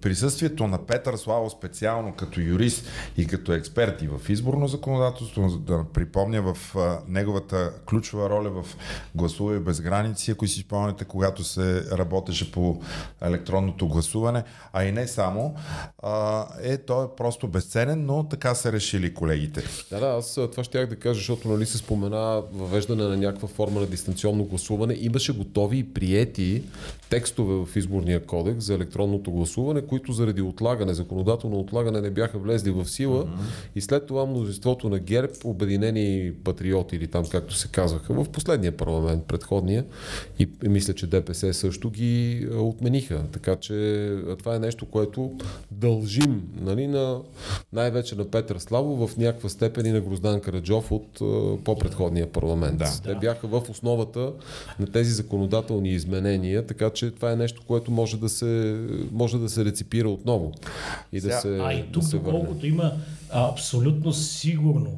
присъствието 0.00 0.66
на 0.66 0.86
Петър 0.86 1.16
Славо 1.16 1.50
специално 1.50 2.12
като 2.12 2.40
юрист 2.40 2.86
и 3.16 3.26
като 3.26 3.52
експерт 3.52 4.02
и 4.02 4.08
в 4.08 4.28
изборно 4.28 4.68
законодателство, 4.68 5.48
да 5.48 5.84
припомня 5.92 6.42
в 6.42 6.76
а, 6.76 6.98
неговата 7.08 7.72
ключова 7.88 8.30
роля 8.30 8.50
в 8.50 8.76
гласувай 9.14 9.58
без 9.58 9.80
граници, 9.80 10.30
ако 10.30 10.46
си 10.46 10.60
спомняте, 10.60 11.04
когато 11.04 11.44
се 11.44 11.84
работеше 11.92 12.52
по 12.52 12.80
електронното 13.22 13.88
гласуване, 13.88 14.44
а 14.72 14.84
и 14.84 14.92
не 14.92 15.08
само, 15.08 15.54
а, 16.02 16.46
е, 16.62 16.78
той 16.78 17.04
е 17.04 17.08
просто 17.16 17.48
безценен, 17.48 18.06
но 18.06 18.28
така 18.28 18.54
са 18.54 18.72
решили 18.72 19.14
колегите. 19.14 19.62
Да, 19.90 20.00
да, 20.00 20.06
аз 20.06 20.34
това 20.34 20.64
ще 20.64 20.86
да 20.86 20.96
кажа, 20.96 21.14
защото 21.14 21.48
нали 21.48 21.66
се 21.66 21.78
спомена 21.78 22.42
въвеждане 22.52 23.04
на 23.04 23.16
някаква 23.16 23.48
форма 23.48 23.80
на 23.80 23.86
дистанционно 23.86 24.45
гласуване. 24.46 24.96
Имаше 25.00 25.32
готови 25.32 25.78
и 25.78 25.84
приети 25.84 26.62
текстове 27.10 27.66
в 27.66 27.76
изборния 27.76 28.20
кодекс 28.26 28.64
за 28.64 28.74
електронното 28.74 29.30
гласуване, 29.30 29.82
които 29.82 30.12
заради 30.12 30.42
отлагане, 30.42 30.94
законодателно 30.94 31.60
отлагане 31.60 32.00
не 32.00 32.10
бяха 32.10 32.38
влезли 32.38 32.70
в 32.70 32.84
сила 32.84 33.24
mm-hmm. 33.24 33.74
и 33.74 33.80
след 33.80 34.06
това 34.06 34.26
мнозинството 34.26 34.88
на 34.88 34.98
ГЕРБ, 34.98 35.32
обединени 35.44 36.32
патриоти 36.44 36.96
или 36.96 37.06
там 37.06 37.24
както 37.30 37.54
се 37.54 37.68
казваха, 37.68 38.14
в 38.14 38.28
последния 38.28 38.76
парламент, 38.76 39.24
предходния 39.24 39.84
и, 40.38 40.48
и 40.64 40.68
мисля, 40.68 40.94
че 40.94 41.06
ДПС 41.06 41.54
също 41.54 41.90
ги 41.90 42.46
отмениха. 42.52 43.22
Така 43.32 43.56
че 43.56 43.74
това 44.38 44.56
е 44.56 44.58
нещо, 44.58 44.86
което 44.86 45.32
дължим 45.70 46.42
нали, 46.60 46.86
на, 46.86 47.20
най-вече 47.72 48.16
на 48.16 48.30
Петър 48.30 48.58
Славов 48.58 49.10
в 49.10 49.16
някаква 49.16 49.48
степен 49.48 49.86
и 49.86 49.90
на 49.90 50.00
Гроздан 50.00 50.40
Караджов 50.40 50.92
от 50.92 51.18
по-предходния 51.64 52.32
парламент. 52.32 52.78
Да. 52.78 53.00
Те 53.04 53.14
бяха 53.14 53.46
в 53.46 53.62
основата 53.70 54.32
на 54.80 54.86
тези 54.86 55.10
законодателни 55.10 55.90
изменения, 55.90 56.66
така 56.66 56.90
че 56.96 57.10
това 57.10 57.32
е 57.32 57.36
нещо, 57.36 57.62
което 57.66 57.90
може 57.90 58.16
да 58.16 58.28
се, 58.28 58.80
може 59.12 59.38
да 59.38 59.48
се 59.48 59.64
реципира 59.64 60.10
отново. 60.10 60.52
И 61.12 61.20
да 61.20 61.40
се, 61.40 61.58
а 61.62 61.72
и 61.72 61.84
тук, 61.92 62.02
да 62.02 62.18
доколкото 62.18 62.66
има 62.66 62.92
абсолютно 63.30 64.12
сигурно 64.12 64.90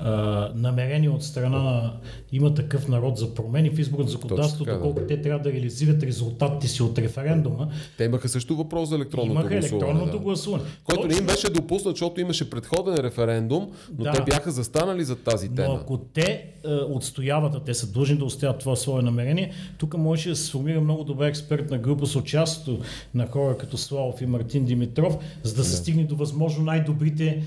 а, 0.00 0.50
намерение 0.54 1.08
от 1.10 1.24
страна 1.24 1.58
на 1.58 1.92
има 2.32 2.54
такъв 2.54 2.88
народ 2.88 3.18
за 3.18 3.34
промени 3.34 3.70
в 3.70 3.78
изборното 3.78 4.10
законодателство, 4.10 4.64
доколко 4.64 5.00
да. 5.00 5.06
те 5.06 5.22
трябва 5.22 5.42
да 5.42 5.52
реализират 5.52 6.02
резултатите 6.02 6.68
си 6.68 6.82
от 6.82 6.98
референдума. 6.98 7.68
Те 7.98 8.04
имаха 8.04 8.28
също 8.28 8.56
въпрос 8.56 8.88
за 8.88 8.94
електронното 8.94 9.32
имаха 9.32 9.48
гласуване. 9.48 9.86
електронното 9.86 10.18
да. 10.18 10.24
гласуване. 10.24 10.64
Който 10.84 11.08
не 11.08 11.14
им 11.14 11.26
беше 11.26 11.50
допуснат, 11.50 11.96
защото 11.96 12.20
имаше 12.20 12.50
предходен 12.50 12.96
референдум, 12.96 13.70
но 13.98 14.04
да. 14.04 14.12
те 14.12 14.22
бяха 14.22 14.50
застанали 14.50 15.04
за 15.04 15.16
тази 15.16 15.48
тема. 15.48 15.68
Но 15.68 15.74
ако 15.74 15.98
те 15.98 16.52
е, 16.64 16.68
отстояват, 16.74 17.54
а 17.54 17.60
те 17.60 17.74
са 17.74 17.92
длъжни 17.92 18.16
да 18.16 18.24
отстояват 18.24 18.60
това 18.60 18.76
свое 18.76 19.02
намерение, 19.02 19.52
тук 19.78 19.96
може 19.96 20.28
да 20.28 20.36
се 20.36 20.44
сформира 20.44 20.80
много 20.80 21.04
добра 21.04 21.26
експертна 21.26 21.78
група 21.78 22.06
с 22.06 22.16
участието 22.16 22.80
на 23.14 23.26
хора 23.26 23.56
като 23.58 23.76
Славов 23.76 24.20
и 24.20 24.26
Мартин 24.26 24.64
Димитров, 24.64 25.16
за 25.42 25.54
да 25.54 25.64
се 25.64 25.70
да. 25.70 25.76
стигне 25.76 26.04
до 26.04 26.16
възможно 26.16 26.64
най-добрите 26.64 27.26
е, 27.26 27.42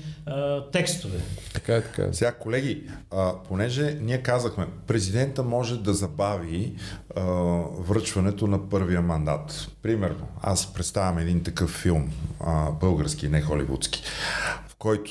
текстове. 0.72 1.18
Така 1.54 1.76
е, 1.76 1.82
така 1.82 2.02
е. 2.02 2.12
Колеги, 2.40 2.90
а, 3.10 3.32
понеже 3.48 3.98
ние 4.02 4.22
казахме, 4.22 4.66
президента 4.86 5.42
може 5.42 5.82
да 5.82 5.94
забави 5.94 6.74
а, 7.16 7.22
връчването 7.78 8.46
на 8.46 8.68
първия 8.68 9.02
мандат. 9.02 9.68
Примерно, 9.82 10.28
аз 10.42 10.74
представям 10.74 11.18
един 11.18 11.42
такъв 11.42 11.70
филм, 11.70 12.12
а, 12.40 12.70
български, 12.70 13.28
не 13.28 13.42
холивудски, 13.42 14.02
в 14.68 14.76
който 14.78 15.10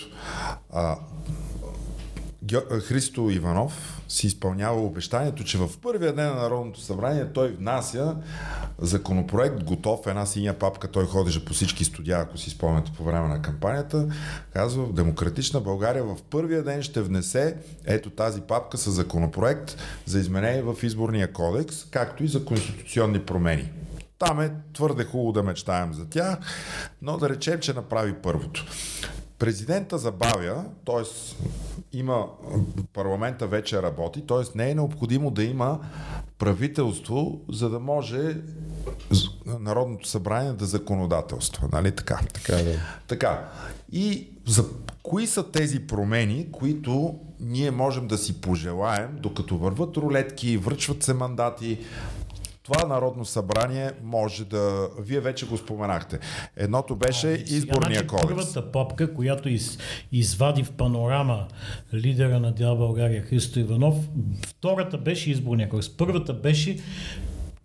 а, 0.73 0.97
Христо 2.87 3.29
Иванов 3.29 3.94
си 4.07 4.27
изпълнява 4.27 4.81
обещанието, 4.81 5.43
че 5.43 5.57
в 5.57 5.69
първия 5.81 6.13
ден 6.15 6.25
на 6.25 6.35
Народното 6.35 6.79
събрание 6.79 7.25
той 7.33 7.51
внася 7.51 8.15
законопроект, 8.79 9.63
готов, 9.63 10.07
една 10.07 10.25
синя 10.25 10.53
папка, 10.53 10.87
той 10.87 11.05
ходеше 11.05 11.45
по 11.45 11.53
всички 11.53 11.85
студия, 11.85 12.19
ако 12.19 12.37
си 12.37 12.49
спомняте 12.49 12.91
по 12.97 13.03
време 13.03 13.27
на 13.27 13.41
кампанията, 13.41 14.07
казва, 14.53 14.85
в 14.85 14.93
Демократична 14.93 15.61
България 15.61 16.03
в 16.03 16.17
първия 16.29 16.63
ден 16.63 16.83
ще 16.83 17.01
внесе 17.01 17.57
ето 17.85 18.09
тази 18.09 18.41
папка 18.41 18.77
с 18.77 18.91
законопроект 18.91 19.77
за 20.05 20.19
изменение 20.19 20.61
в 20.61 20.83
изборния 20.83 21.33
кодекс, 21.33 21.85
както 21.85 22.23
и 22.23 22.27
за 22.27 22.45
конституционни 22.45 23.19
промени. 23.19 23.71
Там 24.19 24.41
е 24.41 24.51
твърде 24.73 25.03
хубаво 25.03 25.31
да 25.31 25.43
мечтаем 25.43 25.93
за 25.93 26.09
тях, 26.09 26.37
но 27.01 27.17
да 27.17 27.29
речем, 27.29 27.59
че 27.59 27.73
направи 27.73 28.13
първото. 28.13 28.65
Президента 29.39 29.97
забавя, 29.97 30.65
т.е. 30.85 31.03
има 31.97 32.25
парламента 32.93 33.47
вече 33.47 33.81
работи, 33.81 34.27
т.е. 34.27 34.57
не 34.57 34.69
е 34.69 34.75
необходимо 34.75 35.31
да 35.31 35.43
има 35.43 35.79
правителство, 36.37 37.41
за 37.49 37.69
да 37.69 37.79
може 37.79 38.37
Народното 39.59 40.07
събрание 40.07 40.53
да 40.53 40.65
законодателства. 40.65 41.69
Нали 41.71 41.91
така? 41.91 42.19
Така, 42.33 42.55
да. 42.55 42.79
така. 43.07 43.49
И 43.91 44.27
за 44.47 44.65
кои 45.03 45.27
са 45.27 45.51
тези 45.51 45.79
промени, 45.79 46.51
които 46.51 47.15
ние 47.39 47.71
можем 47.71 48.07
да 48.07 48.17
си 48.17 48.41
пожелаем, 48.41 49.09
докато 49.19 49.57
върват 49.57 49.97
рулетки, 49.97 50.57
връчват 50.57 51.03
се 51.03 51.13
мандати, 51.13 51.79
това 52.65 52.87
Народно 52.87 53.25
събрание 53.25 53.91
може 54.03 54.45
да... 54.45 54.89
Вие 54.99 55.19
вече 55.19 55.45
го 55.45 55.57
споменахте. 55.57 56.19
Едното 56.57 56.95
беше 56.95 57.33
а, 57.33 57.35
изборния 57.35 57.99
значи, 57.99 58.07
кодекс. 58.07 58.27
Първата 58.27 58.71
папка, 58.71 59.13
която 59.13 59.49
из, 59.49 59.77
извади 60.11 60.63
в 60.63 60.71
панорама 60.71 61.47
лидера 61.93 62.39
на 62.39 62.51
Дял 62.51 62.77
България 62.77 63.21
Христо 63.21 63.59
Иванов, 63.59 63.95
втората 64.47 64.97
беше 64.97 65.31
изборния 65.31 65.69
кодекс. 65.69 65.97
Първата 65.97 66.33
беше 66.33 66.77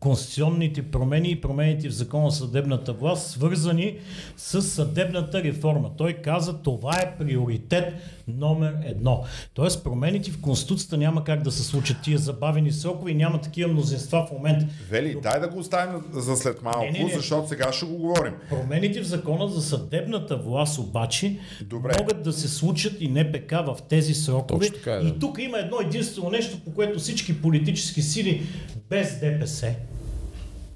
конституционните 0.00 0.82
промени 0.82 1.30
и 1.30 1.40
промените 1.40 1.88
в 1.88 1.92
закона 1.92 2.30
за 2.30 2.36
съдебната 2.36 2.92
власт, 2.92 3.30
свързани 3.30 3.98
с 4.36 4.62
съдебната 4.62 5.42
реформа. 5.42 5.90
Той 5.96 6.12
каза, 6.12 6.62
това 6.62 7.00
е 7.00 7.16
приоритет 7.18 7.94
номер 8.38 8.74
едно. 8.84 9.24
Тоест 9.54 9.84
промените 9.84 10.30
в 10.30 10.40
Конституцията 10.40 10.96
няма 10.96 11.24
как 11.24 11.42
да 11.42 11.52
се 11.52 11.62
случат 11.62 11.96
тия 12.02 12.18
забавени 12.18 12.72
срокове 12.72 13.10
и 13.10 13.14
няма 13.14 13.40
такива 13.40 13.72
мнозинства 13.72 14.26
в 14.26 14.32
момента. 14.32 14.66
Вели, 14.90 15.16
дай 15.22 15.40
да 15.40 15.48
го 15.48 15.58
оставим 15.58 16.02
за 16.12 16.36
след 16.36 16.62
малко, 16.62 16.84
Не, 16.84 16.90
не, 16.90 17.04
не. 17.04 17.14
защото 17.14 17.48
сега 17.48 17.72
ще 17.72 17.86
го 17.86 17.96
говорим. 17.96 18.32
Промените 18.50 19.00
в 19.00 19.06
закона 19.06 19.48
за 19.48 19.62
съдебната 19.62 20.36
власт 20.36 20.78
обаче 20.78 21.38
Добре. 21.62 21.92
могат 21.98 22.22
да 22.22 22.32
се 22.32 22.48
случат 22.48 22.92
и 23.00 23.08
НПК 23.08 23.50
в 23.50 23.76
тези 23.88 24.14
срокове. 24.14 24.66
Точно 24.66 24.74
така 24.74 24.92
е, 24.92 25.00
да. 25.02 25.08
И 25.08 25.18
тук 25.18 25.38
има 25.38 25.58
едно 25.58 25.76
единствено 25.80 26.30
нещо, 26.30 26.58
по 26.64 26.70
което 26.74 26.98
всички 26.98 27.42
политически 27.42 28.02
сили 28.02 28.46
без 28.90 29.20
ДПС, 29.20 29.74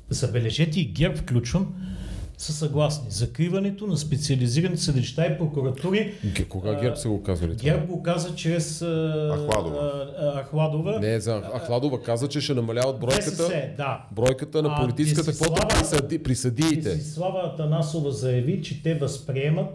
забележете 0.08 0.80
и 0.80 0.84
ГЕРБ 0.92 1.16
включвам, 1.16 1.74
са 2.38 2.52
съгласни. 2.52 3.10
Закриването 3.10 3.86
на 3.86 3.96
специализирани 3.96 4.76
съдилища 4.76 5.26
и 5.26 5.38
прокуратури. 5.38 6.14
Кога 6.48 6.74
ГЕРБ 6.80 6.96
са 6.96 7.08
го 7.08 7.22
казвали 7.22 7.56
това? 7.56 7.70
ГЕРБ 7.70 7.86
го 7.86 8.02
каза 8.02 8.34
чрез 8.34 8.82
а, 8.82 9.46
Ахладова. 9.48 10.06
а, 10.18 10.42
Ахладова. 10.42 11.00
Не, 11.00 11.20
за 11.20 11.42
Ахладова 11.56 12.02
каза, 12.02 12.28
че 12.28 12.40
ще 12.40 12.54
намаляват 12.54 13.00
бройката, 13.00 13.30
ДСС, 13.30 13.62
да. 13.76 14.06
бройката 14.12 14.62
на 14.62 14.76
политическата 14.80 15.32
квота 15.32 15.68
при, 15.68 15.84
съди, 15.84 16.22
при 16.22 16.34
съдиите. 16.34 17.00
Слава 17.00 17.40
Атанасова 17.44 18.10
заяви, 18.10 18.62
че 18.62 18.82
те 18.82 18.94
възприемат, 18.94 19.66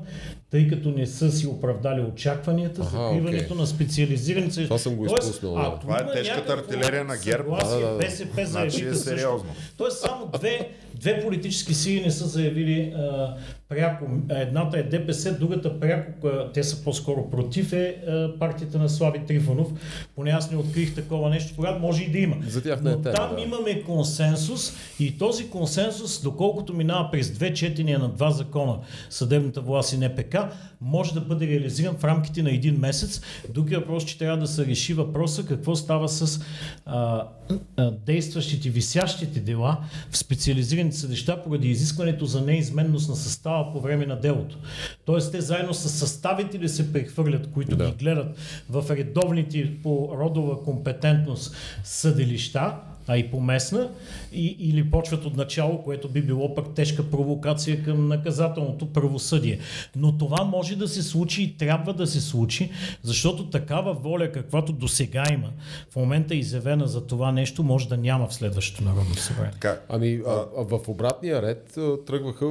тъй 0.51 0.67
като 0.67 0.89
не 0.89 1.07
са 1.07 1.31
си 1.31 1.47
оправдали 1.47 2.01
очакванията, 2.03 2.81
Аха, 2.81 2.89
закриването 2.91 3.43
окей. 3.45 3.57
на 3.57 3.67
специализирани 3.67 4.51
съд- 4.51 4.63
Това 4.63 4.77
съм 4.77 4.95
го 4.95 5.07
Тоест, 5.07 5.23
изпуснал, 5.25 5.53
да. 5.53 5.61
ако 5.61 5.79
Това 5.79 5.99
е 5.99 6.11
тежката 6.13 6.53
артилерия 6.53 7.03
на 7.03 7.17
ГЕРБ. 7.17 7.43
Съгласие, 7.43 7.75
Да, 7.75 7.85
да, 7.85 7.91
да. 7.91 7.97
БСП 7.97 8.45
Значи 8.45 8.69
заявиха 8.71 8.89
е 8.89 8.95
също. 8.95 9.09
сериозно. 9.09 9.49
Тоест 9.77 9.97
само 9.99 10.29
две, 10.29 10.69
две 10.93 11.21
политически 11.21 11.73
сили 11.73 12.01
не 12.01 12.11
са 12.11 12.25
заявили 12.25 12.93
а, 12.95 13.35
пряко. 13.69 14.05
Едната 14.29 14.79
е 14.79 14.83
ДПС, 14.83 15.37
другата 15.39 15.79
пряко, 15.79 16.29
те 16.53 16.63
са 16.63 16.83
по-скоро 16.83 17.29
против, 17.29 17.73
е 17.73 17.97
партията 18.39 18.77
на 18.77 18.89
Слави 18.89 19.25
Трифонов. 19.27 19.67
Поне 20.15 20.31
аз 20.31 20.51
не 20.51 20.57
открих 20.57 20.95
такова 20.95 21.29
нещо, 21.29 21.53
когато 21.55 21.79
може 21.79 22.03
и 22.03 22.11
да 22.11 22.17
има. 22.17 22.35
За 22.47 22.63
тях 22.63 22.81
не 22.81 22.91
е 22.91 22.95
Но 22.95 23.01
тема, 23.01 23.15
там 23.15 23.35
да. 23.35 23.41
имаме 23.41 23.83
консенсус 23.83 24.73
и 24.99 25.17
този 25.17 25.49
консенсус, 25.49 26.21
доколкото 26.21 26.73
минава 26.73 27.09
през 27.11 27.31
две 27.31 27.53
четения 27.53 27.99
на 27.99 28.09
два 28.09 28.31
закона, 28.31 28.79
съдебната 29.09 29.61
власт 29.61 29.93
и 29.93 29.97
НПК, 29.97 30.35
може 30.81 31.13
да 31.13 31.21
бъде 31.21 31.47
реализиран 31.47 31.95
в 31.95 32.03
рамките 32.03 32.43
на 32.43 32.51
един 32.51 32.79
месец. 32.79 33.21
Друг 33.49 33.71
е 33.71 33.77
въпрос, 33.77 34.05
че 34.05 34.17
трябва 34.17 34.37
да 34.37 34.47
се 34.47 34.65
реши 34.65 34.93
въпроса 34.93 35.45
какво 35.45 35.75
става 35.75 36.09
с 36.09 36.41
а, 36.85 37.27
а, 37.77 37.91
действащите, 37.91 38.69
висящите 38.69 39.39
дела 39.39 39.77
в 40.11 40.17
специализираните 40.17 40.97
съдища 40.97 41.43
поради 41.43 41.69
изискването 41.69 42.25
за 42.25 42.41
неизменност 42.41 43.09
на 43.09 43.15
състава 43.15 43.58
по 43.73 43.79
време 43.81 44.05
на 44.05 44.19
делото. 44.19 44.57
Тоест 45.05 45.31
те 45.31 45.41
заедно 45.41 45.73
с 45.73 45.89
съставители 45.89 46.69
се 46.69 46.93
прехвърлят, 46.93 47.51
които 47.51 47.75
Да. 47.75 47.85
ги 47.85 47.91
гледат 47.91 48.37
в 48.69 48.85
редовните 48.89 49.71
по 49.83 50.15
родова 50.17 50.63
компетентност 50.63 51.55
съдилища, 51.83 52.73
а 53.09 53.17
и 53.17 53.31
по 53.31 53.39
местна, 53.39 53.89
и, 54.33 54.57
или 54.59 54.91
почват 54.91 55.25
от 55.25 55.37
начало, 55.37 55.83
което 55.83 56.09
би 56.09 56.21
било 56.21 56.55
пък 56.55 56.73
тежка 56.75 57.03
провокация 57.03 57.83
към 57.83 58.07
наказателното 58.07 58.93
правосъдие. 58.93 59.59
Но 59.95 60.17
това 60.17 60.43
може 60.43 60.75
да 60.75 60.87
се 60.87 61.03
случи 61.03 61.43
и 61.43 61.57
трябва 61.57 61.93
да 61.93 62.07
се 62.07 62.21
случи, 62.21 62.71
защото 63.03 63.49
такава 63.49 63.93
воля, 63.93 64.31
каквато 64.31 64.73
до 64.73 64.87
сега 64.87 65.23
има, 65.33 65.49
в 65.89 65.95
момента 65.95 66.33
е 66.33 66.37
изявена 66.37 66.87
за 66.87 67.07
това 67.07 67.31
нещо, 67.31 67.63
може 67.63 67.89
да 67.89 67.97
няма 67.97 68.27
в 68.27 68.33
следващото 68.33 68.83
Народно 68.83 69.15
събрание. 69.15 69.53
Ами 69.89 70.21
а, 70.27 70.45
а 70.57 70.77
в 70.77 70.87
обратния 70.87 71.41
ред 71.41 71.77
тръгваха, 72.07 72.45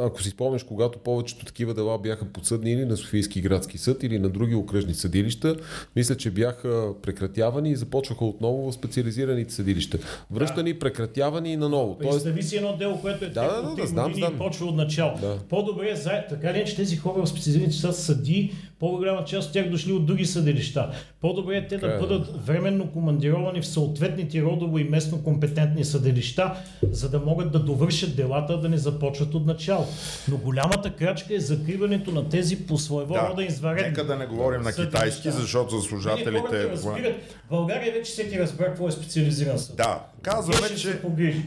ако 0.00 0.22
си 0.22 0.30
спомняш, 0.30 0.62
когато 0.62 0.98
повечето 0.98 1.44
такива 1.44 1.74
дела 1.74 1.98
бяха 1.98 2.24
подсъдни 2.24 2.72
или 2.72 2.84
на 2.84 2.96
Софийски 2.96 3.40
градски 3.40 3.78
съд, 3.78 4.02
или 4.02 4.18
на 4.18 4.28
други 4.28 4.54
окръжни 4.54 4.94
съдилища, 4.94 5.56
мисля, 5.96 6.16
че 6.16 6.30
бяха 6.30 6.92
прекратявани 7.02 7.70
и 7.70 7.76
започваха 7.76 8.24
отново 8.24 8.70
в 8.70 8.74
специализираните 8.74 9.54
съдилища. 9.54 9.98
Връщани, 10.30 10.78
прекратявани 10.78 11.52
и 11.52 11.56
наново. 11.56 11.98
Представи 11.98 12.42
си 12.42 12.56
едно 12.56 12.76
дело, 12.76 13.00
което 13.00 13.24
е 13.24 13.28
Да, 13.28 13.62
да, 13.62 13.62
да, 13.62 13.74
три 13.74 13.86
знам, 13.86 14.14
знам. 14.14 14.34
и 14.34 14.38
почва 14.38 14.66
от 14.66 14.76
начало. 14.76 15.18
Да. 15.20 15.38
По-добре 15.48 15.90
е, 15.90 15.96
за... 15.96 16.24
така 16.28 16.52
ли 16.52 16.58
е, 16.58 16.64
че 16.64 16.76
тези 16.76 16.96
хора 16.96 17.22
в 17.22 17.28
специализираните 17.28 17.76
са 17.76 17.92
съди, 17.92 18.54
по-голяма 18.84 19.24
част 19.24 19.46
от 19.46 19.52
тях 19.52 19.68
дошли 19.70 19.92
от 19.92 20.06
други 20.06 20.26
съдилища. 20.26 20.90
По-добре 21.20 21.56
е 21.56 21.66
те 21.68 21.78
да 21.78 21.94
е. 21.94 21.98
бъдат 21.98 22.46
временно 22.46 22.86
командировани 22.86 23.60
в 23.60 23.66
съответните 23.66 24.42
родово 24.42 24.78
и 24.78 24.84
местно 24.84 25.22
компетентни 25.22 25.84
съдилища, 25.84 26.54
за 26.90 27.10
да 27.10 27.18
могат 27.18 27.52
да 27.52 27.58
довършат 27.58 28.16
делата, 28.16 28.60
да 28.60 28.68
не 28.68 28.78
започват 28.78 29.34
от 29.34 29.46
начало. 29.46 29.86
Но 30.28 30.36
голямата 30.36 30.90
крачка 30.90 31.34
е 31.34 31.40
закриването 31.40 32.10
на 32.10 32.28
тези 32.28 32.66
по 32.66 32.78
своего 32.78 33.16
рода 33.30 33.44
изваредни. 33.44 33.88
нека 33.88 34.06
да 34.06 34.16
не 34.16 34.26
говорим 34.26 34.62
на 34.62 34.72
съдилища. 34.72 34.98
китайски, 34.98 35.30
защото 35.30 35.70
за 35.70 35.76
Не, 35.76 35.82
служателите... 35.82 36.38
хората 36.40 36.70
разбират. 36.70 37.14
България 37.50 37.92
вече 37.92 38.12
всеки 38.12 38.38
разбра 38.38 38.64
какво 38.64 38.88
е 38.88 38.92
специализиран 38.92 39.58
съд. 39.58 39.76
Да, 39.76 40.00
казваме, 40.22 40.68
че... 40.68 40.78
се. 40.78 41.00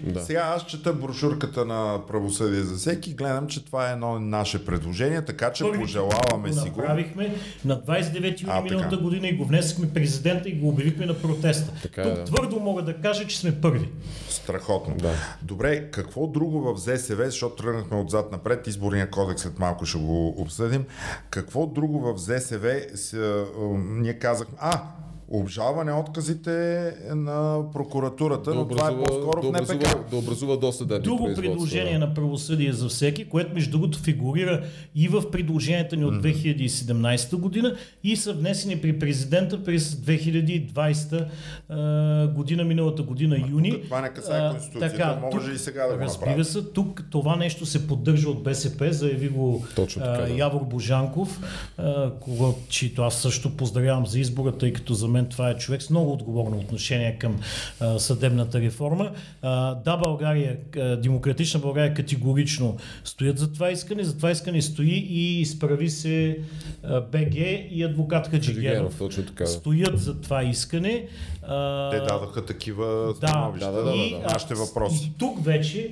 Да. 0.04 0.20
Сега 0.20 0.42
аз 0.56 0.66
чета 0.66 0.94
брошурката 0.94 1.66
на 1.66 2.00
правосъдие 2.08 2.62
за 2.62 2.76
всеки, 2.76 3.14
гледам, 3.14 3.48
че 3.48 3.66
това 3.66 3.90
е 3.90 3.94
едно 3.94 4.20
наше 4.20 4.66
предложение, 4.66 5.26
така 5.26 5.54
че 5.54 5.64
Първи 5.64 5.80
пожелаваме 5.80 6.54
си 6.54 6.70
го. 6.70 6.78
направихме 6.82 7.27
на 7.66 7.82
29 7.82 8.42
юни 8.42 8.62
миналата 8.64 8.98
година 8.98 9.28
и 9.28 9.34
го 9.34 9.46
внесахме 9.46 9.90
президента 9.94 10.50
и 10.50 10.54
го 10.54 10.70
обявихме 10.70 11.06
на 11.06 11.14
протеста. 11.14 11.74
Така 11.82 12.02
е, 12.02 12.04
Тук 12.04 12.16
да. 12.16 12.24
твърдо 12.24 12.60
мога 12.60 12.82
да 12.82 12.94
кажа, 12.94 13.28
че 13.28 13.40
сме 13.40 13.62
първи. 13.62 13.90
Страхотно. 14.30 14.96
Да. 14.96 15.14
Добре, 15.42 15.92
какво 15.92 16.28
друго 16.28 16.62
в 16.62 16.78
ЗСВ, 16.80 17.26
защото 17.26 17.64
тръгнахме 17.64 17.98
отзад 17.98 18.32
напред, 18.32 18.68
изборния 18.68 19.10
кодекс 19.10 19.42
след 19.42 19.60
малко 19.60 19.86
ще 19.86 19.98
го 19.98 20.28
обсъдим. 20.42 20.86
Какво 21.30 21.66
друго 21.66 22.00
в 22.00 22.18
ЗСВ 22.18 22.82
с, 22.96 23.14
а, 23.14 23.46
ние 23.78 24.14
казахме? 24.14 24.58
А, 24.60 24.82
обжалване 25.30 25.92
отказите 25.92 26.94
на 27.16 27.64
прокуратурата, 27.74 28.56
но 28.56 28.68
това 28.68 28.92
е 28.92 28.96
по-скоро 28.98 29.42
да 29.42 29.48
в 29.48 29.52
НПК. 29.52 29.74
образува, 29.74 30.04
да 30.12 30.18
образува 30.18 30.58
досъдебни 30.58 31.04
Друго 31.04 31.30
предложение 31.36 31.94
да. 31.94 32.00
на 32.00 32.14
правосъдие 32.14 32.74
за 32.74 32.90
всеки, 32.90 33.26
което 33.26 33.54
между 33.54 33.72
другото 33.72 34.00
фигурира 34.00 34.64
и 34.96 35.08
в 35.08 35.32
предложенията 35.32 35.96
ни 35.96 36.06
от 36.06 36.14
2017 36.14 37.36
година 37.36 37.76
и 38.04 38.16
са 38.16 38.34
внесени 38.34 38.82
при 38.82 39.00
президента 39.00 39.64
през 39.64 39.96
2020 39.96 41.28
а, 41.70 42.28
година, 42.28 42.64
миналата 42.64 43.04
година, 43.04 43.38
юни. 43.52 43.84
това 43.84 44.02
не 44.02 44.10
касае 44.10 44.52
Конституцията, 44.52 45.20
може 45.34 45.52
и 45.52 45.58
сега 45.58 45.88
да 45.88 45.94
го 45.94 46.00
Разбира 46.00 46.30
направи. 46.30 46.46
се, 46.46 46.62
тук 46.64 47.04
това 47.10 47.36
нещо 47.36 47.66
се 47.66 47.88
поддържа 47.88 48.30
от 48.30 48.44
БСП, 48.44 48.94
заяви 48.94 49.30
го 49.30 49.66
Точно 49.76 50.02
така, 50.02 50.24
а, 50.24 50.28
да. 50.28 50.34
Явор 50.34 50.62
Божанков, 50.62 51.42
а, 51.78 52.12
кого, 52.12 52.54
чието 52.70 53.02
аз 53.02 53.22
също 53.22 53.58
поздравявам 53.58 54.08
за 54.08 54.20
избора, 54.20 54.52
тъй 54.52 54.74
като 54.74 54.94
за 54.94 55.08
мен 55.08 55.17
това 55.26 55.50
е 55.50 55.58
човек 55.58 55.82
с 55.82 55.90
много 55.90 56.12
отговорно 56.12 56.58
отношение 56.58 57.18
към 57.20 57.40
а, 57.80 58.00
съдебната 58.00 58.62
реформа. 58.62 59.12
А, 59.42 59.76
да, 59.76 59.98
България, 59.98 60.58
а, 60.78 60.96
демократична 60.96 61.60
България 61.60 61.94
категорично 61.94 62.78
стоят 63.04 63.38
за 63.38 63.54
това 63.54 63.72
искане. 63.72 64.04
За 64.04 64.18
това 64.18 64.32
искане 64.32 64.62
стои 64.62 65.08
и 65.10 65.42
изправи 65.42 65.90
се 65.90 66.38
а, 66.84 67.02
БГ 67.02 67.36
и 67.72 67.84
адвокат 67.84 68.28
Хаджигенов. 68.28 68.64
Хаджигенов, 68.64 68.98
точно 68.98 69.26
така. 69.26 69.46
Стоят 69.46 70.00
за 70.00 70.22
това 70.22 70.44
искане. 70.44 71.08
А, 71.48 71.90
Те 71.90 71.98
дадаха 72.00 72.46
такива 72.46 72.86
да, 73.22 73.28
становища 73.28 73.72
да, 73.72 73.78
да, 73.78 73.84
да, 73.84 73.96
и, 73.96 74.10
да. 74.10 74.22
а, 74.26 74.34
нашите 74.34 74.54
въпроси. 74.56 75.06
И 75.06 75.18
тук 75.18 75.46
вече 75.46 75.92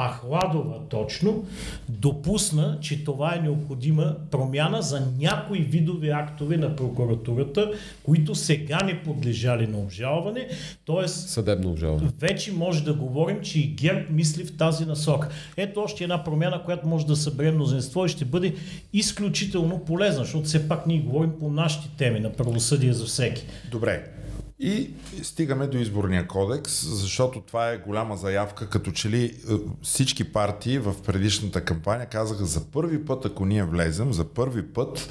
Ахладова 0.00 0.88
точно 0.90 1.44
допусна, 1.88 2.78
че 2.80 3.04
това 3.04 3.34
е 3.34 3.40
необходима 3.40 4.16
промяна 4.30 4.82
за 4.82 5.02
някои 5.18 5.58
видове 5.58 6.08
актове 6.08 6.56
на 6.56 6.76
прокуратурата, 6.76 7.70
които 8.02 8.34
сега 8.34 8.82
не 8.82 9.02
подлежали 9.02 9.66
на 9.66 9.78
обжалване. 9.78 10.48
Тоест, 10.84 11.28
Съдебно 11.28 11.70
обжалване. 11.70 12.10
вече 12.20 12.52
може 12.52 12.84
да 12.84 12.94
говорим, 12.94 13.40
че 13.42 13.60
и 13.60 13.66
ГЕРБ 13.66 14.04
мисли 14.10 14.44
в 14.44 14.56
тази 14.56 14.86
насока. 14.86 15.28
Ето 15.56 15.80
още 15.80 16.04
една 16.04 16.24
промяна, 16.24 16.62
която 16.64 16.86
може 16.86 17.06
да 17.06 17.16
събере 17.16 17.52
мнозинство 17.52 18.06
и 18.06 18.08
ще 18.08 18.24
бъде 18.24 18.54
изключително 18.92 19.78
полезна, 19.78 20.24
защото 20.24 20.44
все 20.44 20.68
пак 20.68 20.86
ние 20.86 20.98
говорим 20.98 21.32
по 21.40 21.50
нашите 21.50 21.88
теми 21.96 22.20
на 22.20 22.32
правосъдие 22.32 22.92
за 22.92 23.04
всеки. 23.04 23.44
Добре. 23.70 24.13
И 24.58 24.90
стигаме 25.22 25.66
до 25.66 25.78
изборния 25.78 26.26
кодекс, 26.26 26.86
защото 26.86 27.40
това 27.40 27.70
е 27.70 27.78
голяма 27.78 28.16
заявка, 28.16 28.68
като 28.68 28.90
че 28.90 29.10
ли 29.10 29.24
е, 29.24 29.54
всички 29.82 30.32
партии 30.32 30.78
в 30.78 31.02
предишната 31.02 31.64
кампания 31.64 32.06
казаха 32.06 32.44
за 32.44 32.64
първи 32.64 33.04
път, 33.04 33.24
ако 33.24 33.46
ние 33.46 33.64
влезем, 33.64 34.12
за 34.12 34.24
първи 34.24 34.72
път 34.72 35.08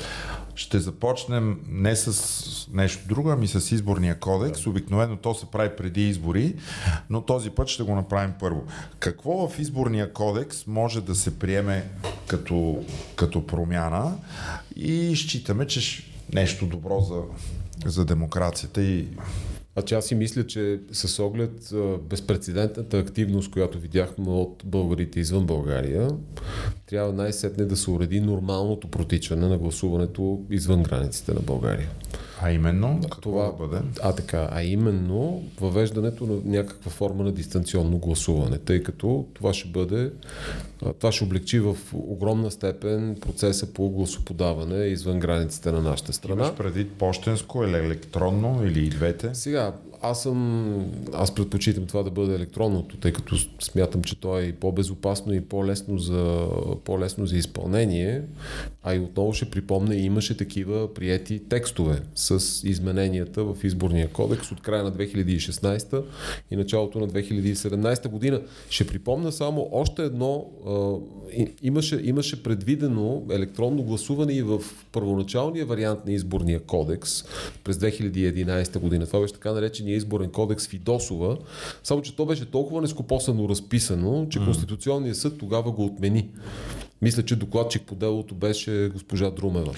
ще 0.56 0.80
започнем 0.80 1.60
не 1.68 1.96
с 1.96 2.68
нещо 2.74 3.08
друго, 3.08 3.30
ами 3.30 3.48
с 3.48 3.72
изборния 3.72 4.20
кодекс. 4.20 4.68
Обикновено 4.68 5.18
то 5.18 5.34
се 5.34 5.46
прави 5.46 5.70
преди 5.78 6.10
избори, 6.10 6.56
но 7.10 7.22
този 7.22 7.50
път 7.50 7.68
ще 7.68 7.84
го 7.84 7.96
направим 7.96 8.34
първо. 8.40 8.64
Какво 9.00 9.48
в 9.48 9.60
изборния 9.60 10.14
кодекс 10.14 10.68
може 10.68 11.02
да 11.02 11.16
се 11.16 11.40
приеме 11.40 11.90
като, 12.28 12.86
като 13.16 13.48
промяна 13.48 14.16
и 14.76 15.16
считаме, 15.16 15.68
че 15.68 16.04
нещо 16.34 16.66
добро 16.66 17.00
за, 17.00 17.22
за 17.86 18.06
демокрацията 18.06 18.82
и 18.84 19.08
че 19.86 19.96
аз 19.96 20.06
си 20.06 20.16
мисля, 20.16 20.48
че 20.48 20.80
с 20.92 21.24
оглед 21.24 21.74
безпредседентната 22.10 22.98
активност, 22.98 23.52
която 23.52 23.80
видяхме 23.80 24.30
от 24.30 24.64
българите 24.66 25.20
извън 25.20 25.46
България, 25.46 26.10
трябва 26.86 27.14
най-сетне 27.14 27.66
да 27.66 27.78
се 27.78 27.92
уреди 27.92 28.22
нормалното 28.22 28.88
протичане 28.88 29.48
на 29.48 29.58
гласуването 29.58 30.42
извън 30.50 30.84
границите 30.84 31.34
на 31.34 31.40
България. 31.40 31.90
А 32.42 32.52
именно, 32.52 33.00
какво 33.02 33.22
това, 33.22 33.46
да 33.46 33.52
бъде? 33.52 33.78
А 34.02 34.14
така, 34.16 34.50
а 34.52 34.64
именно 34.64 35.44
въвеждането 35.62 36.26
на 36.26 36.58
някаква 36.58 36.92
форма 36.92 37.24
на 37.24 37.32
дистанционно 37.32 37.98
гласуване, 37.98 38.58
тъй 38.58 38.84
като 38.84 39.26
това 39.34 39.54
ще 39.54 39.70
бъде, 39.70 40.12
това 41.00 41.12
ще 41.12 41.24
облегчи 41.24 41.60
в 41.60 41.78
огромна 41.94 42.52
степен 42.52 43.18
процеса 43.22 43.74
по 43.74 43.90
гласоподаване 43.90 44.86
извън 44.86 45.20
границите 45.20 45.72
на 45.72 45.82
нашата 45.82 46.14
страна. 46.14 46.44
Имаш 46.44 46.58
предвид 46.58 46.92
почтенско 46.92 47.64
или 47.64 47.76
електронно 47.76 48.66
или 48.66 48.86
и 48.86 48.90
двете? 48.90 49.30
Сега, 49.34 49.74
аз 50.06 50.24
съм, 50.24 50.92
аз 51.14 51.36
предпочитам 51.36 51.86
това 51.86 52.04
да 52.04 52.12
бъде 52.12 52.36
електронното, 52.36 52.98
тъй 52.98 53.14
като 53.14 53.36
смятам, 53.60 54.04
че 54.04 54.20
то 54.20 54.40
е 54.40 54.44
и 54.44 54.54
по-безопасно 54.54 55.34
и 55.34 55.42
по-лесно 55.42 55.98
за, 55.98 56.48
по-лесно 56.84 57.26
за 57.26 57.38
изпълнение. 57.38 58.22
А 58.84 58.96
и 58.96 59.00
отново 59.00 59.34
ще 59.34 59.50
припомня, 59.50 59.96
имаше 59.96 60.38
такива 60.38 60.94
приети 60.94 61.40
текстове 61.50 62.02
с 62.24 62.64
измененията 62.68 63.44
в 63.44 63.64
изборния 63.64 64.10
кодекс 64.10 64.52
от 64.52 64.62
края 64.62 64.84
на 64.84 64.92
2016 64.92 66.04
и 66.52 66.56
началото 66.56 67.00
на 67.00 67.08
2017 67.08 68.08
година. 68.08 68.42
Ще 68.70 68.88
припомня 68.88 69.32
само 69.32 69.70
още 69.72 70.04
едно. 70.04 70.46
Имаше, 71.64 72.02
имаше 72.04 72.44
предвидено 72.44 73.24
електронно 73.32 73.84
гласуване 73.84 74.34
и 74.34 74.42
в 74.42 74.62
първоначалния 74.92 75.66
вариант 75.66 76.06
на 76.06 76.14
изборния 76.14 76.60
кодекс 76.60 77.24
през 77.64 77.78
2011 77.78 78.80
година. 78.80 79.06
Това 79.06 79.20
беше 79.20 79.34
така 79.34 79.52
наречения 79.52 79.96
изборен 79.96 80.30
кодекс 80.30 80.68
Фидосова, 80.68 81.38
само 81.84 82.02
че 82.02 82.16
то 82.16 82.26
беше 82.26 82.52
толкова 82.52 82.82
нескопосано 82.82 83.50
разписано, 83.50 84.28
че 84.30 84.40
Конституционният 84.40 85.18
съд 85.18 85.38
тогава 85.38 85.72
го 85.72 85.86
отмени. 85.86 86.30
Мисля, 87.04 87.24
че 87.24 87.36
докладчик 87.36 87.84
по 87.86 87.96
делото 87.96 88.36
беше 88.36 88.90
госпожа 88.94 89.32
Друмева. 89.32 89.74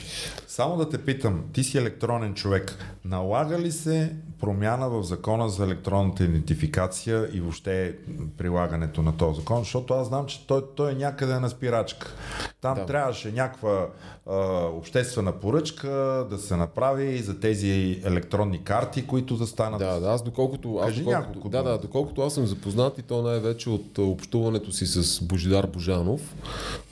Само 0.47 0.77
да 0.77 0.89
те 0.89 0.97
питам, 0.97 1.43
ти 1.53 1.63
си 1.63 1.77
електронен 1.77 2.33
човек. 2.33 2.77
Налага 3.05 3.59
ли 3.59 3.71
се 3.71 4.15
промяна 4.41 4.89
в 4.89 5.03
закона 5.03 5.49
за 5.49 5.63
електронната 5.63 6.23
идентификация 6.23 7.29
и 7.33 7.41
въобще 7.41 7.95
прилагането 8.37 9.01
на 9.01 9.17
този 9.17 9.39
закон? 9.39 9.59
Защото 9.59 9.93
аз 9.93 10.07
знам, 10.07 10.25
че 10.25 10.47
той, 10.47 10.63
той 10.75 10.91
е 10.91 10.95
някъде 10.95 11.39
на 11.39 11.49
спирачка. 11.49 12.13
Там 12.61 12.75
да. 12.75 12.85
трябваше 12.85 13.31
някаква 13.31 13.87
а, 14.29 14.35
обществена 14.65 15.31
поръчка 15.31 15.89
да 16.29 16.37
се 16.37 16.55
направи 16.55 17.17
за 17.17 17.39
тези 17.39 18.01
електронни 18.05 18.63
карти, 18.63 19.07
които 19.07 19.35
да 19.35 19.47
станат. 19.47 19.79
Да, 19.79 19.99
да, 19.99 20.07
аз 20.07 20.23
доколкото, 20.23 20.77
аз 20.77 20.93
доколкото, 20.95 21.49
да, 21.49 21.63
да, 21.63 21.77
доколкото 21.77 22.21
аз 22.21 22.33
съм 22.33 22.45
запознат 22.45 22.97
и 22.97 23.01
то 23.01 23.21
най-вече 23.21 23.69
от 23.69 23.97
общуването 23.97 24.71
си 24.71 24.85
с 24.85 25.21
Божидар 25.21 25.67
Божанов 25.67 26.35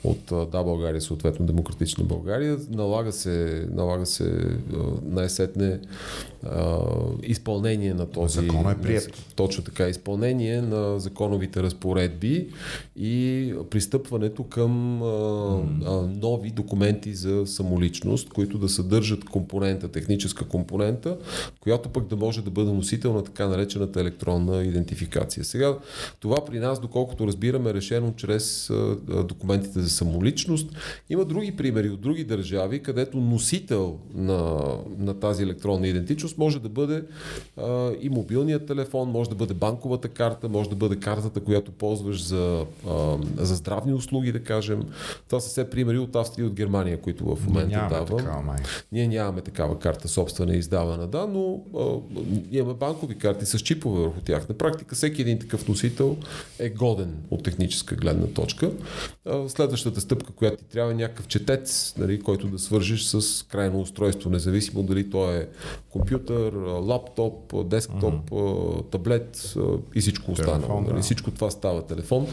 от 0.04 0.50
Да 0.50 0.64
България, 0.64 1.00
съответно 1.00 1.46
Демократична 1.46 2.04
България, 2.04 2.58
налага 2.70 3.12
се, 3.12 3.66
налага 3.70 4.06
се 4.06 4.58
най-сетне 5.02 5.80
изпълнение 7.34 7.94
на 7.94 8.06
този... 8.06 8.40
Закон 8.40 8.70
е 8.70 8.80
прият. 8.82 9.32
Точно 9.36 9.64
така, 9.64 9.88
изпълнение 9.88 10.62
на 10.62 11.00
законовите 11.00 11.62
разпоредби 11.62 12.48
и 12.96 13.54
пристъпването 13.70 14.44
към 14.44 15.02
а, 15.02 15.06
а, 15.86 15.90
нови 16.20 16.50
документи 16.50 17.14
за 17.14 17.46
самоличност, 17.46 18.28
които 18.28 18.58
да 18.58 18.68
съдържат 18.68 19.24
компонента, 19.24 19.88
техническа 19.88 20.44
компонента, 20.44 21.18
която 21.60 21.88
пък 21.88 22.06
да 22.06 22.16
може 22.16 22.42
да 22.42 22.50
бъде 22.50 22.72
носител 22.72 23.12
на 23.12 23.24
така 23.24 23.48
наречената 23.48 24.00
електронна 24.00 24.64
идентификация. 24.64 25.44
Сега 25.44 25.78
това 26.20 26.44
при 26.44 26.58
нас, 26.58 26.80
доколкото 26.80 27.26
разбираме, 27.26 27.70
е 27.70 27.74
решено 27.74 28.14
чрез 28.16 28.70
а, 28.70 28.96
документите 29.24 29.80
за 29.80 29.90
самоличност. 29.90 30.70
Има 31.10 31.24
други 31.24 31.56
примери 31.56 31.88
от 31.88 32.00
други 32.00 32.24
държави, 32.24 32.82
където 32.82 33.16
носител 33.16 33.98
на, 34.14 34.60
на 34.98 35.14
тази 35.14 35.42
електронна 35.42 35.88
идентичност 35.88 36.38
може 36.38 36.60
да 36.60 36.68
бъде 36.68 37.02
а, 37.56 37.92
и 38.00 38.08
мобилният 38.08 38.66
телефон, 38.66 39.10
може 39.10 39.30
да 39.30 39.36
бъде 39.36 39.54
банковата 39.54 40.08
карта, 40.08 40.48
може 40.48 40.70
да 40.70 40.76
бъде 40.76 40.96
картата, 40.96 41.40
която 41.40 41.72
ползваш 41.72 42.24
за, 42.24 42.66
а, 42.88 43.18
за 43.36 43.54
здравни 43.54 43.94
услуги, 43.94 44.32
да 44.32 44.42
кажем. 44.42 44.82
Това 45.28 45.40
са 45.40 45.48
все 45.48 45.70
примери 45.70 45.98
от 45.98 46.16
Австрия 46.16 46.44
и 46.44 46.46
от 46.46 46.54
Германия, 46.54 47.00
които 47.00 47.36
в 47.36 47.46
момента 47.46 47.86
давам. 47.90 48.18
Такава, 48.18 48.56
Ние 48.92 49.08
нямаме 49.08 49.40
такава 49.40 49.78
карта 49.78 50.08
собствена 50.08 50.56
издавана, 50.56 51.06
да, 51.06 51.26
но 51.26 51.60
а, 51.78 52.18
имаме 52.50 52.74
банкови 52.74 53.18
карти 53.18 53.46
с 53.46 53.58
чипове 53.58 54.00
върху 54.00 54.20
тях. 54.20 54.48
На 54.48 54.54
практика 54.54 54.94
всеки 54.94 55.22
един 55.22 55.38
такъв 55.38 55.68
носител 55.68 56.16
е 56.58 56.70
годен 56.70 57.14
от 57.30 57.42
техническа 57.42 57.96
гледна 57.96 58.26
точка. 58.26 58.70
А, 59.24 59.48
следващата 59.48 60.00
стъпка, 60.00 60.32
която 60.32 60.56
ти 60.56 60.64
трябва 60.64 60.92
е 60.92 60.94
някакъв 60.94 61.28
четец, 61.28 61.94
нали, 61.98 62.20
който 62.20 62.46
да 62.46 62.58
свържиш 62.58 63.04
с 63.04 63.42
крайно 63.48 63.80
устройство, 63.80 64.30
независимо 64.30 64.82
дали 64.82 65.10
то 65.10 65.32
е 65.32 65.48
компютър, 65.90 66.52
лаптоп, 66.64 67.13
десктоп, 67.64 68.30
mm-hmm. 68.30 68.90
таблет 68.90 69.54
и 69.94 70.00
всичко 70.00 70.32
останало. 70.32 70.58
Телефон, 70.60 70.84
нали? 70.84 70.94
да. 70.94 71.02
Всичко 71.02 71.30
това 71.30 71.50
става 71.50 71.82
телефон. 71.82 72.26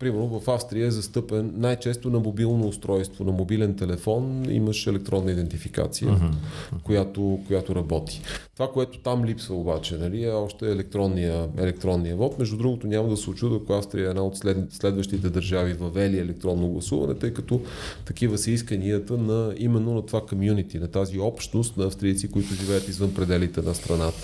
Примерно 0.00 0.40
в 0.40 0.50
Австрия 0.50 0.86
е 0.86 0.90
застъпен 0.90 1.52
най-често 1.56 2.10
на 2.10 2.20
мобилно 2.20 2.68
устройство, 2.68 3.24
на 3.24 3.32
мобилен 3.32 3.76
телефон 3.76 4.46
имаш 4.50 4.86
електронна 4.86 5.32
идентификация, 5.32 6.08
uh-huh. 6.08 6.82
която, 6.82 7.40
която 7.46 7.74
работи. 7.74 8.22
Това, 8.54 8.72
което 8.72 8.98
там 8.98 9.24
липсва 9.24 9.54
обаче, 9.54 9.96
нали, 9.96 10.24
е 10.24 10.32
още 10.32 10.72
електронния, 10.72 11.48
електронния 11.58 12.16
вод. 12.16 12.38
Между 12.38 12.56
другото 12.56 12.86
няма 12.86 13.08
да 13.08 13.16
се 13.16 13.30
очуда, 13.30 13.56
ако 13.56 13.72
Австрия 13.72 14.06
е 14.06 14.10
една 14.10 14.22
от 14.22 14.36
след, 14.36 14.72
следващите 14.72 15.30
държави 15.30 15.72
въвели 15.72 16.18
електронно 16.18 16.68
гласуване, 16.68 17.14
тъй 17.14 17.34
като 17.34 17.60
такива 18.04 18.38
са 18.38 18.50
исканията 18.50 19.16
на 19.18 19.54
именно 19.58 19.94
на 19.94 20.06
това 20.06 20.20
комюнити, 20.26 20.78
на 20.78 20.88
тази 20.88 21.18
общност 21.18 21.76
на 21.76 21.84
австрийци, 21.84 22.30
които 22.30 22.54
живеят 22.54 22.88
извън 22.88 23.14
пределите 23.14 23.62
на 23.62 23.74
страната. 23.74 24.18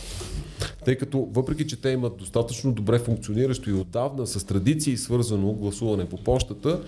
Тъй 0.84 0.96
като 0.96 1.28
въпреки, 1.32 1.66
че 1.66 1.80
те 1.80 1.90
имат 1.90 2.16
достатъчно 2.16 2.72
добре 2.72 2.98
функциониращо 2.98 3.70
и 3.70 3.72
отдавна 3.72 4.26
с 4.26 4.44
традиции 4.44 4.96
свързано 4.96 5.52
гласуване 5.52 6.08
по 6.08 6.16
почтата, 6.16 6.80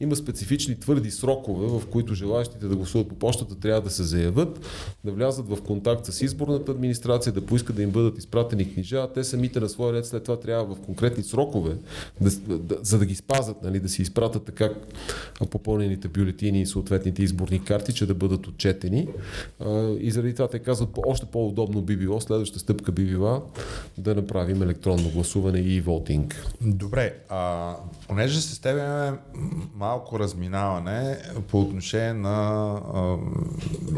има 0.00 0.16
специфични 0.16 0.80
твърди 0.80 1.10
срокове, 1.10 1.66
в 1.66 1.86
които 1.86 2.14
желаящите 2.14 2.66
да 2.66 2.76
гласуват 2.76 3.08
по 3.08 3.14
почтата 3.14 3.54
трябва 3.54 3.80
да 3.80 3.90
се 3.90 4.02
заявят, 4.02 4.60
да 5.04 5.12
влязат 5.12 5.48
в 5.48 5.62
контакт 5.62 6.06
с 6.06 6.22
изборната 6.22 6.72
администрация, 6.72 7.32
да 7.32 7.46
поискат 7.46 7.76
да 7.76 7.82
им 7.82 7.90
бъдат 7.90 8.18
изпратени 8.18 8.74
книжа, 8.74 8.96
а 8.96 9.12
те 9.12 9.24
самите 9.24 9.60
на 9.60 9.68
своя 9.68 9.92
ред 9.92 10.06
след 10.06 10.22
това 10.22 10.40
трябва 10.40 10.74
в 10.74 10.80
конкретни 10.80 11.24
срокове, 11.24 11.76
да, 12.20 12.30
да, 12.58 12.78
за 12.82 12.98
да 12.98 13.06
ги 13.06 13.14
спазат, 13.14 13.62
нали, 13.62 13.80
да 13.80 13.88
си 13.88 14.02
изпратят 14.02 14.44
така 14.44 14.70
попълнените 15.50 16.08
бюлетини 16.08 16.60
и 16.60 16.66
съответните 16.66 17.22
изборни 17.22 17.64
карти, 17.64 17.92
че 17.92 18.06
да 18.06 18.14
бъдат 18.14 18.46
отчетени. 18.46 19.08
И 20.00 20.10
заради 20.10 20.34
това 20.34 20.48
те 20.48 20.58
казват, 20.58 20.88
още 21.06 21.26
по-удобно 21.26 21.82
би 21.82 21.96
било, 21.96 22.20
следващата 22.20 22.60
стъпка 22.60 22.92
би 22.92 23.04
била 23.16 23.42
да 23.98 24.14
направим 24.14 24.62
електронно 24.62 25.10
гласуване 25.10 25.58
и 25.58 25.80
волтинг. 25.80 26.46
Добре, 26.60 27.14
а, 27.28 27.74
понеже 28.08 28.40
с 28.40 28.60
теб 28.60 28.78
имаме 28.78 29.18
малко 29.74 30.18
разминаване 30.18 31.18
по 31.48 31.60
отношение 31.60 32.12
на 32.12 32.72
а, 32.94 33.16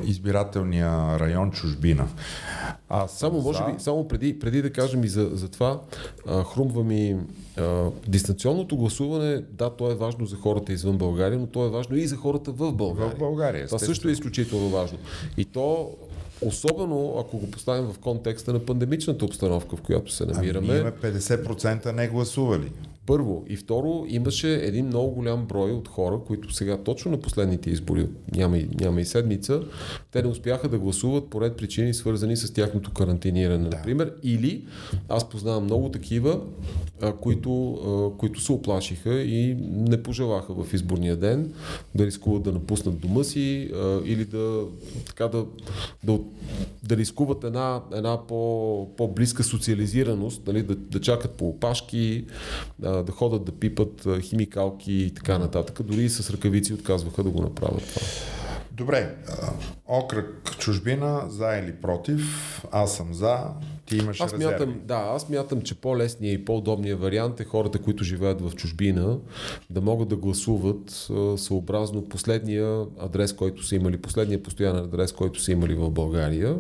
избирателния 0.05 1.19
район 1.21 1.51
чужбина. 1.51 2.09
А 2.89 3.09
само, 3.09 3.41
може 3.41 3.65
би, 3.65 3.73
само 3.79 4.09
преди, 4.09 4.39
преди 4.39 4.63
да 4.63 4.73
кажем 4.73 5.05
и 5.05 5.09
за, 5.09 5.31
за 5.33 5.49
това, 5.49 5.81
а, 6.27 6.45
хрумва 6.45 6.85
ми 6.85 7.17
а, 7.57 7.91
дистанционното 8.09 8.77
гласуване, 8.77 9.43
да, 9.53 9.71
то 9.71 9.91
е 9.91 9.95
важно 9.95 10.27
за 10.27 10.37
хората 10.37 10.73
извън 10.73 10.99
България, 10.99 11.39
но 11.39 11.47
то 11.47 11.67
е 11.67 11.71
важно 11.71 11.97
и 11.97 12.07
за 12.07 12.17
хората 12.17 12.53
в 12.53 12.73
България. 12.73 13.15
В 13.15 13.19
България. 13.19 13.67
Това 13.67 13.79
също 13.79 14.09
е 14.09 14.13
изключително 14.13 14.69
важно. 14.69 14.99
И 15.37 15.45
то 15.45 15.91
Особено 16.43 17.15
ако 17.19 17.39
го 17.39 17.51
поставим 17.51 17.93
в 17.93 17.99
контекста 17.99 18.53
на 18.53 18.59
пандемичната 18.59 19.25
обстановка, 19.25 19.77
в 19.77 19.83
която 19.83 20.13
се 20.13 20.27
намираме. 20.27 20.69
Ами, 20.71 20.79
имаме 20.79 20.93
50% 20.93 21.93
не 21.93 22.09
гласували. 22.09 22.73
Първо. 23.09 23.45
И 23.49 23.57
второ, 23.57 24.05
имаше 24.09 24.55
един 24.55 24.87
много 24.87 25.11
голям 25.11 25.47
брой 25.47 25.73
от 25.73 25.89
хора, 25.89 26.21
които 26.27 26.53
сега 26.53 26.77
точно 26.77 27.11
на 27.11 27.21
последните 27.21 27.71
избори, 27.71 28.07
няма 28.35 28.59
и, 28.59 28.69
няма 28.81 29.01
и 29.01 29.05
седмица, 29.05 29.63
те 30.13 30.23
не 30.23 30.29
успяха 30.29 30.69
да 30.69 30.79
гласуват 30.79 31.31
по 31.31 31.41
ред 31.41 31.57
причини, 31.57 31.95
свързани 31.95 32.37
с 32.37 32.53
тяхното 32.53 32.91
карантиниране, 32.91 33.69
да. 33.69 33.77
например. 33.77 34.15
Или 34.23 34.67
аз 35.09 35.29
познавам 35.29 35.65
много 35.65 35.89
такива, 35.89 36.41
а, 37.03 37.13
които, 37.13 37.73
а, 37.73 38.19
които 38.19 38.41
се 38.41 38.53
оплашиха 38.53 39.23
и 39.23 39.57
не 39.71 40.03
пожелаха 40.03 40.65
в 40.65 40.75
изборния 40.75 41.17
ден 41.17 41.53
да 41.95 42.07
рискуват 42.07 42.43
да 42.43 42.53
напуснат 42.53 43.01
дома 43.01 43.25
си 43.25 43.71
а, 43.75 44.01
или 44.05 44.25
да, 44.25 44.65
така 45.07 45.29
да, 45.29 45.47
да, 46.05 46.19
да 46.83 46.97
рискуват 46.97 47.45
една, 47.45 47.81
една 47.95 48.27
по, 48.27 48.89
по-близка 48.97 49.45
социализираност, 49.45 50.47
нали, 50.47 50.63
да, 50.63 50.75
да 50.75 51.01
чакат 51.01 51.31
по 51.31 51.49
опашки, 51.49 52.25
а, 52.83 52.98
да 53.03 53.13
ходят 53.13 53.45
да 53.45 53.53
пипат 53.53 54.07
химикалки 54.21 54.93
и 54.93 55.15
така 55.15 55.39
нататък. 55.39 55.83
Дори 55.83 56.03
и 56.03 56.09
с 56.09 56.31
ръкавици 56.31 56.75
отказваха 56.75 57.23
да 57.23 57.31
го 57.31 57.43
направят 57.43 57.89
това. 57.95 58.07
Добре, 58.73 59.15
окръг 59.87 60.57
чужбина, 60.59 61.23
за 61.29 61.47
или 61.47 61.73
против, 61.73 62.23
аз 62.73 62.97
съм 62.97 63.15
за, 63.15 63.39
ти 63.89 63.97
имаш 63.97 64.21
аз 64.21 64.33
резерви. 64.33 64.53
мятам, 64.53 64.81
да, 64.85 64.95
аз 65.15 65.29
мятам, 65.29 65.63
че 65.63 65.75
по-лесният 65.75 66.41
и 66.41 66.45
по-удобният 66.45 67.01
вариант 67.01 67.41
е 67.41 67.45
хората, 67.45 67.79
които 67.79 68.05
живеят 68.05 68.41
в 68.41 68.55
чужбина, 68.55 69.19
да 69.71 69.81
могат 69.81 70.09
да 70.09 70.17
гласуват 70.17 71.09
съобразно 71.37 72.09
последния 72.09 72.85
адрес, 72.99 73.33
който 73.33 73.67
са 73.67 73.77
имали, 73.77 73.97
последния 73.97 74.43
постоянен 74.43 74.85
адрес, 74.85 75.13
който 75.13 75.41
са 75.41 75.53
имали 75.53 75.75
в 75.75 75.91
България 75.91 76.57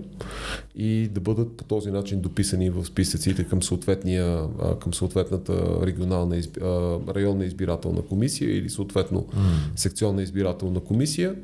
и 0.74 1.08
да 1.08 1.20
бъдат 1.20 1.56
по 1.56 1.64
този 1.64 1.90
начин 1.90 2.20
дописани 2.20 2.70
в 2.70 2.84
списъците 2.84 3.44
към, 3.44 3.60
към 4.80 4.94
съответната 4.94 5.86
регионална 5.86 6.42
районна 7.08 7.44
избирателна 7.44 8.02
комисия 8.02 8.56
или 8.56 8.70
съответно 8.70 9.22
mm. 9.22 9.38
секционна 9.76 10.22
избирателна 10.22 10.80
комисия. 10.80 11.34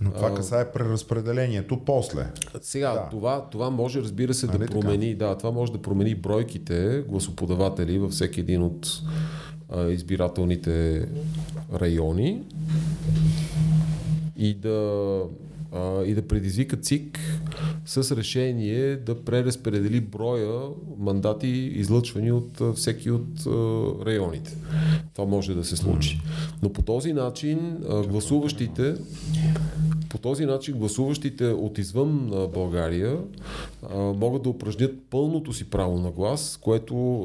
Но 0.00 0.10
това 0.10 0.34
касае 0.34 0.72
преразпределението 0.72 1.80
после. 1.86 2.26
Сега, 2.60 2.92
да. 2.92 3.08
това, 3.10 3.46
това 3.50 3.70
може, 3.70 4.00
разбира 4.00 4.34
се, 4.34 4.46
а, 4.46 4.52
да 4.52 4.58
нали 4.58 4.70
промени, 4.70 5.14
да, 5.14 5.31
това 5.38 5.50
може 5.50 5.72
да 5.72 5.82
промени 5.82 6.14
бройките 6.14 7.04
гласоподаватели 7.08 7.98
във 7.98 8.10
всеки 8.10 8.40
един 8.40 8.62
от 8.62 9.02
а, 9.68 9.88
избирателните 9.88 11.06
райони 11.74 12.42
и 14.36 14.54
да 14.54 15.20
а, 15.72 16.04
и 16.04 16.14
да 16.14 16.28
предизвика 16.28 16.76
ЦИК 16.76 17.18
с 17.86 18.16
решение 18.16 18.96
да 18.96 19.24
преразпредели 19.24 20.00
броя 20.00 20.60
мандати, 20.98 21.48
излъчвани 21.48 22.32
от 22.32 22.76
всеки 22.76 23.10
от 23.10 23.46
районите. 24.06 24.56
Това 25.14 25.28
може 25.28 25.54
да 25.54 25.64
се 25.64 25.76
случи. 25.76 26.20
Но 26.62 26.72
по 26.72 26.82
този 26.82 27.12
начин 27.12 27.76
гласуващите 28.08 28.94
по 30.12 30.18
този 30.18 30.46
начин 30.46 30.78
гласуващите 30.78 31.46
от 31.46 31.78
извън 31.78 32.30
България 32.54 33.18
а, 33.90 33.96
могат 33.98 34.42
да 34.42 34.48
упражнят 34.48 34.94
пълното 35.10 35.52
си 35.52 35.70
право 35.70 35.98
на 35.98 36.10
глас, 36.10 36.58
което 36.62 37.22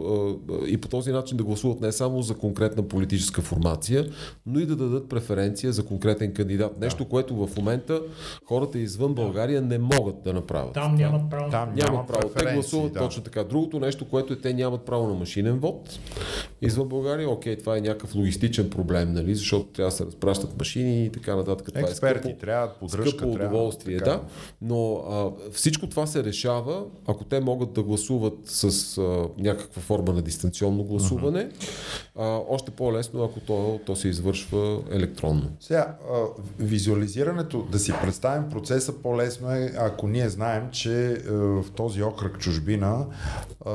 а, 0.50 0.68
и 0.68 0.78
по 0.78 0.88
този 0.88 1.12
начин 1.12 1.38
да 1.38 1.44
гласуват 1.44 1.82
не 1.82 1.92
само 1.92 2.22
за 2.22 2.38
конкретна 2.38 2.88
политическа 2.88 3.42
формация, 3.42 4.06
но 4.46 4.60
и 4.60 4.66
да 4.66 4.76
дадат 4.76 5.10
преференция 5.10 5.74
за 5.74 5.86
конкретен 5.86 6.34
кандидат. 6.34 6.80
Нещо, 6.80 7.06
което 7.06 7.48
в 7.48 7.58
момента 7.58 8.02
хората 8.46 8.80
извън 8.80 9.14
България 9.14 9.62
не 9.62 9.78
могат 9.78 10.24
да 10.24 10.34
направят. 10.34 10.74
Там 10.74 10.96
нямат 10.96 11.30
право. 11.30 11.52
Там 11.52 11.70
нямат 11.76 11.92
няма 11.92 12.06
право. 12.08 12.30
Те 12.38 12.54
гласуват 12.54 12.94
да. 12.94 13.00
точно 13.00 13.24
така. 13.24 13.44
Другото 13.44 13.80
нещо, 13.80 14.06
което 14.10 14.34
е, 14.34 14.36
те 14.36 14.54
нямат 14.54 14.82
право 14.82 15.08
на 15.08 15.14
машинен 15.14 15.60
вод 15.60 16.00
извън 16.62 16.88
България. 16.88 17.30
Окей, 17.30 17.58
това 17.58 17.78
е 17.78 17.82
някакъв 17.82 18.16
логистичен 18.16 18.70
проблем, 18.70 19.14
нали? 19.14 19.36
защото 19.36 19.66
трябва 19.66 19.90
да 19.90 19.96
се 19.96 20.06
разпращат 20.06 20.58
машини 20.60 21.06
и 21.06 21.10
така 21.10 21.36
нататък. 21.36 21.68
Това 21.68 21.90
Експерти 21.90 22.20
е 22.20 22.32
скъпо, 22.32 22.40
трябва, 22.40 22.74
поддръжка 22.80 23.10
скъпо 23.10 23.32
удоволствие, 23.32 23.98
трябва, 23.98 24.22
да. 24.22 24.30
Но 24.62 24.94
а, 24.96 25.32
всичко 25.52 25.90
това 25.90 26.08
се 26.08 26.24
решава, 26.24 26.84
ако 27.08 27.24
те 27.24 27.40
могат 27.40 27.74
да 27.74 27.84
гласуват 27.84 28.34
с 28.46 28.98
а, 28.98 29.28
някаква 29.38 29.82
форма 29.82 30.14
на 30.14 30.22
дистанционно 30.22 30.84
гласуване. 30.84 31.50
Uh-huh. 31.50 32.08
А, 32.16 32.42
още 32.50 32.72
по-лесно, 32.72 33.24
ако 33.24 33.40
то, 33.40 33.80
то 33.86 33.96
се 33.96 34.08
извършва 34.08 34.80
електронно. 34.92 35.52
Сега, 35.60 35.98
а, 36.12 36.24
визуализирането, 36.60 37.68
да 37.72 37.80
си 37.80 37.94
представим 38.02 38.50
процеса 38.50 38.94
по-лесно 38.94 39.52
е, 39.52 39.74
ако 39.78 40.08
ние 40.08 40.30
знаем, 40.30 40.70
че 40.72 41.12
а, 41.12 41.34
в 41.34 41.66
този 41.76 42.04
окръг 42.04 42.40
чужбина 42.40 43.06
а, 43.66 43.72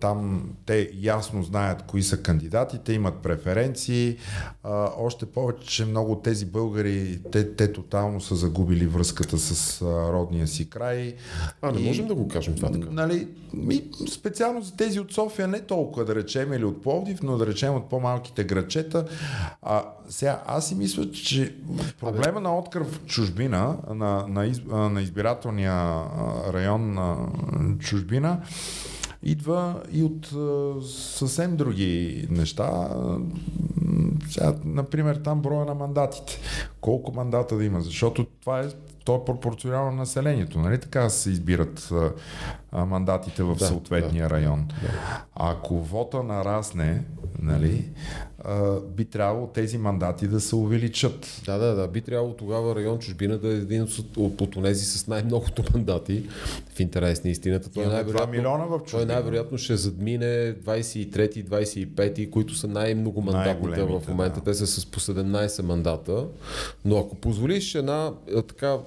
там 0.00 0.50
те 0.66 0.90
ясно 0.94 1.42
знаят 1.42 1.82
кои 1.94 2.02
са 2.02 2.16
кандидатите, 2.16 2.92
имат 2.92 3.14
преференции. 3.14 4.16
А, 4.62 4.90
още 4.98 5.26
повече, 5.26 5.66
че 5.66 5.84
много 5.84 6.12
от 6.12 6.22
тези 6.22 6.46
българи, 6.46 7.20
те, 7.32 7.56
те 7.56 7.72
тотално 7.72 8.20
са 8.20 8.34
загубили 8.34 8.86
връзката 8.86 9.38
с 9.38 9.82
а, 9.82 9.84
родния 10.12 10.46
си 10.46 10.70
край. 10.70 11.14
А, 11.62 11.72
не 11.72 11.80
и, 11.80 11.84
можем 11.84 12.06
да 12.06 12.14
го 12.14 12.28
кажем 12.28 12.54
това 12.54 12.72
така. 12.72 12.86
Нали, 12.90 13.28
ми, 13.52 13.82
специално 14.12 14.62
за 14.62 14.76
тези 14.76 15.00
от 15.00 15.12
София, 15.12 15.48
не 15.48 15.60
толкова 15.60 16.04
да 16.04 16.14
речем 16.14 16.52
или 16.52 16.64
от 16.64 16.82
Пловдив, 16.82 17.22
но 17.22 17.36
да 17.36 17.46
речем 17.46 17.74
от 17.74 17.90
по-малките 17.90 18.44
грачета. 18.44 19.06
А, 19.62 19.84
сега, 20.08 20.42
аз 20.46 20.68
си 20.68 20.74
мисля, 20.74 21.10
че 21.10 21.54
проблема 22.00 22.40
на 22.40 22.58
откръв 22.58 22.94
в 22.94 23.06
чужбина, 23.06 23.76
на, 23.94 24.26
на, 24.28 24.46
из, 24.46 24.60
на 24.66 25.02
избирателния 25.02 26.02
район 26.52 26.94
на 26.94 27.16
чужбина, 27.78 28.40
идва 29.24 29.82
и 29.92 30.02
от 30.02 30.30
съвсем 30.88 31.56
други 31.56 32.26
неща. 32.30 32.88
Сега, 34.28 34.54
например, 34.64 35.16
там 35.16 35.42
броя 35.42 35.64
на 35.64 35.74
мандатите. 35.74 36.40
Колко 36.80 37.12
мандата 37.12 37.56
да 37.56 37.64
има, 37.64 37.80
защото 37.80 38.24
това 38.40 38.60
е 38.60 38.68
то 39.04 39.16
е 39.16 39.24
пропорционално 39.24 39.90
на 39.90 39.96
населението, 39.96 40.58
нали? 40.58 40.80
Така 40.80 41.08
се 41.08 41.30
избират 41.30 41.92
а, 42.72 42.84
мандатите 42.84 43.42
в 43.42 43.54
да, 43.54 43.66
съответния 43.66 44.28
да, 44.28 44.34
район. 44.34 44.68
Да. 44.82 45.24
Ако 45.34 45.80
вота 45.80 46.22
нарасне, 46.22 47.04
нали, 47.38 47.90
би 48.96 49.04
трябвало 49.04 49.46
тези 49.46 49.78
мандати 49.78 50.28
да 50.28 50.40
се 50.40 50.56
увеличат. 50.56 51.42
Да, 51.46 51.58
да, 51.58 51.74
да. 51.74 51.88
Би 51.88 52.00
трябвало 52.00 52.34
тогава 52.34 52.74
район 52.74 52.98
чужбина 52.98 53.38
да 53.38 53.48
е 53.48 53.52
един 53.52 53.82
от, 54.16 54.40
от, 54.40 54.56
онези 54.56 54.84
с 54.84 55.06
най-многото 55.06 55.62
мандати 55.74 56.22
в 56.74 56.80
интерес 56.80 57.24
на 57.24 57.30
истината. 57.30 57.70
Той, 57.70 57.86
най-вероятно, 57.86 58.32
милиона 58.32 58.64
в 58.64 58.80
той 58.90 59.06
най-вероятно 59.06 59.58
ще 59.58 59.76
задмине 59.76 60.54
23-ти, 60.54 61.44
25-ти, 61.44 62.30
които 62.30 62.54
са 62.54 62.68
най-многомандатните 62.68 63.82
в 63.82 64.02
момента. 64.08 64.40
Да. 64.40 64.44
Те 64.44 64.54
са 64.54 64.66
с 64.66 64.86
по 64.86 65.00
17 65.00 65.62
мандата. 65.62 66.26
Но 66.84 66.98
ако 66.98 67.16
позволиш 67.16 67.74
една 67.74 68.12
така 68.48 68.78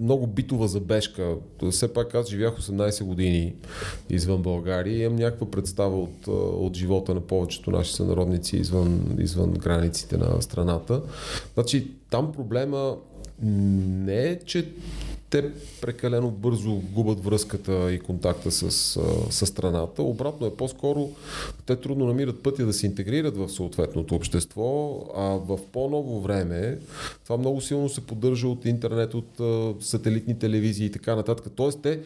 много 0.00 0.26
битова 0.26 0.68
забежка, 0.68 1.34
все 1.70 1.92
пак 1.92 2.14
аз 2.14 2.28
живях 2.28 2.56
18 2.56 3.04
години 3.04 3.54
извън 4.10 4.42
България 4.42 4.96
и 4.96 5.02
имам 5.02 5.16
някаква 5.16 5.50
представа 5.50 5.96
от, 5.96 6.26
от 6.36 6.76
живота 6.76 7.14
на 7.14 7.20
повечето 7.20 7.70
наши 7.70 7.92
сънародници 7.92 8.56
извън, 8.56 8.79
извън 9.18 9.50
границите 9.50 10.16
на 10.16 10.42
страната. 10.42 11.02
Значи 11.54 11.90
там 12.10 12.32
проблема 12.32 12.96
не 13.42 14.22
е, 14.22 14.38
че 14.38 14.72
те 15.30 15.50
прекалено 15.80 16.30
бързо 16.30 16.82
губят 16.92 17.24
връзката 17.24 17.92
и 17.92 18.00
контакта 18.00 18.50
с, 18.50 18.70
с 19.30 19.46
страната. 19.46 20.02
Обратно 20.02 20.46
е 20.46 20.54
по-скоро, 20.56 21.10
те 21.66 21.76
трудно 21.76 22.06
намират 22.06 22.42
пътя 22.42 22.66
да 22.66 22.72
се 22.72 22.86
интегрират 22.86 23.36
в 23.36 23.48
съответното 23.48 24.14
общество, 24.14 25.00
а 25.16 25.22
в 25.22 25.58
по-ново 25.72 26.20
време 26.20 26.78
това 27.24 27.36
много 27.36 27.60
силно 27.60 27.88
се 27.88 28.00
поддържа 28.00 28.48
от 28.48 28.64
интернет, 28.64 29.14
от 29.14 29.40
сателитни 29.84 30.38
телевизии 30.38 30.86
и 30.86 30.92
така 30.92 31.16
нататък. 31.16 31.52
Тоест 31.56 31.82
те 31.82 32.00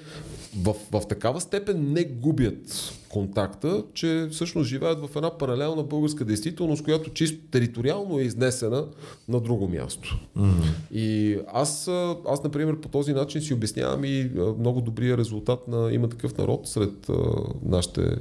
в, 0.63 0.75
в 0.93 1.03
такава 1.09 1.41
степен 1.41 1.93
не 1.93 2.05
губят 2.05 2.93
контакта, 3.15 3.85
че 3.95 4.29
всъщност 4.31 4.69
живеят 4.69 5.07
в 5.07 5.17
една 5.17 5.39
паралелна 5.39 5.83
българска 5.83 6.25
действителност, 6.25 6.85
която 6.85 7.11
чисто 7.11 7.39
териториално 7.51 8.19
е 8.19 8.23
изнесена 8.23 8.87
на 9.29 9.41
друго 9.41 9.69
място. 9.69 10.19
Mm-hmm. 10.39 10.93
И 10.93 11.39
аз, 11.53 11.89
аз, 12.29 12.45
например, 12.45 12.81
по 12.81 12.89
този 12.89 13.13
начин 13.13 13.41
си 13.41 13.55
обяснявам 13.55 14.05
и 14.05 14.31
много 14.59 14.81
добрия 14.81 15.17
резултат 15.19 15.69
на 15.69 15.93
има 15.93 16.09
такъв 16.09 16.39
народ 16.39 16.69
сред 16.69 17.09
а, 17.09 17.15
нашите 17.63 18.17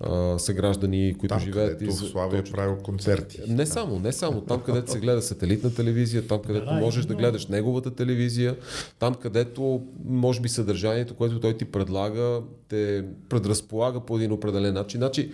а, 0.00 0.38
съграждани, 0.38 1.14
които 1.18 1.34
там, 1.34 1.44
живеят. 1.44 1.78
Там, 1.78 1.88
където 1.88 2.06
Славия 2.06 2.40
е 2.40 2.44
правил 2.44 2.76
концерти. 2.76 3.40
Не 3.48 3.66
само, 3.66 3.98
не 3.98 4.12
само. 4.12 4.40
Там, 4.40 4.60
където 4.60 4.90
се 4.90 5.00
гледа 5.00 5.22
сателитна 5.22 5.74
телевизия, 5.74 6.26
там, 6.26 6.40
където 6.46 6.66
да, 6.66 6.72
можеш 6.72 7.04
да 7.04 7.14
гледаш 7.14 7.46
неговата 7.46 7.90
телевизия, 7.90 8.56
там, 8.98 9.14
където 9.14 9.82
може 10.04 10.40
би 10.40 10.48
съдържанието, 10.48 11.14
което 11.14 11.40
той 11.40 11.56
ти 11.56 11.64
предлага, 11.64 12.40
те 12.68 13.04
предразполага 13.28 14.00
по 14.00 14.13
един 14.16 14.32
определен 14.32 14.74
начин. 14.74 14.98
Значи, 14.98 15.30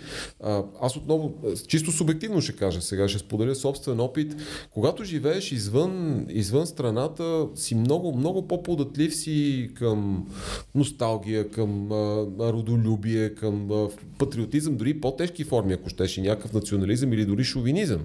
аз 0.80 0.96
отново, 0.96 1.34
чисто 1.68 1.92
субективно 1.92 2.40
ще 2.40 2.52
кажа 2.52 2.80
сега, 2.80 3.08
ще 3.08 3.18
споделя 3.18 3.54
собствен 3.54 4.00
опит. 4.00 4.36
Когато 4.70 5.04
живееш 5.04 5.52
извън, 5.52 6.26
извън 6.28 6.66
страната, 6.66 7.46
си 7.54 7.74
много, 7.74 8.16
много 8.16 8.48
по-податлив 8.48 9.14
си 9.14 9.70
към 9.74 10.26
носталгия, 10.74 11.48
към 11.48 11.92
а, 11.92 12.26
родолюбие, 12.40 13.34
към 13.34 13.70
а, 13.70 13.88
патриотизъм, 14.18 14.76
дори 14.76 15.00
по-тежки 15.00 15.44
форми, 15.44 15.72
ако 15.72 15.88
щеш 15.88 16.18
и 16.18 16.22
някакъв 16.22 16.52
национализъм 16.52 17.12
или 17.12 17.24
дори 17.24 17.44
шовинизъм. 17.44 18.00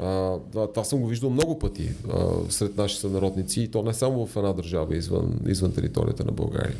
А, 0.00 0.36
това 0.52 0.84
съм 0.84 1.00
го 1.00 1.06
виждал 1.06 1.30
много 1.30 1.58
пъти 1.58 1.90
а, 2.12 2.50
сред 2.50 2.76
наши 2.76 2.96
сънародници 2.98 3.60
и 3.60 3.68
то 3.68 3.82
не 3.82 3.94
само 3.94 4.26
в 4.26 4.36
една 4.36 4.52
държава 4.52 4.96
извън, 4.96 5.40
извън 5.48 5.72
територията 5.72 6.24
на 6.24 6.32
България. 6.32 6.76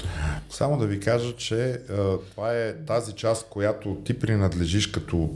Само 0.51 0.79
да 0.79 0.87
ви 0.87 1.01
кажа, 1.01 1.37
че 1.37 1.71
а, 1.91 2.19
това 2.31 2.53
е 2.53 2.77
тази 2.87 3.06
част, 3.13 3.49
която 3.49 3.95
ти 4.05 4.19
принадлежиш 4.19 4.87
като 4.87 5.31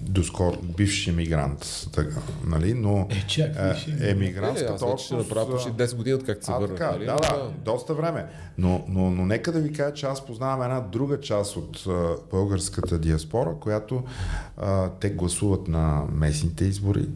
доскоро 0.00 0.56
бивш 0.76 1.06
емигрант, 1.06 1.88
така, 1.92 2.16
нали, 2.46 2.74
но 2.74 3.06
Е, 3.10 3.26
чакай, 3.26 3.70
е, 3.70 3.74
ще- 3.74 4.10
емигрантската 4.10 4.86
Е, 4.86 4.90
вече 4.90 5.04
ще 5.04 5.14
направя 5.14 5.50
почти 5.50 5.70
10 5.70 5.96
години, 5.96 6.14
откакто 6.14 6.44
се 6.44 6.52
а, 6.52 6.58
върнах. 6.58 6.78
така, 6.78 6.92
нали? 6.92 7.04
да, 7.04 7.14
да, 7.14 7.50
доста 7.64 7.94
време. 7.94 8.26
Но, 8.58 8.84
но, 8.88 9.10
но 9.10 9.26
нека 9.26 9.52
да 9.52 9.60
ви 9.60 9.72
кажа, 9.72 9.94
че 9.94 10.06
аз 10.06 10.26
познавам 10.26 10.62
една 10.62 10.80
друга 10.80 11.20
част 11.20 11.56
от 11.56 11.84
а, 11.88 12.16
българската 12.30 12.98
диаспора, 12.98 13.54
която 13.60 14.02
а, 14.56 14.90
те 14.90 15.10
гласуват 15.10 15.68
на 15.68 16.02
местните 16.12 16.64
избори 16.64 17.08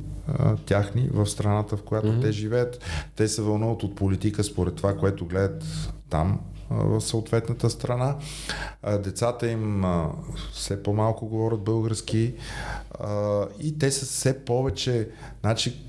тяхни 0.66 1.08
в 1.12 1.26
страната, 1.26 1.76
в 1.76 1.82
която 1.82 2.06
mm-hmm. 2.06 2.22
те 2.22 2.32
живеят. 2.32 2.84
Те 3.16 3.28
се 3.28 3.42
вълнуват 3.42 3.82
от 3.82 3.96
политика 3.96 4.44
според 4.44 4.74
това, 4.74 4.96
което 4.96 5.26
гледат 5.26 5.64
там 6.10 6.40
в 6.70 7.00
съответната 7.00 7.70
страна. 7.70 8.16
Децата 9.02 9.50
им 9.50 9.84
все 10.52 10.82
по-малко 10.82 11.26
говорят 11.26 11.60
български 11.60 12.34
и 13.60 13.78
те 13.78 13.90
са 13.90 14.06
все 14.06 14.44
повече. 14.44 15.08
Значи, 15.40 15.82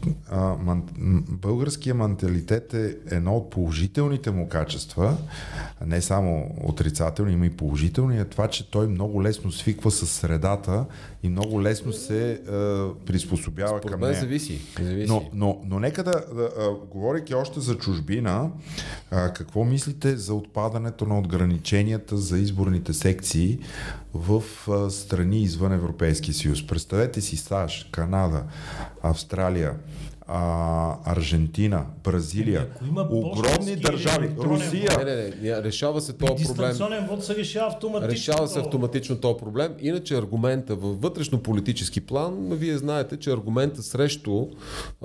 българския 1.30 1.96
менталитет 1.96 2.74
е 2.74 2.96
едно 3.12 3.36
от 3.36 3.50
положителните 3.50 4.32
му 4.32 4.50
качества, 4.50 5.18
не 5.86 6.02
само 6.02 6.56
отрицателни, 6.64 7.34
има 7.34 7.46
и 7.46 7.50
положителни, 7.50 8.20
е 8.20 8.26
това, 8.26 8.48
че 8.48 8.72
той 8.72 8.88
много 8.88 9.24
лесно 9.24 9.52
свиква 9.52 9.92
с 9.92 10.08
средата 10.08 10.86
и 11.24 11.30
много 11.30 11.62
лесно 11.62 11.94
се 11.94 12.42
приспособява 13.06 13.80
Според 13.80 13.92
към 13.92 14.02
нея. 14.02 14.20
зависи. 14.20 14.62
зависи. 14.82 15.08
Но, 15.08 15.30
но, 15.34 15.62
но 15.66 15.80
нека 15.80 16.04
да, 16.04 16.12
да 16.36 16.50
говорейки 16.92 17.36
още 17.36 17.60
за 17.60 17.78
чужбина, 17.78 18.52
какво 19.10 19.64
мислите 19.64 20.18
за 20.18 20.34
отпадането 20.34 20.69
на 21.06 21.20
ограниченията 21.20 22.18
за 22.18 22.40
изборните 22.40 22.94
секции 22.94 23.60
в 24.14 24.44
страни 24.90 25.42
извън 25.42 25.74
Европейския 25.74 26.34
съюз? 26.34 26.68
Представете 26.68 27.22
си 27.22 27.38
САЩ, 27.38 27.92
Канада, 27.92 28.44
Австралия, 29.02 29.74
а, 30.32 30.96
Аржентина, 31.06 31.86
Бразилия, 32.04 32.68
Ако 32.76 32.86
има 32.86 33.08
огромни 33.12 33.76
държави, 33.76 34.30
Русия. 34.38 34.98
Не, 34.98 35.04
не, 35.06 35.16
не, 35.16 35.32
ня- 35.32 35.64
решава 35.64 36.02
се 36.02 36.14
този 36.14 36.46
проблем. 36.46 36.76
вод 37.10 37.24
се 37.24 37.36
решава 37.36 37.68
автоматично. 37.68 38.12
Решава 38.12 38.48
се 38.48 38.60
автоматично 38.60 39.18
този 39.18 39.38
проблем. 39.40 39.74
Иначе 39.80 40.18
аргумента 40.18 40.76
във 40.76 41.02
вътрешно-политически 41.02 42.02
план, 42.02 42.48
вие 42.52 42.78
знаете, 42.78 43.18
че 43.18 43.32
аргумента 43.32 43.84
срещу 43.84 44.48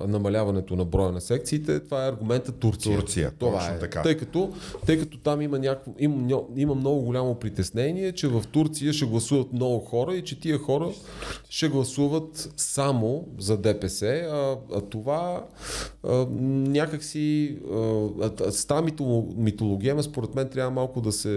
намаляването 0.06 0.76
на 0.76 0.84
броя 0.84 1.12
на 1.12 1.20
секциите, 1.20 1.80
това 1.80 2.04
е 2.04 2.08
аргумента 2.08 2.52
Турция. 2.52 2.98
Турция, 3.00 3.30
това 3.38 3.58
точно 3.58 3.74
е. 3.74 3.78
така. 3.78 4.02
Тъй 4.02 4.16
като, 4.16 4.52
тъй 4.86 4.98
като 4.98 5.18
там 5.18 5.40
има, 5.42 5.58
някакво, 5.58 5.92
има, 5.98 6.40
има 6.56 6.74
много 6.74 7.00
голямо 7.00 7.34
притеснение, 7.34 8.12
че 8.12 8.28
в 8.28 8.42
Турция 8.52 8.92
ще 8.92 9.04
гласуват 9.06 9.52
много 9.52 9.78
хора 9.80 10.14
и 10.14 10.22
че 10.24 10.40
тия 10.40 10.58
хора 10.58 10.88
ще 11.50 11.68
гласуват 11.68 12.52
само 12.56 13.24
за 13.38 13.56
ДПС, 13.56 14.06
а, 14.06 14.56
а 14.76 14.80
това 14.80 15.13
а, 15.14 16.26
някакси 16.68 17.56
а, 18.42 18.52
с 18.52 18.64
тази 18.64 18.82
митоло- 18.84 19.34
митологема 19.36 20.02
според 20.02 20.34
мен 20.34 20.48
трябва 20.48 20.70
малко 20.70 21.00
да 21.00 21.12
се 21.12 21.30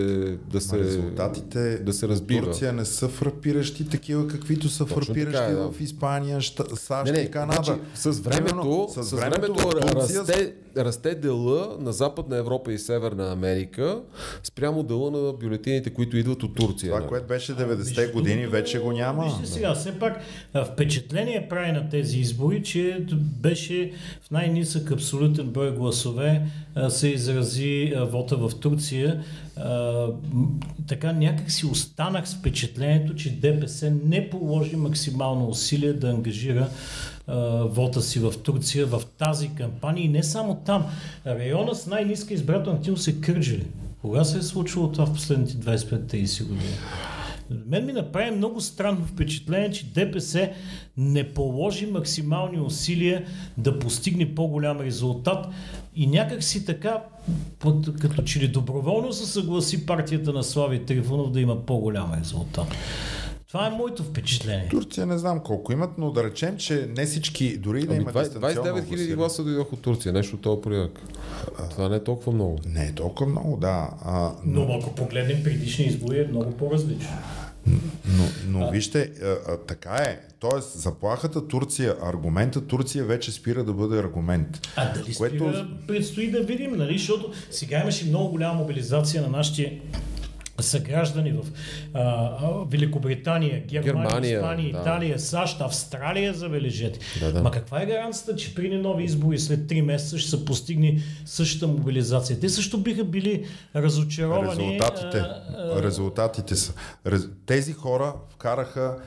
да 0.51 0.61
се, 0.61 0.79
Резултатите 0.79 1.77
да 1.77 1.93
се 1.93 2.07
разбива. 2.07 2.45
Турция 2.45 2.73
не 2.73 2.85
са 2.85 3.07
фрапиращи 3.07 3.89
такива, 3.89 4.27
каквито 4.27 4.69
са 4.69 4.85
Точно 4.85 4.95
фрапиращи 4.97 5.31
така 5.33 5.45
е, 5.45 5.53
да. 5.53 5.71
в 5.71 5.81
Испания, 5.81 6.41
Ща, 6.41 6.63
САЩ 6.75 7.05
Не, 7.05 7.11
не, 7.11 7.19
и 7.19 7.31
Канада. 7.31 7.63
значи, 7.63 7.79
с 7.95 8.19
времето, 8.19 8.47
Примерно, 8.47 8.87
с 8.89 9.11
времето, 9.11 9.53
в 9.53 9.79
Турция 9.81 10.19
расте, 10.19 10.53
расте 10.77 11.15
дела 11.15 11.77
на 11.79 11.93
Западна 11.93 12.37
Европа 12.37 12.73
и 12.73 12.77
Северна 12.77 13.31
Америка 13.31 13.99
спрямо 14.43 14.83
дела 14.83 15.11
на 15.11 15.33
бюлетините, 15.33 15.89
които 15.89 16.17
идват 16.17 16.43
от 16.43 16.55
Турция. 16.55 16.89
Това, 16.89 16.99
нали? 16.99 17.09
което 17.09 17.27
беше 17.27 17.51
90-те 17.51 17.75
Вижте, 17.75 18.07
години, 18.07 18.41
другото- 18.41 18.51
вече 18.51 18.79
го 18.79 18.91
няма. 18.91 19.23
Вижте 19.23 19.53
сега, 19.53 19.73
все 19.75 19.99
пак 19.99 20.21
впечатление 20.65 21.47
прави 21.49 21.71
на 21.71 21.89
тези 21.89 22.19
избори, 22.19 22.63
че 22.63 23.05
беше 23.41 23.91
в 24.21 24.31
най-нисък 24.31 24.91
абсолютен 24.91 25.47
брой 25.47 25.71
гласове 25.71 26.41
се 26.89 27.07
изрази 27.07 27.93
вота 27.97 28.35
в 28.37 28.51
Турция. 28.59 29.23
Така 30.87 31.13
някак 31.13 31.51
си 31.51 31.65
останах 31.65 32.29
с 32.29 32.35
впечатлението, 32.35 33.15
че 33.15 33.31
ДПС 33.31 33.91
не 34.05 34.29
положи 34.29 34.75
максимално 34.75 35.47
усилие 35.49 35.93
да 35.93 36.09
ангажира 36.09 36.69
вота 37.65 38.01
си 38.01 38.19
в 38.19 38.33
Турция 38.43 38.85
в 38.85 39.01
тази 39.17 39.49
кампания 39.49 40.05
и 40.05 40.09
не 40.09 40.23
само 40.23 40.55
там. 40.55 40.85
Района 41.25 41.75
с 41.75 41.87
най-ниска 41.87 42.33
избирателна 42.33 42.77
активност 42.77 43.07
е 43.07 43.21
Кърджали. 43.21 43.65
Кога 44.01 44.23
се 44.23 44.37
е 44.37 44.41
случило 44.41 44.91
това 44.91 45.05
в 45.05 45.13
последните 45.13 45.53
25-30 45.53 46.47
години? 46.47 46.77
Мен 47.67 47.85
ми 47.85 47.93
направи 47.93 48.31
много 48.31 48.61
странно 48.61 49.05
впечатление, 49.05 49.71
че 49.71 49.85
ДПС 49.85 50.49
не 50.97 51.33
положи 51.33 51.85
максимални 51.85 52.59
усилия 52.59 53.25
да 53.57 53.79
постигне 53.79 54.35
по-голям 54.35 54.81
резултат 54.81 55.47
и 55.95 56.07
някак 56.07 56.43
си 56.43 56.65
така, 56.65 57.03
под, 57.59 57.99
като 57.99 58.21
че 58.21 58.39
ли 58.39 58.47
доброволно 58.47 59.13
се 59.13 59.25
съгласи 59.25 59.85
партията 59.85 60.33
на 60.33 60.43
Слави 60.43 60.85
Трифонов 60.85 61.31
да 61.31 61.41
има 61.41 61.65
по-голям 61.65 62.13
резултат. 62.19 62.67
Това 63.47 63.67
е 63.67 63.71
моето 63.71 64.03
впечатление. 64.03 64.67
Турция 64.69 65.05
не 65.05 65.17
знам 65.17 65.39
колко 65.39 65.71
имат, 65.71 65.97
но 65.97 66.11
да 66.11 66.23
речем, 66.23 66.57
че 66.57 66.89
не 66.89 67.05
всички, 67.05 67.57
дори 67.57 67.81
да 67.81 67.87
Ами, 67.87 68.01
имат 68.01 68.15
20 68.15 68.23
дистанционно 68.23 68.51
29 68.53 68.73
000 68.73 68.85
гласуване. 68.85 69.15
гласа 69.15 69.43
дойдоха 69.43 69.75
от 69.75 69.81
Турция, 69.81 70.13
нещо 70.13 70.35
от 70.35 70.41
този 70.41 70.61
порядък. 70.61 71.01
Това 71.69 71.89
не 71.89 71.95
е 71.95 72.03
толкова 72.03 72.31
много. 72.31 72.59
Не 72.65 72.83
е 72.83 72.91
толкова 72.91 73.29
много, 73.31 73.57
да. 73.57 73.89
А, 74.01 74.31
Но 74.45 74.65
но, 74.65 74.73
ако 74.73 74.95
погледнем 74.95 75.43
предишни 75.43 75.85
избори 75.85 76.19
е 76.19 76.27
много 76.27 76.51
по-различно. 76.51 77.09
но, 78.07 78.23
но 78.49 78.71
вижте, 78.71 79.11
а, 79.21 79.25
а, 79.25 79.57
така 79.57 79.89
е. 79.91 80.19
Тоест, 80.39 80.79
заплахата 80.79 81.47
Турция, 81.47 81.95
аргумента 82.03 82.61
Турция 82.61 83.05
вече 83.05 83.31
спира 83.31 83.63
да 83.63 83.73
бъде 83.73 83.99
аргумент. 83.99 84.67
А 84.75 84.93
дали 84.93 85.13
Което- 85.15 85.35
спира, 85.35 85.67
предстои 85.87 86.31
да 86.31 86.39
видим, 86.39 86.71
нали? 86.71 86.97
Защото 86.97 87.31
сега 87.51 87.81
имаше 87.81 88.05
много 88.05 88.29
голяма 88.29 88.53
мобилизация 88.53 89.21
на 89.21 89.27
нашите 89.29 89.81
съграждани 90.59 91.31
в 91.31 91.45
а, 91.93 92.29
Великобритания, 92.69 93.63
Германия, 93.67 93.93
Германия, 93.93 94.37
Испания, 94.37 94.71
да. 94.73 94.79
Италия, 94.79 95.19
САЩ, 95.19 95.61
Австралия, 95.61 96.33
забележете. 96.33 96.99
Да, 97.19 97.31
да. 97.31 97.41
Ма 97.41 97.51
каква 97.51 97.81
е 97.81 97.85
гаранцията, 97.85 98.35
че 98.35 98.55
при 98.55 98.77
нови 98.77 99.03
избори 99.03 99.39
след 99.39 99.59
3 99.59 99.81
месеца 99.81 100.19
ще 100.19 100.29
се 100.29 100.45
постигне 100.45 101.01
същата 101.25 101.67
мобилизация? 101.67 102.39
Те 102.39 102.49
също 102.49 102.77
биха 102.77 103.03
били 103.03 103.45
разочаровани. 103.75 104.49
Резултатите, 104.49 105.17
а, 105.17 105.43
а, 105.57 105.83
резултатите 105.83 106.55
са. 106.55 106.73
Тези 107.45 107.73
хора 107.73 108.13
вкараха 108.29 108.97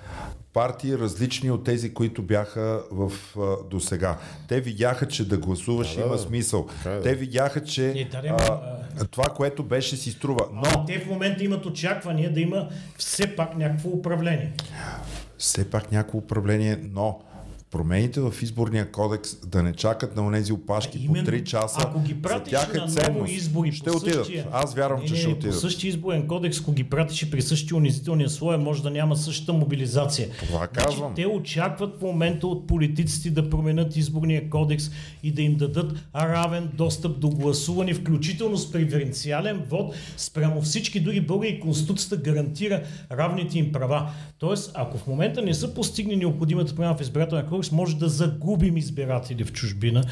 партии 0.52 0.98
различни 0.98 1.50
от 1.50 1.64
тези, 1.64 1.94
които 1.94 2.22
бяха 2.22 2.82
в 2.90 3.12
а, 3.38 3.68
до 3.70 3.80
сега. 3.80 4.18
Те 4.48 4.60
видяха, 4.60 5.08
че 5.08 5.28
да 5.28 5.38
гласуваш 5.38 5.94
Да, 5.94 6.00
има 6.00 6.12
да. 6.12 6.18
смисъл. 6.18 6.66
Така 6.66 6.90
е, 6.90 6.96
да. 6.96 7.02
Те 7.02 7.14
видяха, 7.14 7.64
че 7.64 7.82
Не, 7.82 8.04
да, 8.04 8.22
не, 8.22 8.28
а, 8.28 9.04
това, 9.10 9.24
което 9.26 9.62
беше 9.62 9.96
си 9.96 10.10
струва. 10.10 10.46
Но 10.52 10.62
Но 10.72 10.84
те 10.84 10.98
в 10.98 11.06
момента 11.06 11.44
имат 11.44 11.66
очаквания 11.66 12.32
да 12.32 12.40
има 12.40 12.68
все 12.96 13.36
пак 13.36 13.56
някакво 13.56 13.88
управление. 13.88 14.52
все 15.38 15.70
пак 15.70 15.92
някакво 15.92 16.18
управление, 16.18 16.78
но 16.82 17.20
промените 17.70 18.20
в 18.20 18.34
изборния 18.42 18.92
кодекс 18.92 19.36
да 19.46 19.62
не 19.62 19.72
чакат 19.72 20.16
на 20.16 20.26
онези 20.26 20.52
опашки 20.52 20.98
по 20.98 21.04
Именно, 21.04 21.28
3 21.28 21.44
часа. 21.44 21.78
Ако 21.80 22.00
ги 22.00 22.14
за 22.14 22.22
пратиш 22.22 22.50
тях 22.50 22.72
е 22.74 22.78
на 22.78 22.88
ценност. 22.88 23.32
избори 23.32 23.72
ще 23.72 23.90
по 23.90 23.96
отидат. 23.96 24.26
същия, 24.26 24.46
Аз 24.52 24.74
вярвам, 24.74 25.00
не, 25.00 25.06
че 25.06 25.12
не, 25.12 25.18
ще 25.18 25.28
не, 25.28 25.34
отидат. 25.34 25.54
По 25.54 25.60
същия 25.60 25.88
изборен 25.88 26.26
кодекс, 26.26 26.60
ако 26.60 26.72
ги 26.72 26.84
пратиш 26.84 27.30
при 27.30 27.42
същия 27.42 27.76
унизителния 27.76 28.28
слой, 28.28 28.58
може 28.58 28.82
да 28.82 28.90
няма 28.90 29.16
същата 29.16 29.52
мобилизация. 29.52 30.28
Това 30.46 30.66
казвам. 30.66 31.14
те 31.14 31.26
очакват 31.26 31.98
в 31.98 32.02
момента 32.02 32.46
от 32.46 32.66
политиците 32.66 33.30
да 33.30 33.50
променят 33.50 33.96
изборния 33.96 34.50
кодекс 34.50 34.90
и 35.22 35.32
да 35.32 35.42
им 35.42 35.54
дадат 35.54 35.92
равен 36.14 36.70
достъп 36.74 37.20
до 37.20 37.28
гласуване, 37.30 37.94
включително 37.94 38.56
с 38.56 38.72
преференциален 38.72 39.62
вод 39.68 39.94
спрямо 40.16 40.62
всички 40.62 41.00
други 41.00 41.20
българи. 41.20 41.60
Конституцията 41.60 42.16
гарантира 42.16 42.82
равните 43.12 43.58
им 43.58 43.72
права. 43.72 44.10
Тоест, 44.38 44.72
ако 44.74 44.98
в 44.98 45.06
момента 45.06 45.42
не 45.42 45.54
са 45.54 45.74
постигне 45.74 46.16
необходимата 46.16 46.74
промяна 46.74 46.96
в 46.96 47.00
избирателния 47.00 47.46
кодекс, 47.46 47.59
може 47.72 47.96
да 47.96 48.08
загубим 48.08 48.76
избиратели 48.76 49.44
в 49.44 49.52
чужбина. 49.52 50.04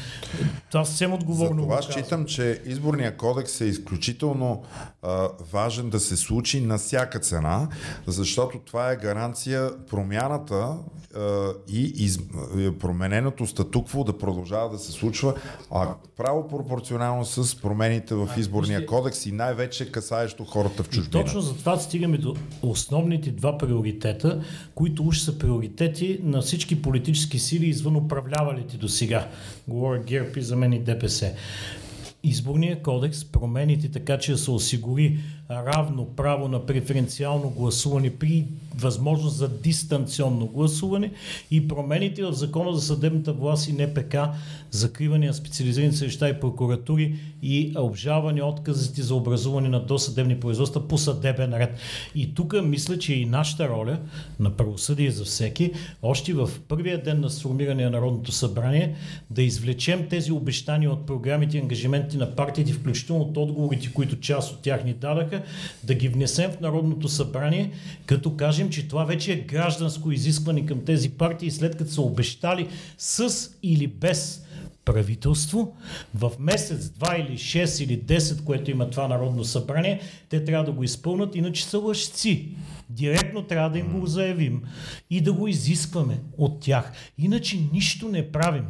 Това 0.71 0.85
съвсем 0.85 1.13
отговорно. 1.13 1.61
За 1.61 1.67
това 1.67 1.81
считам, 1.81 2.25
че 2.25 2.61
изборния 2.65 3.17
кодекс 3.17 3.61
е 3.61 3.65
изключително 3.65 4.63
а, 5.01 5.27
важен 5.51 5.89
да 5.89 5.99
се 5.99 6.17
случи 6.17 6.61
на 6.61 6.77
всяка 6.77 7.19
цена, 7.19 7.67
защото 8.07 8.59
това 8.59 8.91
е 8.91 8.95
гаранция 8.95 9.69
промяната 9.87 10.77
а, 11.15 11.49
и 11.69 11.93
из, 11.95 12.19
а, 12.19 12.71
промененото 12.71 13.47
статукво 13.47 14.03
да 14.03 14.17
продължава 14.17 14.69
да 14.69 14.79
се 14.79 14.91
случва, 14.91 15.33
а 15.71 15.95
право 16.17 16.47
пропорционално 16.47 17.25
с 17.25 17.61
промените 17.61 18.15
в 18.15 18.29
изборния 18.37 18.85
кодекс 18.85 19.25
и 19.25 19.31
най-вече 19.31 19.91
касаещо 19.91 20.45
хората 20.45 20.83
в 20.83 20.87
И 20.87 20.89
чужбина. 20.89 21.23
точно 21.23 21.41
за 21.41 21.55
това 21.55 21.79
стигаме 21.79 22.17
до 22.17 22.35
основните 22.61 23.31
два 23.31 23.57
приоритета, 23.57 24.41
които 24.75 25.03
уж 25.03 25.19
са 25.19 25.39
приоритети 25.39 26.19
на 26.23 26.41
всички 26.41 26.81
политически 26.81 27.38
сили 27.39 27.65
извън 27.65 27.95
управлявалите 27.95 28.77
до 28.77 28.87
сега. 28.89 29.27
Говоря 29.67 30.03
ГЕРБ 30.03 30.29
и 30.37 30.41
за 30.41 30.55
мен 30.55 30.73
и 30.73 30.79
ДПС. 30.79 31.33
Изборния 32.23 32.81
кодекс, 32.81 33.25
промените 33.25 33.91
така, 33.91 34.17
че 34.17 34.31
да 34.31 34.37
се 34.37 34.51
осигури 34.51 35.19
равно 35.49 36.05
право 36.15 36.47
на 36.47 36.65
преференциално 36.65 37.49
гласуване 37.49 38.15
при 38.15 38.45
възможност 38.79 39.37
за 39.37 39.49
дистанционно 39.49 40.47
гласуване 40.47 41.11
и 41.51 41.67
промените 41.67 42.23
в 42.23 42.33
Закона 42.33 42.75
за 42.75 42.81
съдебната 42.81 43.33
власт 43.33 43.67
и 43.67 43.73
НПК, 43.73 44.15
закриване 44.71 45.27
на 45.27 45.33
специализирани 45.33 45.93
съдища 45.93 46.29
и 46.29 46.39
прокуратури 46.39 47.15
и 47.41 47.73
обжаване 47.77 48.43
отказите 48.43 49.01
за 49.01 49.15
образуване 49.15 49.69
на 49.69 49.85
досъдебни 49.85 50.39
производства 50.39 50.87
по 50.87 50.97
съдебен 50.97 51.53
ред. 51.53 51.77
И 52.15 52.33
тук 52.33 52.55
мисля, 52.63 52.99
че 52.99 53.13
и 53.13 53.25
нашата 53.25 53.69
роля 53.69 53.99
на 54.39 54.49
правосъдие 54.49 55.11
за 55.11 55.25
всеки, 55.25 55.71
още 56.01 56.33
в 56.33 56.49
първия 56.67 57.03
ден 57.03 57.19
на 57.19 57.29
сформиране 57.29 57.83
на 57.83 57.89
Народното 57.89 58.31
събрание, 58.31 58.95
да 59.29 59.41
извлечем 59.41 60.07
тези 60.09 60.31
обещания 60.31 60.91
от 60.91 61.05
програмите 61.05 61.57
и 61.57 61.61
ангажименти 61.61 62.17
на 62.17 62.35
партиите, 62.35 62.73
включително 62.73 63.21
от 63.21 63.37
отговорите, 63.37 63.93
които 63.93 64.19
част 64.19 64.53
от 64.53 64.59
тях 64.61 64.83
ни 64.83 64.93
дадаха, 64.93 65.43
да 65.83 65.93
ги 65.93 66.07
внесем 66.07 66.51
в 66.51 66.59
Народното 66.59 67.07
събрание, 67.07 67.71
като 68.05 68.35
кажем, 68.35 68.68
че 68.69 68.87
това 68.87 69.03
вече 69.03 69.33
е 69.33 69.41
гражданско 69.41 70.11
изискване 70.11 70.65
към 70.65 70.85
тези 70.85 71.09
партии, 71.09 71.51
след 71.51 71.77
като 71.77 71.91
са 71.91 72.01
обещали 72.01 72.67
с 72.97 73.49
или 73.63 73.87
без 73.87 74.45
правителство, 74.85 75.75
в 76.15 76.31
месец, 76.39 76.89
два 76.89 77.17
или 77.17 77.37
6 77.37 77.83
или 77.83 78.01
10, 78.01 78.43
което 78.43 78.71
има 78.71 78.89
това 78.89 79.07
Народно 79.07 79.43
събрание, 79.43 80.01
те 80.29 80.43
трябва 80.43 80.65
да 80.65 80.71
го 80.71 80.83
изпълнат, 80.83 81.35
иначе 81.35 81.65
са 81.65 81.79
лъжци. 81.79 82.49
Директно 82.89 83.43
трябва 83.43 83.69
да 83.69 83.79
им 83.79 83.99
го 83.99 84.07
заявим 84.07 84.61
и 85.09 85.21
да 85.21 85.33
го 85.33 85.47
изискваме 85.47 86.19
от 86.37 86.59
тях. 86.59 86.91
Иначе 87.17 87.57
нищо 87.73 88.09
не 88.09 88.31
правим. 88.31 88.65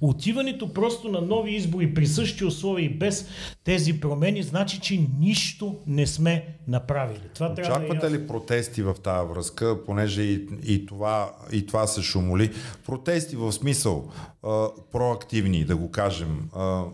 Отиването 0.00 0.72
просто 0.72 1.08
на 1.08 1.20
нови 1.20 1.54
избори 1.54 1.94
при 1.94 2.06
същи 2.06 2.44
условия 2.44 2.84
и 2.84 2.88
без 2.88 3.28
тези 3.64 4.00
промени 4.00 4.42
значи, 4.42 4.80
че 4.80 5.00
нищо 5.20 5.76
не 5.86 6.06
сме 6.06 6.44
направили. 6.68 7.20
Това 7.34 7.54
Очаквате 7.58 8.00
да 8.00 8.06
е 8.06 8.10
ли 8.10 8.26
протести 8.26 8.82
в 8.82 8.94
тази 9.02 9.28
връзка, 9.28 9.84
понеже 9.86 10.22
и, 10.22 10.48
и, 10.66 10.86
това, 10.86 11.32
и 11.52 11.66
това 11.66 11.86
се 11.86 12.02
шумоли? 12.02 12.50
Протести 12.86 13.36
в 13.36 13.52
смисъл 13.52 14.10
а, 14.42 14.68
проактивни, 14.92 15.64
да 15.64 15.76
го 15.76 15.90
кажем. 15.90 16.48
А, 16.54 16.84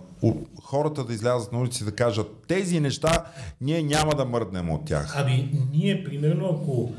хората 0.63 1.05
да 1.05 1.15
излязат 1.15 1.53
на 1.53 1.61
улици 1.61 1.83
и 1.83 1.85
да 1.85 1.93
кажат 1.93 2.27
тези 2.49 2.81
неща, 2.81 3.25
ние 3.61 3.83
няма 3.83 4.15
да 4.15 4.25
мърднем 4.25 4.71
от 4.71 4.85
тях. 4.85 5.15
Ами, 5.17 5.51
ние, 5.73 6.05
примерно, 6.05 6.47
ако 6.47 6.93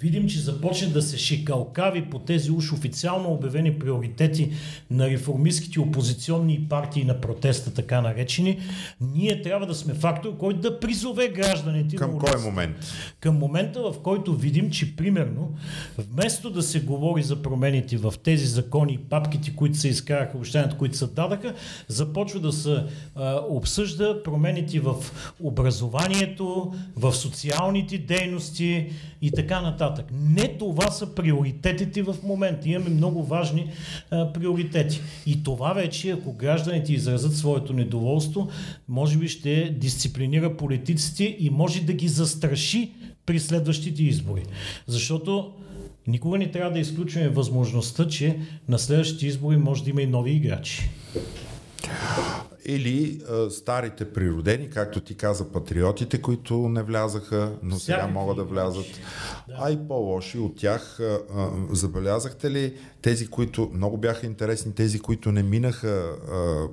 видим, 0.00 0.28
че 0.28 0.40
започне 0.40 0.88
да 0.88 1.02
се 1.02 1.18
шикалкави 1.18 2.10
по 2.10 2.18
тези 2.18 2.50
уж 2.50 2.72
официално 2.72 3.32
обявени 3.32 3.78
приоритети 3.78 4.52
на 4.90 5.10
реформистските 5.10 5.80
опозиционни 5.80 6.66
партии 6.68 7.04
на 7.04 7.20
протеста, 7.20 7.74
така 7.74 8.00
наречени, 8.00 8.60
ние 9.00 9.42
трябва 9.42 9.66
да 9.66 9.74
сме 9.74 9.94
фактор, 9.94 10.36
който 10.36 10.60
да 10.60 10.80
призове 10.80 11.28
гражданите. 11.28 11.96
Към 11.96 12.18
кой 12.18 12.42
момент? 12.42 12.76
Към 13.20 13.38
момента, 13.38 13.80
в 13.82 13.94
който 14.02 14.36
видим, 14.36 14.70
че 14.70 14.96
примерно, 14.96 15.54
вместо 15.98 16.50
да 16.50 16.62
се 16.62 16.80
говори 16.80 17.22
за 17.22 17.42
промените 17.42 17.96
в 17.96 18.14
тези 18.24 18.46
закони 18.46 18.92
и 18.92 18.98
папките, 18.98 19.56
които 19.56 19.78
се 19.78 19.88
изкараха, 19.88 20.36
обещанията, 20.36 20.76
които 20.76 20.96
се 20.96 21.06
дадаха, 21.06 21.54
започва 21.88 22.40
да 22.40 22.52
се 22.52 22.63
а, 22.66 23.40
обсъжда 23.48 24.22
промените 24.22 24.80
в 24.80 24.94
образованието, 25.40 26.72
в 26.96 27.12
социалните 27.12 27.98
дейности 27.98 28.90
и 29.22 29.30
така 29.30 29.60
нататък. 29.60 30.06
Не 30.12 30.48
това 30.58 30.90
са 30.90 31.14
приоритетите 31.14 32.02
в 32.02 32.16
момента. 32.22 32.68
Имаме 32.68 32.90
много 32.90 33.22
важни 33.22 33.70
приоритети. 34.34 35.00
И 35.26 35.42
това 35.42 35.72
вече, 35.72 36.10
ако 36.10 36.32
гражданите 36.32 36.92
изразят 36.92 37.36
своето 37.36 37.72
недоволство, 37.72 38.48
може 38.88 39.18
би 39.18 39.28
ще 39.28 39.70
дисциплинира 39.70 40.56
политиците 40.56 41.36
и 41.38 41.50
може 41.50 41.80
да 41.80 41.92
ги 41.92 42.08
застраши 42.08 42.92
при 43.26 43.40
следващите 43.40 44.02
избори. 44.02 44.42
Защото 44.86 45.52
никога 46.06 46.38
не 46.38 46.50
трябва 46.50 46.72
да 46.72 46.78
изключваме 46.78 47.28
възможността, 47.28 48.08
че 48.08 48.38
на 48.68 48.78
следващите 48.78 49.26
избори 49.26 49.56
може 49.56 49.84
да 49.84 49.90
има 49.90 50.02
и 50.02 50.06
нови 50.06 50.30
играчи 50.30 50.90
или 52.66 53.20
а, 53.30 53.50
старите 53.50 54.12
природени, 54.12 54.70
както 54.70 55.00
ти 55.00 55.14
каза, 55.14 55.52
патриотите, 55.52 56.22
които 56.22 56.68
не 56.68 56.82
влязаха, 56.82 57.52
но 57.62 57.76
сега 57.76 57.96
Всякакви 57.96 58.12
могат 58.12 58.36
да 58.36 58.44
влязат. 58.44 58.86
Да. 59.48 59.56
А 59.58 59.70
и 59.70 59.78
по-лоши 59.88 60.38
от 60.38 60.56
тях. 60.56 61.00
А, 61.00 61.18
а, 61.36 61.50
забелязахте 61.70 62.50
ли 62.50 62.74
тези, 63.02 63.26
които 63.26 63.70
много 63.74 63.96
бяха 63.96 64.26
интересни, 64.26 64.74
тези, 64.74 65.00
които 65.00 65.32
не 65.32 65.42
минаха 65.42 66.16
а, 66.32 66.68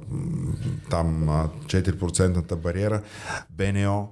там 0.89 1.29
а, 1.29 1.49
4 1.65 2.55
бариера, 2.55 3.01
БНО, 3.49 4.09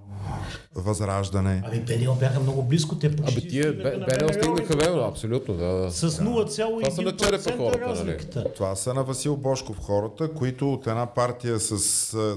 Възраждане. 0.76 1.64
Ами 1.66 1.80
БНО 1.80 2.16
бяха 2.16 2.40
много 2.40 2.64
близко. 2.64 2.96
Те 2.96 3.16
почти 3.16 3.40
Абе 3.40 3.48
тия 3.48 3.74
БНО 3.74 4.34
стигнаха 4.34 4.78
верно, 4.78 5.02
абсолютно. 5.02 5.54
Да. 5.54 5.92
С 5.92 6.10
0,1% 6.10 8.04
нали? 8.04 8.18
Това 8.56 8.76
са 8.76 8.94
на 8.94 9.04
Васил 9.04 9.38
Бошков 9.38 9.78
хората, 9.80 10.34
които 10.34 10.74
от 10.74 10.88
една 10.88 11.06
партия 11.06 11.60
с, 11.60 11.80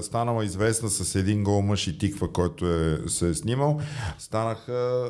станала 0.03 0.45
известна 0.45 0.89
с 0.89 1.15
един 1.15 1.43
гол 1.43 1.61
мъж 1.61 1.87
и 1.87 1.97
тиква, 1.97 2.31
който 2.31 2.67
е, 2.67 2.99
се 3.07 3.29
е 3.29 3.33
снимал, 3.33 3.79
станаха 4.19 5.09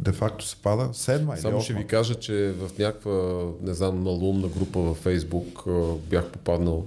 де-факто 0.00 0.46
се 0.46 0.56
пада 0.56 0.88
седма 0.92 1.36
Само 1.36 1.60
ще 1.60 1.74
ви 1.74 1.86
кажа, 1.86 2.14
че 2.14 2.54
в 2.58 2.78
някаква, 2.78 3.44
не 3.62 3.74
знам, 3.74 4.02
малумна 4.02 4.48
група 4.48 4.80
във 4.80 4.96
Фейсбук 4.96 5.64
бях 6.10 6.26
попаднал 6.26 6.86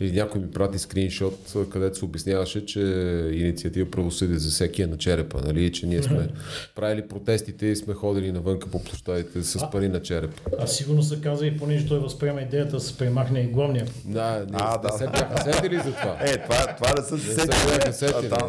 или 0.00 0.12
някой 0.12 0.40
ми 0.40 0.50
прати 0.50 0.78
скриншот, 0.78 1.54
където 1.70 1.98
се 1.98 2.04
обясняваше, 2.04 2.66
че 2.66 2.80
инициатива 3.32 3.90
правосъдие 3.90 4.38
за 4.44 4.50
всеки 4.50 4.82
е 4.82 4.86
на 4.86 4.96
черепа, 4.96 5.40
нали? 5.46 5.72
че 5.72 5.86
ние 5.86 6.02
сме 6.02 6.28
правили 6.74 7.08
протестите 7.08 7.66
и 7.66 7.76
сме 7.76 7.94
ходили 7.94 8.32
навънка 8.32 8.70
по 8.70 8.84
площадите 8.84 9.42
с 9.42 9.70
пари 9.70 9.88
на 9.88 10.02
черепа. 10.02 10.42
А 10.58 10.66
сигурно 10.66 11.02
се 11.02 11.20
каза 11.20 11.46
и 11.46 11.56
понеже 11.56 11.86
той 11.86 11.98
възприема 11.98 12.40
идеята 12.40 12.76
да 12.76 12.80
се 12.80 12.98
премахне 12.98 13.40
и 13.40 13.46
главния. 13.46 13.86
Да, 14.04 14.46
не, 14.50 14.52
а, 14.52 14.78
да. 14.78 14.92
се 14.92 15.04
бяха 15.04 15.42
сетили 15.42 15.76
за 15.76 15.92
това. 15.92 16.18
Е, 16.20 16.42
това, 16.42 16.76
това 16.76 16.92
да 16.92 17.02
са 17.02 17.18
се 17.18 17.34
сетили. 17.34 17.92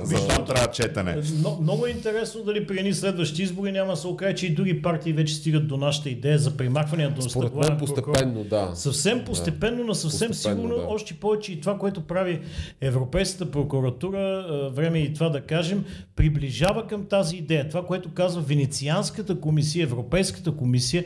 Защо 0.04 0.46
трябва 0.46 0.68
четене? 0.68 1.22
Но, 1.42 1.58
много 1.62 1.86
е 1.86 1.90
интересно 1.90 2.44
дали 2.44 2.68
при 2.68 2.80
едни 2.80 2.94
следващи 2.94 3.44
избори 3.44 3.72
няма 3.72 3.92
да 3.92 3.98
се 3.98 4.08
окаже, 4.08 4.36
че 4.36 4.48
и 4.48 4.50
други 4.50 4.82
партии 4.82 5.14
вече 5.14 5.36
стигат 5.36 5.68
до 5.68 5.78
нашата 5.78 6.10
идея 6.10 6.40
за 6.40 6.58
премахване 6.58 7.08
на 7.08 7.22
Според 7.22 7.56
мен 7.56 7.78
постепенно, 7.78 8.44
да. 8.44 8.72
Съвсем 8.74 9.26
постепенно, 9.26 9.84
но 9.84 9.94
съвсем 9.94 10.28
постепенно, 10.28 10.62
сигурно, 10.62 10.78
да. 10.78 10.88
още 10.88 11.14
повече 11.14 11.52
и 11.52 11.62
това, 11.62 11.78
което 11.78 12.02
прави 12.02 12.40
Европейската 12.82 13.52
прокуратура, 13.52 14.46
време 14.74 15.00
и 15.00 15.14
това 15.14 15.30
да 15.30 15.42
кажем, 15.42 15.85
приближава 16.16 16.88
към 16.88 17.06
тази 17.06 17.38
идея. 17.38 17.70
Това, 17.70 17.86
което 17.86 18.10
казва 18.14 18.42
Венецианската 18.42 19.40
комисия, 19.40 19.84
Европейската 19.84 20.52
комисия, 20.52 21.04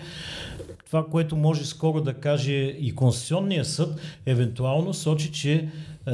това, 0.86 1.06
което 1.06 1.36
може 1.36 1.66
скоро 1.66 2.02
да 2.02 2.14
каже 2.14 2.54
и 2.54 2.96
Конституционния 2.96 3.66
съд, 3.66 4.00
евентуално 4.26 4.94
сочи, 4.94 5.32
че 5.32 5.70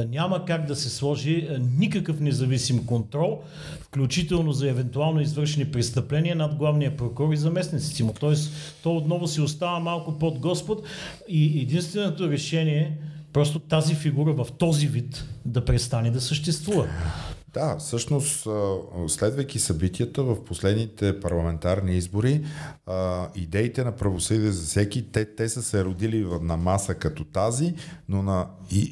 няма 0.08 0.44
как 0.44 0.66
да 0.66 0.76
се 0.76 0.90
сложи 0.90 1.48
никакъв 1.78 2.20
независим 2.20 2.86
контрол, 2.86 3.42
включително 3.80 4.52
за 4.52 4.68
евентуално 4.68 5.20
извършени 5.20 5.64
престъпления 5.64 6.36
над 6.36 6.54
главния 6.54 6.96
прокурор 6.96 7.32
и 7.32 7.36
заместниците 7.36 8.04
му. 8.04 8.14
Тоест, 8.20 8.52
то 8.82 8.96
отново 8.96 9.26
си 9.28 9.40
остава 9.40 9.78
малко 9.78 10.18
под 10.18 10.38
Господ 10.38 10.86
и 11.28 11.60
единственото 11.60 12.30
решение 12.30 12.78
е 12.78 12.92
просто 13.32 13.58
тази 13.58 13.94
фигура 13.94 14.32
в 14.32 14.46
този 14.58 14.86
вид 14.86 15.24
да 15.44 15.64
престане 15.64 16.10
да 16.10 16.20
съществува. 16.20 16.88
Да, 17.56 17.76
всъщност, 17.78 18.48
следвайки 19.08 19.58
събитията 19.58 20.22
в 20.22 20.44
последните 20.44 21.20
парламентарни 21.20 21.96
избори, 21.96 22.44
идеите 23.34 23.84
на 23.84 23.92
правосъдие 23.92 24.50
за 24.50 24.66
всеки, 24.66 25.12
те, 25.12 25.34
те 25.34 25.48
са 25.48 25.62
се 25.62 25.84
родили 25.84 26.26
на 26.42 26.56
маса 26.56 26.94
като 26.94 27.24
тази, 27.24 27.74
но 28.08 28.22
на 28.22 28.46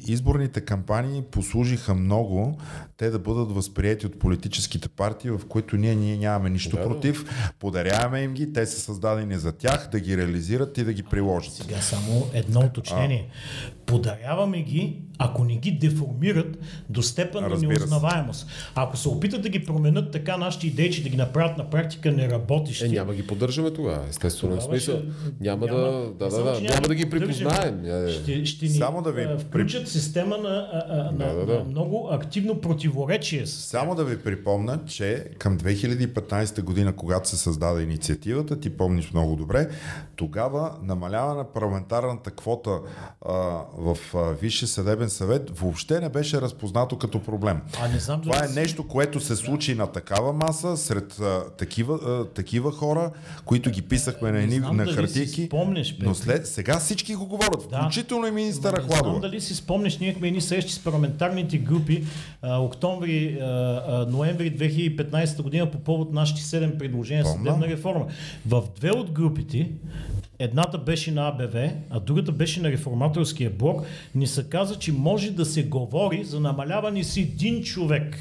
изборните 0.07 0.61
кампании 0.61 1.23
послужиха 1.31 1.93
много 1.93 2.57
те 2.97 3.09
да 3.09 3.19
бъдат 3.19 3.51
възприяти 3.51 4.05
от 4.05 4.19
политическите 4.19 4.89
партии, 4.89 5.29
в 5.29 5.41
които 5.49 5.77
ние, 5.77 5.95
ние 5.95 6.17
нямаме 6.17 6.49
нищо 6.49 6.77
да, 6.77 6.83
против. 6.83 7.25
Подаряваме 7.59 8.21
им 8.21 8.33
ги, 8.33 8.53
те 8.53 8.65
са 8.65 8.81
създадени 8.81 9.37
за 9.37 9.51
тях, 9.51 9.89
да 9.91 9.99
ги 9.99 10.17
реализират 10.17 10.77
и 10.77 10.83
да 10.83 10.93
ги 10.93 11.03
приложат. 11.03 11.53
Сега 11.53 11.81
само 11.81 12.27
едно 12.33 12.59
уточнение. 12.59 13.29
А... 13.31 13.85
Подаряваме 13.85 14.61
ги, 14.61 15.01
ако 15.17 15.43
не 15.43 15.55
ги 15.55 15.71
деформират 15.71 16.57
до 16.89 17.01
степен 17.01 17.43
на 17.43 17.57
неузнаваемост. 17.57 18.47
Ако 18.75 18.97
се 18.97 19.09
опитат 19.09 19.41
да 19.41 19.49
ги 19.49 19.65
променят 19.65 20.11
така 20.11 20.37
нашите 20.37 20.67
идеи, 20.67 20.91
че 20.91 21.03
да 21.03 21.09
ги 21.09 21.17
направят 21.17 21.57
на 21.57 21.69
практика 21.69 22.11
неработещи. 22.11 22.85
Е, 22.85 22.89
няма 22.89 23.13
ги 23.13 23.27
поддържаме 23.27 23.71
тогава, 23.71 24.05
естествено. 24.09 24.53
Тогава 24.53 24.69
смисъл. 24.69 24.97
Ще, 24.97 25.05
няма, 25.39 25.65
няма, 25.65 25.77
да, 25.77 26.13
да, 26.19 26.29
да, 26.29 26.43
да, 26.43 26.61
няма 26.61 26.87
да 26.87 26.95
ги 26.95 27.09
припознаем. 27.09 27.83
Ще, 28.09 28.45
ще 28.45 28.65
ни 28.65 28.71
Само 28.71 29.01
да 29.01 29.11
ви 29.11 29.27
включат 29.39 29.87
система 29.87 30.37
на, 30.37 30.69
а, 30.89 30.95
на, 30.95 31.11
да, 31.11 31.33
да, 31.33 31.45
да. 31.45 31.59
на 31.59 31.63
много 31.63 32.09
активно 32.11 32.61
противоречие. 32.61 33.45
С 33.45 33.51
Само 33.51 33.95
да 33.95 34.03
ви 34.03 34.17
припомня, 34.19 34.79
че 34.87 35.25
към 35.37 35.57
2015 35.57 36.61
година, 36.61 36.95
когато 36.95 37.29
се 37.29 37.37
създаде 37.37 37.81
инициативата, 37.81 38.59
ти 38.59 38.69
помниш 38.69 39.11
много 39.11 39.35
добре, 39.35 39.69
тогава 40.15 40.71
намалява 40.83 41.35
на 41.35 41.43
парламентарната 41.43 42.31
квота 42.31 42.79
а, 43.25 43.33
в 43.77 43.97
а, 44.15 44.31
Висше 44.31 44.67
съдебен 44.67 45.09
съвет 45.09 45.59
въобще 45.59 45.99
не 45.99 46.09
беше 46.09 46.41
разпознато 46.41 46.97
като 46.97 47.23
проблем. 47.23 47.61
А 47.81 47.87
не 47.87 47.99
знам 47.99 48.21
това 48.21 48.34
Това 48.35 48.47
е 48.47 48.53
нещо, 48.55 48.83
което 48.83 49.19
се 49.19 49.35
случи 49.35 49.75
на 49.75 49.87
такава 49.87 50.33
маса, 50.35 50.77
сред 50.77 51.19
а, 51.19 51.43
такива, 51.49 51.93
а, 51.95 52.25
такива 52.25 52.71
хора, 52.71 53.11
които 53.45 53.69
ги 53.69 53.81
писахме 53.81 54.31
на, 54.31 54.39
едни, 54.39 54.59
на 54.59 54.85
хартийки. 54.85 55.45
спомняш, 55.45 55.95
но 55.99 56.15
след, 56.15 56.47
сега 56.47 56.79
всички 56.79 57.15
го 57.15 57.25
говорят, 57.25 57.67
Да. 57.71 57.77
включително 57.77 58.27
и 58.27 58.31
министъра 58.31 58.77
Не 58.77 58.83
знам 58.83 58.97
Хладова. 58.97 59.19
дали 59.19 59.41
си 59.41 59.55
спомняш, 59.55 59.97
ние 59.97 60.09
имахме 60.09 60.27
едни 60.27 60.41
срещи 60.41 60.73
с 60.73 60.79
парламентарните 60.79 61.57
групи 61.57 62.03
а, 62.41 62.57
октомври, 62.57 63.37
а, 63.41 63.45
а, 63.45 64.05
ноември 64.05 64.51
2015 64.51 65.41
година 65.41 65.71
по 65.71 65.77
повод 65.77 66.13
нашите 66.13 66.41
7 66.41 66.77
предложения 66.77 67.25
за 67.25 67.31
съдебна 67.31 67.67
реформа. 67.67 68.05
В 68.47 68.63
две 68.75 68.91
от 68.91 69.11
групите, 69.11 69.69
едната 70.39 70.77
беше 70.77 71.11
на 71.11 71.27
АБВ, 71.27 71.71
а 71.89 71.99
другата 71.99 72.31
беше 72.31 72.61
на 72.61 72.71
реформаторския 72.71 73.49
блок, 73.49 73.81
ни 74.15 74.27
се 74.27 74.49
каза, 74.49 74.75
че 74.75 74.91
може 74.91 75.31
да 75.31 75.45
се 75.45 75.63
говори 75.63 76.23
за 76.23 76.39
намаляване 76.39 77.03
с 77.03 77.17
един 77.17 77.63
човек 77.63 78.17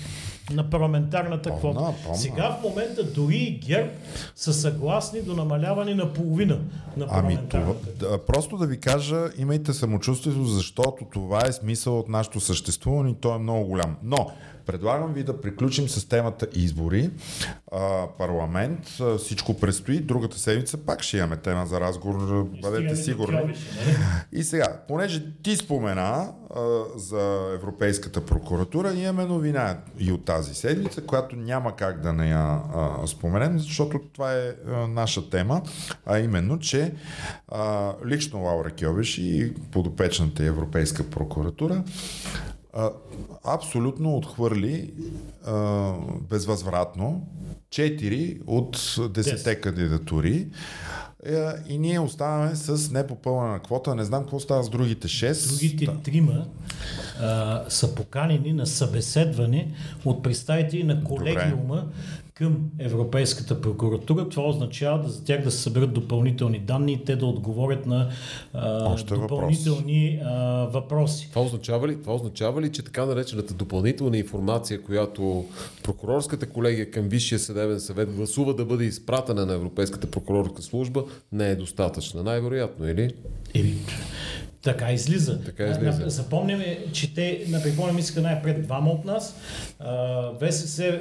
на 0.52 0.70
парламентарната 0.70 1.60
Помня, 1.60 1.94
квота. 2.02 2.18
Сега 2.18 2.50
в 2.50 2.62
момента 2.62 3.04
дори 3.04 3.36
и 3.36 3.58
ГЕРБ 3.58 3.90
са 4.36 4.54
съгласни 4.54 5.22
до 5.22 5.34
намаляване 5.34 5.94
на 5.94 6.12
половина 6.12 6.58
на 6.96 7.06
Ами 7.10 7.34
това, 7.34 7.46
парламентарната 7.48 7.90
да, 7.98 8.24
просто 8.24 8.56
да 8.56 8.66
ви 8.66 8.80
кажа, 8.80 9.30
имайте 9.38 9.72
самочувствието, 9.72 10.44
защото 10.44 11.04
това 11.12 11.42
е 11.48 11.52
смисъл 11.52 11.98
от 11.98 12.08
нашето 12.08 12.40
съществуване 12.40 13.10
и 13.10 13.14
то 13.14 13.34
е 13.34 13.38
много 13.38 13.66
голям. 13.66 13.96
Но 14.02 14.30
предлагам 14.66 15.12
ви 15.12 15.22
да 15.22 15.40
приключим 15.40 15.88
с 15.88 16.08
темата 16.08 16.46
избори, 16.54 17.10
а, 17.72 18.06
парламент, 18.18 18.80
а, 19.00 19.18
всичко 19.18 19.54
предстои. 19.54 20.00
Другата 20.00 20.38
седмица 20.38 20.78
пак 20.78 21.02
ще 21.02 21.16
имаме 21.16 21.36
тема 21.36 21.66
за 21.66 21.80
разговор, 21.80 22.48
бъдете 22.62 22.96
сигурни. 22.96 23.36
Нали? 23.36 23.56
И 24.32 24.42
сега, 24.42 24.80
понеже 24.88 25.32
ти 25.42 25.56
спомена 25.56 26.32
а, 26.54 26.62
за 26.96 27.50
Европейската 27.54 28.26
прокуратура, 28.26 28.94
имаме 28.94 29.24
новина 29.24 29.78
и 29.98 30.12
от 30.12 30.24
тази 30.24 30.54
седмица, 30.54 31.02
която 31.02 31.36
няма 31.36 31.76
как 31.76 32.00
да 32.00 32.12
не 32.12 32.30
я 32.30 32.60
а, 32.74 33.06
споменем, 33.06 33.58
защото 33.58 34.00
това 34.12 34.32
е 34.32 34.52
а, 34.68 34.86
наша 34.88 35.30
тема, 35.30 35.62
а 36.06 36.18
именно, 36.18 36.58
че 36.58 36.94
а, 37.48 37.92
лично 38.06 38.42
Лаура 38.42 38.70
Кьовеш 38.70 39.18
и 39.18 39.54
подопечната 39.72 40.44
Европейска 40.44 41.10
прокуратура 41.10 41.84
а, 42.74 42.90
абсолютно 43.44 44.16
отхвърли 44.16 44.92
а, 45.46 45.92
безвъзвратно 46.30 47.26
4 47.70 48.40
от 48.46 48.76
10 48.76 49.08
Десет. 49.08 49.60
кандидатури 49.60 50.48
е, 51.26 51.44
и 51.68 51.78
ние 51.78 52.00
оставаме 52.00 52.54
с 52.54 52.90
непопълнена 52.90 53.58
квота. 53.58 53.94
Не 53.94 54.04
знам 54.04 54.22
какво 54.22 54.40
става 54.40 54.62
с 54.62 54.70
другите 54.70 55.08
6. 55.08 55.48
Другите 55.48 56.02
трима 56.02 56.46
а, 57.20 57.64
са 57.68 57.94
поканени 57.94 58.52
на 58.52 58.66
събеседване 58.66 59.74
от 60.04 60.22
представители 60.22 60.84
на 60.84 61.04
колегиума 61.04 61.86
към 62.35 62.70
Европейската 62.78 63.61
прокуратура. 63.61 64.28
Това 64.28 64.49
означава 64.49 65.03
да, 65.03 65.09
за 65.09 65.24
тях 65.24 65.43
да 65.43 65.51
се 65.51 65.62
съберат 65.62 65.93
допълнителни 65.93 66.59
данни 66.59 66.93
и 66.93 67.05
те 67.05 67.16
да 67.16 67.26
отговорят 67.26 67.87
на 67.87 68.11
а, 68.55 68.93
Още 68.93 69.14
въпрос. 69.14 69.30
допълнителни 69.30 70.20
а, 70.24 70.35
въпроси. 70.72 71.28
Това 71.30 71.43
означава, 71.43 71.89
ли, 71.89 72.01
това 72.01 72.14
означава 72.14 72.62
ли, 72.62 72.72
че 72.72 72.82
така 72.82 73.07
наречената 73.07 73.55
допълнителна 73.55 74.18
информация, 74.18 74.82
която 74.82 75.45
прокурорската 75.82 76.49
колегия 76.49 76.91
към 76.91 77.09
Висшия 77.09 77.39
съдебен 77.39 77.80
съвет 77.80 78.12
гласува 78.12 78.55
да 78.55 78.64
бъде 78.64 78.85
изпратена 78.85 79.47
на 79.47 79.55
Европейската 79.55 80.11
прокурорска 80.11 80.62
служба, 80.62 81.05
не 81.32 81.51
е 81.51 81.57
достатъчна? 81.57 82.22
Най-вероятно, 82.22 82.89
или? 82.89 83.11
Еми, 83.55 83.74
така 84.64 84.92
излиза. 84.92 85.40
Така 85.44 85.66
излиза. 85.66 86.04
На- 86.04 86.10
Запомняме, 86.10 86.78
че 86.92 87.14
те, 87.14 87.44
на 87.48 87.62
припомням, 87.62 87.98
искаха 87.98 88.22
най-пред 88.22 88.62
двама 88.62 88.90
от 88.90 89.04
нас. 89.04 89.36
ВСС 90.40 91.00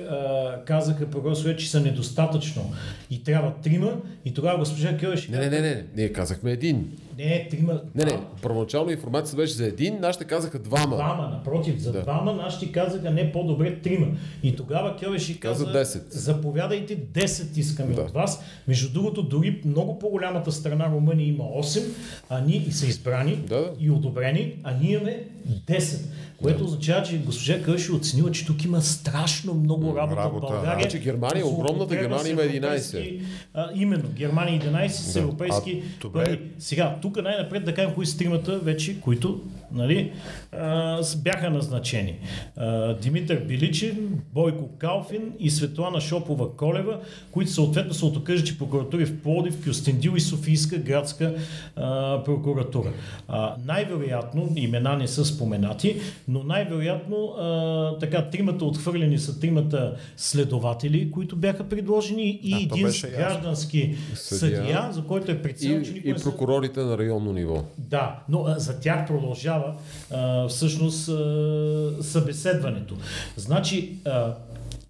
казаха 0.66 1.10
прокурор 1.10 1.56
че 1.56 1.70
са 1.70 1.80
недостатъчно 1.80 2.74
и 3.10 3.24
трябва 3.24 3.54
трима. 3.64 3.94
И 4.26 4.34
тогава 4.34 4.58
госпожа 4.60 4.98
Кьовеш 4.98 5.28
Не, 5.28 5.38
не, 5.38 5.50
не, 5.50 5.62
не. 5.62 5.84
Ние 5.96 6.14
казахме 6.14 6.52
един. 6.52 6.92
Не, 7.18 7.48
трима. 7.52 7.82
Не, 7.96 8.06
не. 8.06 8.20
Първоначално 8.42 8.92
информацията 8.92 9.38
беше 9.38 9.54
за 9.54 9.66
един, 9.66 9.98
нашите 10.00 10.26
казаха 10.26 10.60
двама. 10.60 10.96
Двама, 10.96 11.30
напротив, 11.30 11.80
за 11.80 11.92
Да. 11.92 12.02
двама 12.02 12.34
нашите 12.34 12.72
казаха 12.72 13.12
не 13.12 13.32
по-добре 13.32 13.76
трима. 13.76 14.08
И 14.44 14.56
тогава 14.56 14.96
Кьовеши 14.98 15.40
каза, 15.40 15.66
Каза 15.66 15.78
10. 15.78 16.02
заповядайте 16.10 16.98
10 16.98 17.58
искаме 17.58 17.94
Да. 17.94 18.02
от 18.02 18.12
вас. 18.12 18.44
Между 18.68 18.94
другото, 18.94 19.24
дори 19.24 19.62
много 19.66 20.00
по-голямата 20.00 20.52
страна 20.52 20.90
Румъния 20.92 21.28
има 21.28 21.44
8, 21.44 21.84
а 22.30 22.42
ние 22.42 22.66
и 22.68 22.72
са 22.72 22.88
избрани 22.88 23.36
Да, 23.36 23.56
да. 23.56 23.72
и 23.80 23.92
одобрени, 23.92 24.56
а 24.64 24.78
ние 24.78 24.92
имаме 24.92 25.24
10. 25.68 26.06
Което 26.44 26.64
означава, 26.64 27.04
че 27.04 27.18
госпожа 27.18 27.62
Кърши 27.62 27.92
оценила, 27.92 28.32
че 28.32 28.46
тук 28.46 28.64
има 28.64 28.82
страшно 28.82 29.54
много 29.54 29.96
работа, 29.98 30.22
Работа, 30.22 30.48
в 30.48 30.50
да. 30.50 30.56
България. 30.56 30.80
Значи 30.82 31.00
Германия, 31.00 31.48
огромната 31.48 31.96
Германия 31.96 32.32
има 32.32 32.42
11. 32.42 32.98
европейски- 32.98 33.22
А, 33.54 33.70
именно, 33.76 34.04
Германия 34.10 34.56
11 34.56 34.88
с 34.90 35.16
европейски 35.16 35.84
А, 36.06 36.10
пари. 36.10 36.40
Сега, 36.60 36.96
тук 37.02 37.24
най-напред 37.24 37.66
да 37.66 37.74
кажем 37.74 37.94
кои 37.94 38.06
са 38.06 38.18
тримата 38.18 38.60
вече, 38.60 39.02
които 39.02 39.42
нали, 39.74 40.12
а, 40.52 41.02
бяха 41.18 41.50
назначени. 41.50 42.20
А, 42.58 42.94
Димитър 42.94 43.40
Биличев, 43.40 43.96
Бойко 44.34 44.70
Калфин 44.78 45.32
и 45.40 45.50
Светлана 45.50 45.98
Шопова-Колева, 45.98 46.98
които 47.32 47.52
съответно 47.52 47.94
са 47.94 48.06
от 48.06 48.18
окръжни 48.18 48.58
прокуратури 48.58 49.06
в 49.06 49.22
Плодив, 49.22 49.66
Кюстендил 49.66 50.12
и 50.16 50.20
Софийска 50.20 50.78
градска 50.78 51.36
а, 51.76 52.24
прокуратура. 52.24 52.94
А, 53.28 53.56
най-вероятно, 53.66 54.50
имена 54.56 54.98
не 54.98 55.08
са 55.08 55.26
споменати, 55.26 55.96
но 56.28 56.44
най-вероятно 56.44 57.16
а, 57.28 57.98
така, 58.00 58.30
тримата 58.30 58.66
отхвърлени 58.66 59.18
са 59.18 59.40
тримата 59.40 59.96
следователи, 60.18 61.12
които 61.12 61.36
бяха 61.36 61.64
предложени 61.64 62.40
и 62.44 62.68
Да, 62.68 62.76
един 62.76 62.88
граждански 63.18 63.96
съдия, 64.16 64.58
Съдия. 64.58 64.88
за 64.92 65.04
който 65.04 65.32
е 65.32 65.42
преценил, 65.42 65.82
че 65.84 65.92
И, 65.92 66.14
прокурорите 66.14 66.80
на 66.80 66.98
районно 66.98 67.34
ниво. 67.34 67.64
да, 67.78 68.20
но 68.30 68.46
а, 68.48 68.60
за 68.60 68.80
тях 68.80 69.08
продължава 69.08 69.63
а, 70.12 70.48
всъщност 70.48 71.10
а, 71.10 72.04
събеседването. 72.04 72.96
Значи, 73.38 73.98
а, 74.06 74.34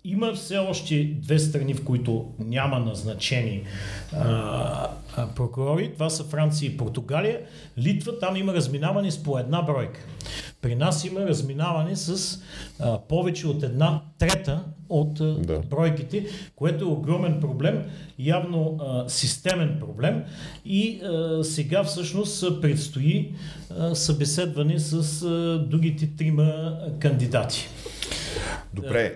има 0.05 0.33
все 0.33 0.57
още 0.57 1.03
две 1.03 1.39
страни, 1.39 1.73
в 1.73 1.83
които 1.83 2.25
няма 2.39 2.79
назначени 2.79 3.63
а, 4.13 4.89
прокурори. 5.35 5.93
Това 5.93 6.09
са 6.09 6.23
Франция 6.23 6.67
и 6.67 6.77
Португалия. 6.77 7.39
Литва, 7.77 8.19
там 8.19 8.35
има 8.35 8.53
разминаване 8.53 9.11
с 9.11 9.23
по 9.23 9.39
една 9.39 9.61
бройка. 9.61 9.99
При 10.61 10.75
нас 10.75 11.05
има 11.05 11.19
разминаване 11.19 11.95
с 11.95 12.39
а, 12.79 12.99
повече 12.99 13.47
от 13.47 13.63
една 13.63 14.01
трета 14.17 14.63
от 14.89 15.19
а, 15.19 15.33
Да. 15.33 15.59
бройките, 15.59 16.25
което 16.55 16.85
е 16.85 16.87
огромен 16.87 17.39
проблем, 17.39 17.83
явно 18.19 18.77
а, 18.81 19.09
системен 19.09 19.77
проблем 19.79 20.23
и 20.65 21.01
а, 21.03 21.43
сега 21.43 21.83
всъщност 21.83 22.61
предстои 22.61 23.33
а, 23.79 23.95
събеседване 23.95 24.79
с 24.79 25.23
а, 25.23 25.59
другите 25.69 26.07
трима 26.17 26.77
кандидати. 26.99 27.67
Добре, 28.73 29.15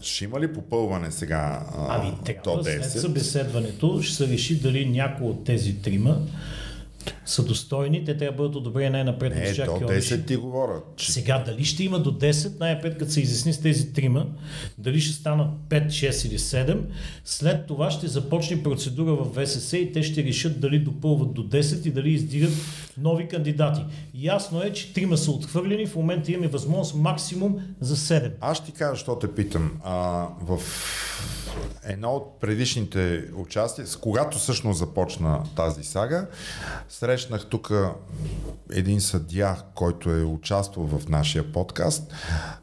ще 0.00 0.24
има 0.24 0.40
ли 0.40 0.52
попълване 0.52 1.10
сега 1.10 1.66
а, 1.76 1.98
Ами 1.98 2.12
трябва 2.24 2.64
след 2.64 2.84
10? 2.84 2.98
събеседването 2.98 4.02
ще 4.02 4.14
се 4.14 4.28
реши 4.28 4.60
дали 4.60 4.88
някой 4.88 5.26
от 5.26 5.44
тези 5.44 5.82
трима 5.82 6.18
са 7.26 7.44
достойни, 7.44 8.04
те 8.04 8.16
трябва 8.16 8.32
да 8.32 8.36
бъдат 8.36 8.56
одобрени 8.56 8.90
най-напред 8.90 9.34
Не, 9.34 9.64
до 9.64 9.74
Кьовеши. 9.74 10.14
10 10.14 10.26
ти 10.26 10.36
говоря. 10.36 10.80
Че... 10.96 11.12
Сега, 11.12 11.42
дали 11.46 11.64
ще 11.64 11.84
има 11.84 11.98
до 11.98 12.12
10, 12.12 12.60
най-напред 12.60 12.98
като 12.98 13.12
се 13.12 13.20
изясни 13.20 13.52
с 13.52 13.60
тези 13.60 13.92
трима, 13.92 14.26
дали 14.78 15.00
ще 15.00 15.14
станат 15.14 15.48
5, 15.68 15.86
6 15.86 16.28
или 16.28 16.38
7, 16.38 16.78
след 17.24 17.66
това 17.66 17.90
ще 17.90 18.08
започне 18.08 18.62
процедура 18.62 19.14
в 19.14 19.44
ВСС 19.44 19.78
и 19.78 19.92
те 19.92 20.02
ще 20.02 20.24
решат 20.24 20.60
дали 20.60 20.78
допълват 20.78 21.34
до 21.34 21.42
10 21.42 21.86
и 21.86 21.90
дали 21.90 22.10
издигат 22.10 22.52
нови 22.98 23.28
кандидати. 23.28 23.80
Ясно 24.14 24.62
е, 24.62 24.72
че 24.72 24.92
трима 24.92 25.16
са 25.16 25.30
отхвърлени, 25.30 25.86
в 25.86 25.96
момента 25.96 26.32
имаме 26.32 26.48
възможност 26.48 26.94
максимум 26.94 27.56
за 27.80 27.96
7. 27.96 28.30
Аз 28.40 28.56
ще 28.56 28.66
ти 28.66 28.72
кажа, 28.72 28.96
що 28.96 29.18
те 29.18 29.34
питам. 29.34 29.80
А, 29.84 30.26
в 30.40 30.58
едно 31.84 32.10
от 32.10 32.40
предишните 32.40 33.24
участия, 33.36 33.86
с 33.86 33.96
когато 33.96 34.38
всъщност 34.38 34.78
започна 34.78 35.42
тази 35.56 35.84
сага, 35.84 36.26
срещнах 36.88 37.46
тук 37.46 37.72
един 38.72 39.00
съдия, 39.00 39.56
който 39.74 40.10
е 40.10 40.22
участвал 40.22 40.86
в 40.86 41.08
нашия 41.08 41.52
подкаст. 41.52 42.12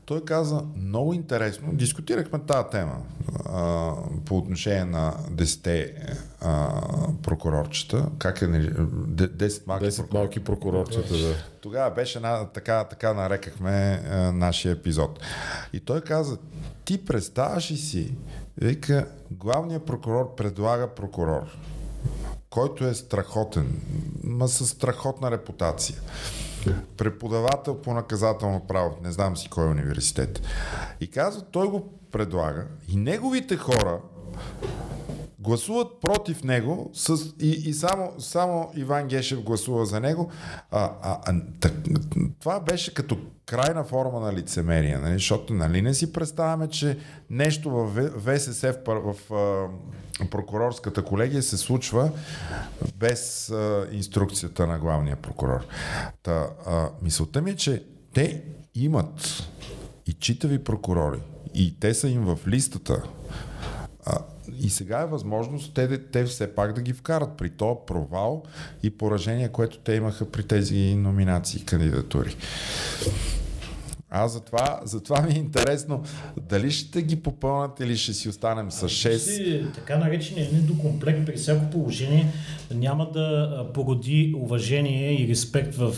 Той 0.05 0.25
каза, 0.25 0.63
много 0.75 1.13
интересно, 1.13 1.73
дискутирахме 1.73 2.39
тази 2.39 2.69
тема 2.71 2.97
а, 3.45 3.93
по 4.25 4.37
отношение 4.37 4.85
на 4.85 5.13
10 5.31 6.15
а, 6.41 6.81
прокурорчета, 7.23 8.09
как 8.17 8.41
е, 8.41 8.47
нали, 8.47 8.71
де- 9.07 9.49
10 9.49 9.67
малки 9.67 9.85
10 9.85 10.13
малки 10.13 10.43
прокурорчета, 10.43 11.17
да. 11.17 11.35
тогава 11.61 11.91
беше 11.91 12.17
една, 12.17 12.45
така, 12.45 12.83
така 12.83 13.13
нарекахме 13.13 14.01
а, 14.09 14.17
нашия 14.31 14.71
епизод. 14.71 15.19
И 15.73 15.79
той 15.79 16.01
каза, 16.01 16.37
ти 16.85 17.05
представяш 17.05 17.71
ли 17.71 17.77
си, 17.77 18.13
вика, 18.57 19.07
главният 19.31 19.85
прокурор 19.85 20.35
предлага 20.35 20.87
прокурор, 20.87 21.57
който 22.49 22.85
е 22.85 22.93
страхотен, 22.93 23.81
ма 24.23 24.47
със 24.47 24.69
страхотна 24.69 25.31
репутация. 25.31 25.97
преподавател 26.97 27.81
по 27.81 27.93
наказателно 27.93 28.67
право, 28.67 28.97
не 29.03 29.11
знам 29.11 29.37
си 29.37 29.49
кой 29.49 29.65
е 29.65 29.71
университет. 29.71 30.41
И 30.99 31.11
казва, 31.11 31.41
той 31.41 31.67
го 31.67 31.93
предлага 32.11 32.65
и 32.87 32.95
неговите 32.95 33.57
хора 33.57 33.99
гласуват 35.39 35.87
против 36.01 36.43
него 36.43 36.89
с, 36.93 37.33
и, 37.41 37.49
и 37.49 37.73
само, 37.73 38.11
само 38.19 38.71
Иван 38.75 39.07
Гешев 39.07 39.43
гласува 39.43 39.85
за 39.85 39.99
него. 39.99 40.31
А, 40.71 40.91
а, 41.01 41.19
а, 41.25 41.41
так, 41.59 41.73
това 42.39 42.59
беше 42.59 42.93
като 42.93 43.17
крайна 43.45 43.83
форма 43.83 44.19
на 44.19 44.33
лицемерие, 44.33 44.97
нали? 44.97 45.13
защото 45.13 45.53
нали 45.53 45.81
не 45.81 45.93
си 45.93 46.13
представяме, 46.13 46.69
че 46.69 46.97
нещо 47.29 47.69
в 47.71 48.09
ВСС 48.19 48.73
в, 48.85 48.85
в, 48.85 49.15
в 49.29 49.69
прокурорската 50.31 51.05
колегия 51.05 51.43
се 51.43 51.57
случва 51.57 52.11
без 52.95 53.49
а, 53.49 53.87
инструкцията 53.91 54.67
на 54.67 54.79
главния 54.79 55.15
прокурор. 55.15 55.65
Та, 56.23 56.49
а, 56.65 56.89
мисълта 57.01 57.41
ми 57.41 57.51
е, 57.51 57.55
че 57.55 57.83
те 58.13 58.43
имат 58.75 59.43
и 60.07 60.13
читави 60.13 60.63
прокурори, 60.63 61.19
и 61.53 61.79
те 61.79 61.93
са 61.93 62.07
им 62.07 62.25
в 62.25 62.39
листата. 62.47 63.03
А, 64.05 64.17
и 64.59 64.69
сега 64.69 65.01
е 65.01 65.05
възможност 65.05 65.73
те, 65.73 65.97
те 65.97 66.23
все 66.25 66.55
пак 66.55 66.73
да 66.73 66.81
ги 66.81 66.93
вкарат 66.93 67.37
при 67.37 67.49
този 67.49 67.79
провал 67.87 68.43
и 68.83 68.89
поражение, 68.89 69.49
което 69.49 69.79
те 69.79 69.93
имаха 69.93 70.31
при 70.31 70.43
тези 70.43 70.95
номинации 70.95 71.61
и 71.61 71.65
кандидатури. 71.65 72.35
Аз 74.11 74.33
затова, 74.33 74.79
затова 74.83 75.21
ми 75.21 75.33
е 75.33 75.37
интересно 75.37 76.03
дали 76.49 76.71
ще 76.71 77.01
ги 77.01 77.15
попълнат 77.15 77.79
или 77.79 77.97
ще 77.97 78.13
си 78.13 78.29
останем 78.29 78.71
с 78.71 78.89
6. 78.89 79.17
Си, 79.17 79.65
така 79.75 79.97
наречения 79.97 80.47
недокомплект 80.53 81.25
при 81.25 81.35
всяко 81.35 81.69
положение 81.69 82.31
няма 82.73 83.11
да 83.11 83.49
породи 83.73 84.33
уважение 84.37 85.21
и 85.21 85.27
респект 85.27 85.75
в 85.75 85.93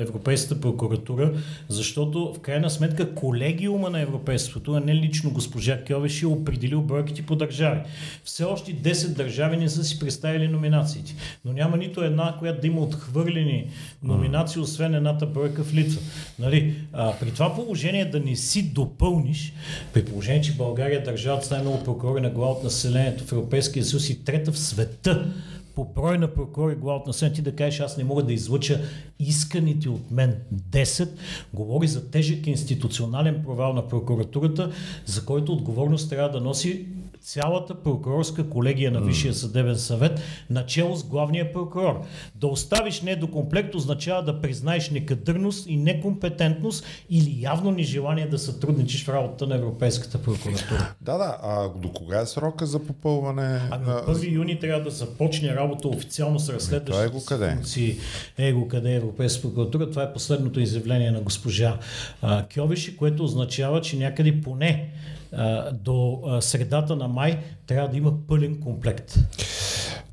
Европейската 0.00 0.60
прокуратура, 0.60 1.32
защото 1.68 2.34
в 2.36 2.40
крайна 2.40 2.70
сметка 2.70 3.14
колегиума 3.14 3.90
на 3.90 4.00
Европейството, 4.00 4.72
а 4.72 4.80
не 4.80 4.94
лично 4.94 5.30
госпожа 5.30 5.84
Кьовеш 5.84 6.22
е 6.22 6.26
определил 6.26 6.82
бройките 6.82 7.22
по 7.22 7.36
държави. 7.36 7.80
Все 8.24 8.44
още 8.44 8.74
10 8.74 9.08
държави 9.08 9.56
не 9.56 9.68
са 9.68 9.84
си 9.84 9.98
представили 9.98 10.48
номинациите, 10.48 11.14
но 11.44 11.52
няма 11.52 11.76
нито 11.76 12.04
една, 12.04 12.36
която 12.38 12.60
да 12.60 12.66
има 12.66 12.80
отхвърлени 12.80 13.66
номинации, 14.02 14.60
освен 14.60 14.94
едната 14.94 15.26
бройка 15.26 15.64
в 15.64 15.74
Литва. 15.74 16.00
Нали? 16.38 16.74
А, 16.92 17.12
при 17.20 17.30
това 17.30 17.53
положение 17.54 18.04
да 18.04 18.20
не 18.20 18.36
си 18.36 18.62
допълниш, 18.62 19.52
при 19.92 20.04
положение, 20.04 20.40
че 20.40 20.56
България 20.56 20.98
е 20.98 21.02
държавата 21.02 21.46
с 21.46 21.50
най-много 21.50 21.84
прокурори 21.84 22.20
на 22.20 22.30
глава 22.30 22.52
от 22.52 22.64
населението 22.64 23.24
в 23.24 23.32
Европейския 23.32 23.84
съюз 23.84 24.10
и 24.10 24.24
трета 24.24 24.52
в 24.52 24.58
света 24.58 25.32
по 25.74 25.84
брой 25.84 26.18
на 26.18 26.34
прокурори 26.34 26.74
глава 26.74 26.98
от 26.98 27.06
населението, 27.06 27.36
ти 27.36 27.50
да 27.50 27.56
кажеш, 27.56 27.80
аз 27.80 27.96
не 27.96 28.04
мога 28.04 28.22
да 28.22 28.32
излъча 28.32 28.80
исканите 29.18 29.88
от 29.88 30.10
мен 30.10 30.36
10, 30.70 31.08
говори 31.54 31.88
за 31.88 32.10
тежък 32.10 32.46
институционален 32.46 33.42
провал 33.44 33.72
на 33.72 33.88
прокуратурата, 33.88 34.72
за 35.06 35.24
който 35.24 35.52
отговорност 35.52 36.10
трябва 36.10 36.30
да 36.30 36.40
носи 36.40 36.86
цялата 37.24 37.74
прокурорска 37.74 38.48
колегия 38.48 38.90
на 38.90 39.00
Висшия 39.00 39.34
съдебен 39.34 39.76
съвет, 39.76 40.20
начало 40.50 40.96
с 40.96 41.04
главния 41.04 41.52
прокурор. 41.52 42.00
Да 42.34 42.46
оставиш 42.46 43.02
недокомплект 43.02 43.74
означава 43.74 44.22
да 44.22 44.40
признаеш 44.40 44.90
некадърност 44.90 45.66
и 45.66 45.76
некомпетентност 45.76 46.84
или 47.10 47.42
явно 47.42 47.70
нежелание 47.70 48.26
да 48.26 48.38
сътрудничиш 48.38 49.04
в 49.04 49.08
работата 49.08 49.46
на 49.46 49.56
Европейската 49.56 50.22
прокуратура. 50.22 50.94
Да, 51.00 51.18
да. 51.18 51.38
А 51.42 51.68
до 51.68 51.92
кога 51.92 52.20
е 52.20 52.26
срока 52.26 52.66
за 52.66 52.78
попълване? 52.78 53.60
Ами 53.70 53.90
от 53.90 54.16
1 54.16 54.32
юни 54.32 54.58
трябва 54.58 54.84
да 54.84 54.90
започне 54.90 55.56
работа 55.56 55.88
официално 55.88 56.38
с 56.38 56.48
разследващите 56.48 57.00
Ами, 57.00 57.10
Това 57.10 57.34
е 57.34 57.38
къде? 57.38 57.54
функции. 57.54 57.96
Его 58.38 58.68
къде 58.68 58.92
е 58.92 58.94
Европейска 58.94 59.42
прокуратура. 59.42 59.90
Това 59.90 60.02
е 60.02 60.12
последното 60.12 60.60
изявление 60.60 61.10
на 61.10 61.20
госпожа 61.20 61.78
а, 62.22 62.44
Кьовиши, 62.54 62.96
което 62.96 63.24
означава, 63.24 63.80
че 63.80 63.96
някъде 63.96 64.40
поне 64.40 64.90
а, 65.36 65.72
до 65.72 66.20
а, 66.26 66.42
средата 66.42 66.96
на 66.96 67.08
май 67.08 67.38
трябва 67.66 67.88
да 67.88 67.96
има 67.96 68.12
пълен 68.28 68.60
комплект. 68.60 69.18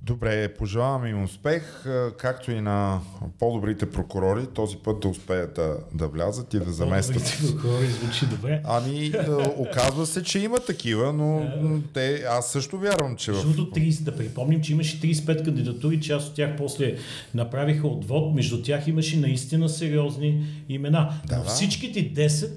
Добре, 0.03 0.53
пожелавам 0.53 1.05
им 1.07 1.23
успех, 1.23 1.85
както 2.17 2.51
и 2.51 2.61
на 2.61 2.99
по-добрите 3.39 3.91
прокурори, 3.91 4.47
този 4.53 4.77
път 4.77 4.99
да 4.99 5.07
успеят 5.07 5.53
да, 5.53 5.77
да 5.93 6.07
влязат 6.07 6.53
и 6.53 6.59
да 6.59 6.71
заместят. 6.71 7.23
По-добрите 7.23 7.55
прокурори 7.55 7.87
звучи 7.87 8.25
добре. 8.25 8.61
Ами, 8.63 9.11
оказва 9.57 10.05
се, 10.05 10.23
че 10.23 10.39
има 10.39 10.59
такива, 10.59 11.13
но 11.13 11.49
те, 11.93 12.23
аз 12.29 12.51
също 12.51 12.77
вярвам, 12.77 13.15
че. 13.15 13.31
Между 13.31 13.53
другото, 13.53 13.79
30, 13.79 14.03
да 14.03 14.15
припомним, 14.15 14.61
че 14.61 14.71
имаше 14.71 15.01
35 15.01 15.45
кандидатури, 15.45 16.01
част 16.01 16.29
от 16.29 16.35
тях 16.35 16.55
после 16.57 16.95
направиха 17.33 17.87
отвод, 17.87 18.35
между 18.35 18.61
тях 18.61 18.87
имаше 18.87 19.19
наистина 19.19 19.69
сериозни 19.69 20.45
имена. 20.69 21.13
Да, 21.25 21.37
Но 21.37 21.43
да. 21.43 21.49
всичките 21.49 22.13
10 22.13 22.49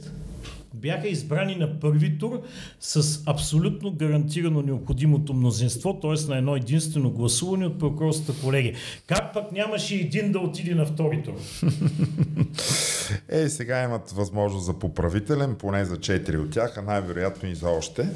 бяха 0.85 1.09
избрани 1.09 1.57
на 1.57 1.81
първи 1.81 2.19
тур 2.19 2.43
с 2.81 3.23
абсолютно 3.27 3.93
гарантирано 3.93 4.63
необходимото 4.63 5.35
мнозинство, 5.35 6.01
т.е. 6.01 6.29
на 6.29 6.39
едно 6.39 6.57
единствено 6.57 7.11
гласуване 7.11 7.67
от 7.67 7.79
прокурорската 7.79 8.33
колегия. 8.45 8.75
Как 9.07 9.33
пък 9.33 9.53
нямаше 9.53 9.95
един 9.95 10.33
да 10.33 10.39
отиде 10.39 10.75
на 10.75 10.87
втори 10.87 11.23
тур? 11.23 11.35
Е, 13.29 13.49
сега 13.49 13.83
имат 13.83 14.11
възможност 14.11 14.67
за 14.67 14.73
поправителен, 14.73 15.55
поне 15.55 15.85
за 15.85 15.97
4 15.97 16.39
от 16.39 16.51
тях, 16.51 16.79
а 16.79 16.83
най-вероятно 16.83 17.49
и 17.49 17.55
за 17.55 17.69
още. 17.69 18.09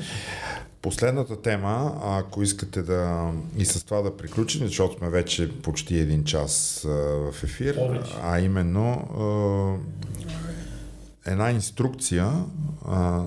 Последната 0.82 1.42
тема, 1.42 2.00
ако 2.02 2.42
искате 2.42 2.82
да 2.82 3.30
и 3.58 3.64
с 3.64 3.84
това 3.84 4.02
да 4.02 4.16
приключим, 4.16 4.66
защото 4.66 4.98
сме 4.98 5.10
вече 5.10 5.52
почти 5.62 5.98
един 5.98 6.24
час 6.24 6.84
а, 6.84 6.88
в 7.32 7.44
ефир, 7.44 7.76
Повече. 7.76 8.12
а 8.22 8.40
именно 8.40 8.90
а, 8.90 10.47
една 11.28 11.50
инструкция, 11.50 12.32
а, 12.88 13.24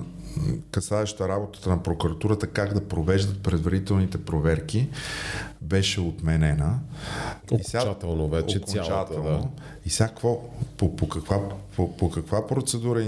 касаеща 0.70 1.28
работата 1.28 1.70
на 1.70 1.82
прокуратурата, 1.82 2.46
как 2.46 2.74
да 2.74 2.88
провеждат 2.88 3.42
предварителните 3.42 4.24
проверки, 4.24 4.88
беше 5.60 6.00
отменена. 6.00 6.78
Окончателно 7.52 8.28
вече 8.28 8.58
цялата, 8.58 9.14
окончателно. 9.14 9.38
да. 9.38 9.62
И 9.86 9.90
сега 9.90 10.08
какво, 10.08 10.40
по, 10.76 10.96
по, 10.96 11.08
каква, 11.08 11.40
по, 11.76 11.96
по 11.96 12.10
каква 12.10 12.46
процедура 12.46 13.04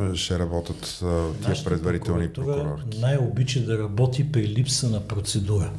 а, 0.00 0.14
ще 0.14 0.38
работят 0.38 0.84
а, 1.02 1.32
тия 1.40 1.48
Нашата 1.48 1.70
предварителни 1.70 2.28
прокурорки? 2.28 3.00
Най-обича 3.00 3.60
да 3.60 3.78
работи 3.78 4.32
при 4.32 4.48
липса 4.48 4.88
на 4.88 5.00
процедура. 5.00 5.70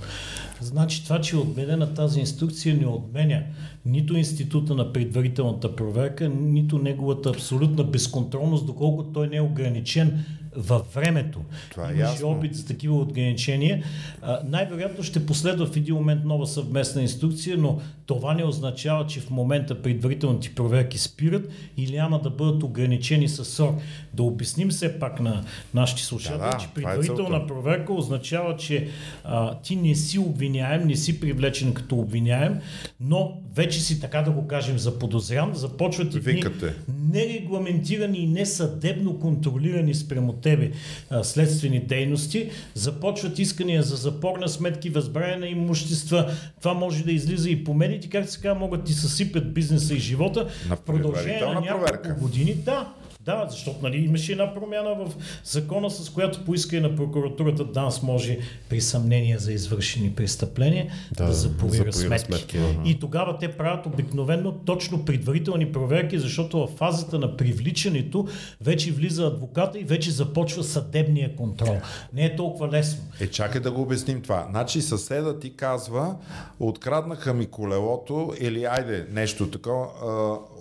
Значи 0.62 1.03
това, 1.03 1.22
че 1.22 1.36
е 1.36 1.39
отменена 1.39 1.93
тази 1.93 2.20
инструкция, 2.20 2.76
не 2.76 2.88
отменя 2.88 3.43
нито 3.86 4.18
института 4.18 4.76
на 4.76 4.93
предварителната 4.93 5.76
проверка, 5.76 6.30
нито 6.30 6.78
неговата 6.78 7.30
абсолютна 7.30 7.84
безконтролност, 7.84 8.66
доколкото 8.66 9.10
той 9.10 9.28
не 9.28 9.36
е 9.36 9.41
ограничен 9.41 10.26
във 10.58 10.93
времето. 10.93 11.39
Това 11.72 11.84
е 11.89 11.93
Имаше 11.93 12.12
ясно. 12.12 12.30
опит 12.30 12.56
за 12.56 12.66
такива 12.66 12.95
ограничения. 12.95 13.84
А, 14.22 14.39
най-вероятно 14.47 15.03
ще 15.03 15.26
последва 15.26 15.66
в 15.66 15.76
един 15.78 15.95
момент 15.95 16.26
нова 16.26 16.47
съвместна 16.47 17.01
инструкция, 17.01 17.58
но 17.58 17.80
това 18.06 18.34
не 18.34 18.43
означава, 18.43 19.08
че 19.08 19.20
в 19.20 19.30
момента 19.30 19.82
предварителните 19.82 20.56
проверки 20.56 20.97
спират 20.97 21.49
или 21.78 21.95
няма 21.95 22.22
да 22.22 22.30
бъдат 22.30 22.64
ограничени 22.64 23.30
със 23.30 23.47
срок. 23.49 23.76
Да 24.14 24.24
обясним 24.24 24.70
все 24.70 24.99
пак 24.99 25.20
на 25.20 25.43
нашите 25.74 26.03
слушатели, 26.03 26.38
Да, 26.39 26.51
да, 26.51 26.58
че 26.58 26.66
е 26.66 26.70
предварителна 26.76 27.38
целта. 27.39 27.47
проверка 27.47 27.93
означава, 27.93 28.58
че 28.58 28.88
а, 29.24 29.56
ти 29.56 29.76
не 29.76 29.95
си 29.95 30.20
обвиняем, 30.56 30.88
не 30.88 30.95
си 30.95 31.20
привлечен 31.20 31.74
като 31.74 31.99
обвиняем, 31.99 32.60
но 32.99 33.38
вече 33.56 33.80
си 33.80 33.99
така 33.99 34.22
да 34.22 34.32
го 34.32 34.47
кажем 34.47 34.80
заподозрян, 34.80 35.51
започват 35.53 36.14
Викате. 36.14 36.74
нерегламентирани 37.12 38.18
и 38.18 38.28
несъдебно 38.28 39.20
контролирани 39.20 39.93
спрямо 39.93 40.34
тебе 40.34 40.72
а, 41.10 41.24
следствени 41.24 41.80
дейности, 41.80 42.49
започват 42.74 43.39
искания 43.39 43.84
за 43.84 43.95
запор 43.95 44.39
на 44.39 44.49
сметки, 44.49 44.89
възбране 44.89 45.38
на 45.38 45.47
имущества. 45.47 46.32
Това 46.60 46.74
може 46.74 47.03
да 47.03 47.12
излиза 47.12 47.49
и 47.49 47.64
по 47.64 47.74
медиите, 47.74 48.10
как 48.10 48.30
се 48.30 48.41
казва, 48.41 48.60
могат 48.60 48.84
ти 48.84 48.93
съсипят 48.93 49.53
бизнеса 49.53 49.93
и 49.93 49.99
живота. 49.99 50.47
На 50.70 50.76
в 50.76 50.82
продължение 50.82 51.41
на 51.41 51.53
няколко 51.53 51.86
проверка. 51.86 52.16
години. 52.22 52.53
Да, 52.53 52.93
да, 53.26 53.47
защото 53.49 53.78
нали, 53.84 53.97
имаше 53.97 54.32
една 54.32 54.53
промяна 54.53 54.95
в 54.95 55.11
закона, 55.43 55.89
с 55.89 56.09
която 56.09 56.45
поиска 56.45 56.76
и 56.78 56.80
на 56.80 56.95
прокуратурата 56.95 57.65
ДАНС 57.65 58.01
може 58.01 58.38
при 58.69 58.82
съмнение 58.82 59.38
за 59.38 59.53
извършени 59.53 60.11
престъпления 60.11 60.91
да, 61.11 61.26
Да, 61.26 61.34
запорира 61.34 61.93
сметки. 61.93 62.26
сметки, 62.26 62.57
ага. 62.57 62.89
И 62.89 62.99
тогава 62.99 63.38
те 63.38 63.51
правят 63.51 63.86
обикновено 63.86 64.51
точно 64.51 65.05
предварителни 65.05 65.71
проверки, 65.71 66.19
защото 66.19 66.67
в 66.67 66.78
фазата 66.78 67.19
на 67.19 67.38
привличането 67.38 68.28
вече 68.61 68.91
влиза 68.91 69.26
адвоката 69.26 69.80
и 69.80 69.84
вече 69.84 70.11
започва 70.11 70.63
съдебния 70.63 71.36
контрол. 71.36 71.78
Не 72.13 72.26
е 72.26 72.36
толкова 72.36 72.67
лесно. 72.67 73.03
Е, 73.19 73.28
чакай 73.28 73.61
да 73.61 73.71
го 73.71 73.82
обясним 73.82 74.21
това. 74.21 74.47
Значи 74.49 74.82
съседа 74.82 75.39
ти 75.39 75.55
казва, 75.55 76.15
откраднаха 76.59 77.34
ми 77.34 77.45
колелото 77.45 78.34
или 78.39 78.65
айде 78.65 79.07
нещо 79.11 79.51
такова, 79.51 79.88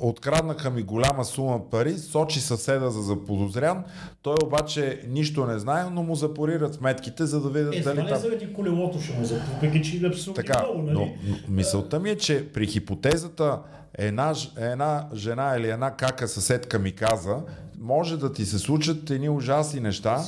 откраднаха 0.00 0.70
ми 0.70 0.82
голяма 0.82 1.24
сума 1.24 1.70
пари, 1.70 1.98
сочи 1.98 2.40
с 2.40 2.53
съседа 2.56 2.90
за 2.90 3.02
заподозрян. 3.02 3.84
Той 4.22 4.34
обаче 4.44 5.00
нищо 5.08 5.46
не 5.46 5.58
знае, 5.58 5.84
но 5.92 6.02
му 6.02 6.14
запорират 6.14 6.74
сметките, 6.74 7.26
за 7.26 7.40
да 7.40 7.48
видят 7.48 7.74
Е, 7.74 7.80
дали 7.80 8.08
там... 8.08 8.18
заради 8.18 8.52
колелото 8.52 9.00
ще 9.00 9.18
му 9.18 9.24
запомпеки, 9.24 9.82
че 9.82 9.96
е 9.96 10.08
абсолютно 10.08 10.42
Така, 10.44 10.62
много, 10.62 10.82
нали? 10.82 10.94
но 10.94 11.00
но 11.28 11.36
мисълта 11.48 12.00
ми 12.00 12.10
е, 12.10 12.16
че 12.16 12.48
при 12.48 12.66
хипотезата 12.66 13.58
една, 13.94 14.34
една 14.56 15.08
жена 15.14 15.54
или 15.58 15.68
една 15.70 15.90
кака 15.90 16.28
съседка 16.28 16.78
ми 16.78 16.92
каза, 16.92 17.36
може 17.80 18.16
да 18.16 18.32
ти 18.32 18.46
се 18.46 18.58
случат 18.58 19.10
едни 19.10 19.28
ужасни 19.28 19.80
неща 19.80 20.24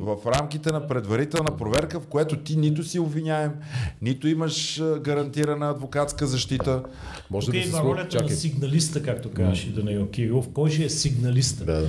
в 0.00 0.16
рамките 0.26 0.72
на 0.72 0.86
предварителна 0.88 1.56
проверка, 1.56 2.00
в 2.00 2.06
което 2.06 2.36
ти 2.36 2.56
нито 2.56 2.82
си 2.82 2.98
обвиняем, 2.98 3.52
нито 4.02 4.28
имаш 4.28 4.82
гарантирана 5.00 5.70
адвокатска 5.70 6.26
защита. 6.26 6.82
Може 7.30 7.46
Тук 7.46 7.54
да 7.54 7.60
се 7.60 7.66
идва 7.68 7.78
случи. 7.78 7.92
ролята 7.92 8.08
Чакай. 8.08 8.28
на 8.28 8.34
сигналиста, 8.36 9.02
както 9.02 9.30
казваше 9.30 9.72
Данаил 9.72 10.08
Кирилов. 10.08 10.48
Кой 10.54 10.70
ще 10.70 10.84
е 10.84 10.88
сигналиста? 10.88 11.64
Да, 11.64 11.80
да. 11.80 11.88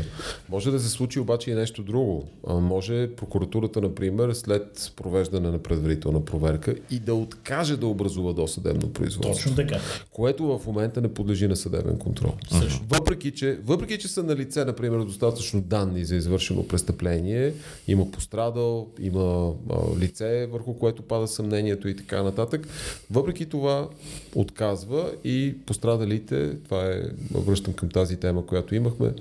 Може 0.50 0.72
да 0.72 0.80
се 0.80 0.90
случи 0.90 1.20
обаче 1.20 1.52
и 1.52 1.54
нещо 1.54 1.84
друго. 1.84 2.28
А, 2.48 2.54
може 2.54 3.16
прокуратурата, 3.16 3.82
например, 3.82 4.34
след 4.34 4.94
провеждане 4.96 5.52
на 5.52 5.60
предварителна 5.60 6.26
проверка 6.26 6.76
и 6.92 7.00
да 7.00 7.14
откаже 7.16 7.78
да 7.78 7.88
образува 7.88 8.34
досъдебно 8.34 8.94
производство. 8.94 9.34
Точно 9.34 9.56
така. 9.56 9.80
Което 10.12 10.60
в 10.60 10.66
момента 10.68 11.02
не 11.02 11.14
подлежи 11.14 11.48
на 11.48 11.56
съдебен 11.56 11.98
контрол. 11.98 12.34
Също. 12.60 12.82
Въпреки 12.90 13.32
че, 13.32 13.60
въпреки, 13.66 13.98
че 13.98 14.08
са 14.08 14.24
на 14.24 14.36
лице, 14.36 14.66
например, 14.66 14.89
достатъчно 14.98 15.62
данни 15.62 16.06
за 16.06 16.16
извършено 16.16 16.68
престъпление, 16.68 17.54
има 17.88 18.12
пострадал, 18.12 18.88
има 19.00 19.54
а, 19.70 20.00
лице, 20.00 20.48
върху 20.52 20.74
което 20.74 21.02
пада 21.02 21.28
съмнението 21.28 21.88
и 21.88 21.96
така 21.96 22.24
нататък, 22.24 22.68
въпреки 23.12 23.46
това 23.46 23.90
отказва 24.36 25.12
и 25.24 25.56
пострадалите, 25.66 26.56
това 26.64 26.86
е, 26.86 27.02
връщам 27.32 27.74
към 27.74 27.90
тази 27.90 28.18
тема, 28.18 28.46
която 28.46 28.76
имахме 28.76 29.14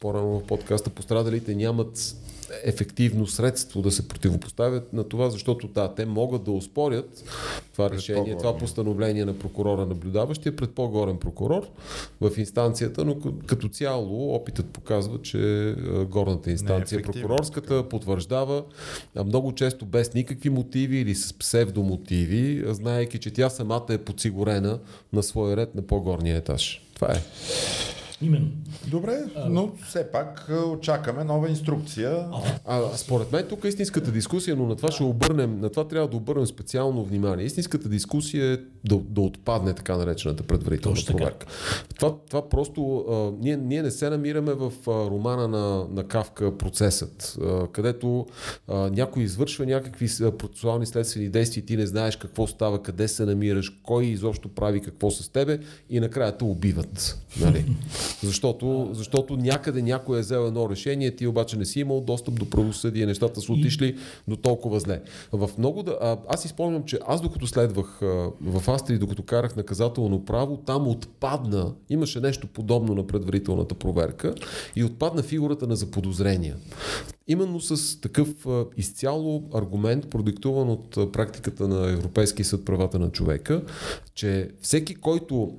по-рано 0.00 0.40
в 0.40 0.46
подкаста, 0.46 0.90
пострадалите 0.90 1.54
нямат 1.54 2.16
ефективно 2.64 3.26
средство 3.26 3.82
да 3.82 3.90
се 3.90 4.08
противопоставят 4.08 4.92
на 4.92 5.04
това, 5.04 5.30
защото 5.30 5.68
да, 5.68 5.94
те 5.94 6.06
могат 6.06 6.44
да 6.44 6.50
успорят 6.50 7.24
това 7.72 7.90
решение, 7.90 8.24
това 8.24 8.36
по-горния. 8.36 8.58
постановление 8.58 9.24
на 9.24 9.38
прокурора 9.38 9.86
наблюдаващия 9.86 10.56
пред 10.56 10.70
по-горен 10.70 11.18
прокурор 11.18 11.68
в 12.20 12.38
инстанцията, 12.38 13.04
но 13.04 13.16
като 13.46 13.68
цяло 13.68 14.34
опитът 14.34 14.66
показва, 14.66 15.22
че 15.22 15.70
а, 15.70 16.04
горната 16.04 16.50
инстанция, 16.50 16.96
ефективно, 16.96 17.28
прокурорската, 17.28 17.88
потвърждава 17.88 18.64
много 19.24 19.52
често 19.52 19.86
без 19.86 20.14
никакви 20.14 20.50
мотиви 20.50 20.96
или 20.98 21.14
с 21.14 21.38
псевдомотиви, 21.38 22.64
а, 22.68 22.74
знаейки, 22.74 23.18
че 23.18 23.30
тя 23.30 23.50
самата 23.50 23.86
е 23.88 23.98
подсигурена 23.98 24.78
на 25.12 25.22
своя 25.22 25.56
ред 25.56 25.74
на 25.74 25.82
по-горния 25.82 26.36
етаж. 26.36 26.82
Това 26.94 27.08
е. 27.08 27.22
Именно. 28.22 28.48
Добре, 28.86 29.18
но 29.48 29.72
все 29.86 30.10
пак 30.12 30.50
очакаме 30.72 31.24
нова 31.24 31.48
инструкция. 31.48 32.26
А, 32.64 32.96
според 32.96 33.32
мен 33.32 33.46
тук 33.48 33.64
е 33.64 33.68
истинската 33.68 34.12
дискусия, 34.12 34.56
но 34.56 34.66
на 34.66 34.76
това 34.76 34.90
ще 34.90 35.02
обърнем, 35.02 35.60
на 35.60 35.70
това 35.70 35.88
трябва 35.88 36.08
да 36.08 36.16
обърнем 36.16 36.46
специално 36.46 37.04
внимание. 37.04 37.46
Истинската 37.46 37.88
дискусия 37.88 38.52
е 38.52 38.58
да, 38.84 38.96
да 38.96 39.20
отпадне 39.20 39.74
така 39.74 39.96
наречената 39.96 40.42
предварителна 40.42 40.96
Точно 40.96 41.16
проверка. 41.16 41.46
Това, 41.96 42.14
това 42.30 42.48
просто, 42.48 43.04
а, 43.10 43.42
ние, 43.44 43.56
ние 43.56 43.82
не 43.82 43.90
се 43.90 44.10
намираме 44.10 44.52
в 44.52 44.72
а, 44.86 44.90
романа 44.90 45.48
на, 45.48 45.86
на 45.90 46.04
Кавка 46.04 46.58
процесът, 46.58 47.38
а, 47.42 47.66
където 47.72 48.26
а, 48.68 48.76
някой 48.76 49.22
извършва 49.22 49.66
някакви 49.66 50.08
процесуални 50.38 50.86
следствени 50.86 51.28
действия 51.28 51.62
и 51.62 51.66
ти 51.66 51.76
не 51.76 51.86
знаеш 51.86 52.16
какво 52.16 52.46
става, 52.46 52.82
къде 52.82 53.08
се 53.08 53.24
намираш, 53.24 53.70
кой 53.82 54.04
изобщо 54.04 54.48
прави 54.48 54.80
какво 54.80 55.10
с 55.10 55.28
тебе 55.28 55.58
и 55.90 56.00
накрая 56.00 56.36
те 56.36 56.44
убиват. 56.44 57.18
Нали? 57.40 57.64
Защото, 58.22 58.88
защото 58.92 59.36
някъде 59.36 59.82
някой 59.82 60.18
е 60.18 60.20
взел 60.20 60.46
едно 60.46 60.70
решение, 60.70 61.16
ти 61.16 61.26
обаче 61.26 61.56
не 61.56 61.64
си 61.64 61.80
имал 61.80 62.00
достъп 62.00 62.38
до 62.38 62.50
правосъдие, 62.50 63.06
нещата 63.06 63.40
са 63.40 63.52
отишли 63.52 63.96
до 64.28 64.36
толкова 64.36 64.80
зле. 64.80 65.02
В 65.32 65.50
много 65.58 65.82
да, 65.82 65.98
а, 66.00 66.16
аз 66.28 66.42
си 66.42 66.48
спомням, 66.48 66.84
че 66.84 66.98
аз 67.06 67.20
докато 67.20 67.46
следвах 67.46 68.02
а, 68.02 68.30
в 68.40 68.70
Австрия, 68.70 68.98
докато 68.98 69.22
карах 69.22 69.56
наказателно 69.56 70.24
право, 70.24 70.56
там 70.56 70.88
отпадна, 70.88 71.74
имаше 71.90 72.20
нещо 72.20 72.46
подобно 72.46 72.94
на 72.94 73.06
предварителната 73.06 73.74
проверка 73.74 74.34
и 74.76 74.84
отпадна 74.84 75.22
фигурата 75.22 75.66
на 75.66 75.76
заподозрения. 75.76 76.56
Именно 77.28 77.60
с 77.60 78.00
такъв 78.00 78.46
а, 78.46 78.64
изцяло 78.76 79.42
аргумент, 79.54 80.10
продиктуван 80.10 80.70
от 80.70 80.96
а, 80.96 81.12
практиката 81.12 81.68
на 81.68 81.90
Европейски 81.90 82.44
съд 82.44 82.64
правата 82.64 82.98
на 82.98 83.10
човека, 83.10 83.62
че 84.14 84.50
всеки, 84.60 84.94
който 84.94 85.52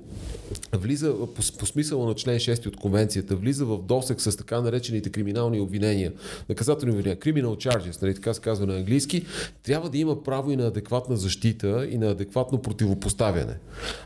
влиза 0.72 1.14
по, 1.34 1.42
по 1.58 1.66
смисъла 1.66 2.06
на 2.06 2.14
член 2.14 2.37
6 2.38 2.66
от 2.66 2.76
конвенцията, 2.76 3.36
влиза 3.36 3.64
в 3.64 3.78
досек 3.82 4.20
с 4.20 4.36
така 4.36 4.60
наречените 4.60 5.10
криминални 5.10 5.60
обвинения, 5.60 6.12
наказателни 6.48 6.92
обвинения, 6.92 7.16
criminal 7.16 7.68
charges, 7.68 8.02
нали, 8.02 8.14
така 8.14 8.34
се 8.34 8.40
казва 8.40 8.66
на 8.66 8.76
английски, 8.76 9.26
трябва 9.62 9.88
да 9.90 9.98
има 9.98 10.22
право 10.22 10.50
и 10.50 10.56
на 10.56 10.66
адекватна 10.66 11.16
защита 11.16 11.86
и 11.90 11.98
на 11.98 12.10
адекватно 12.10 12.62
противопоставяне. 12.62 13.54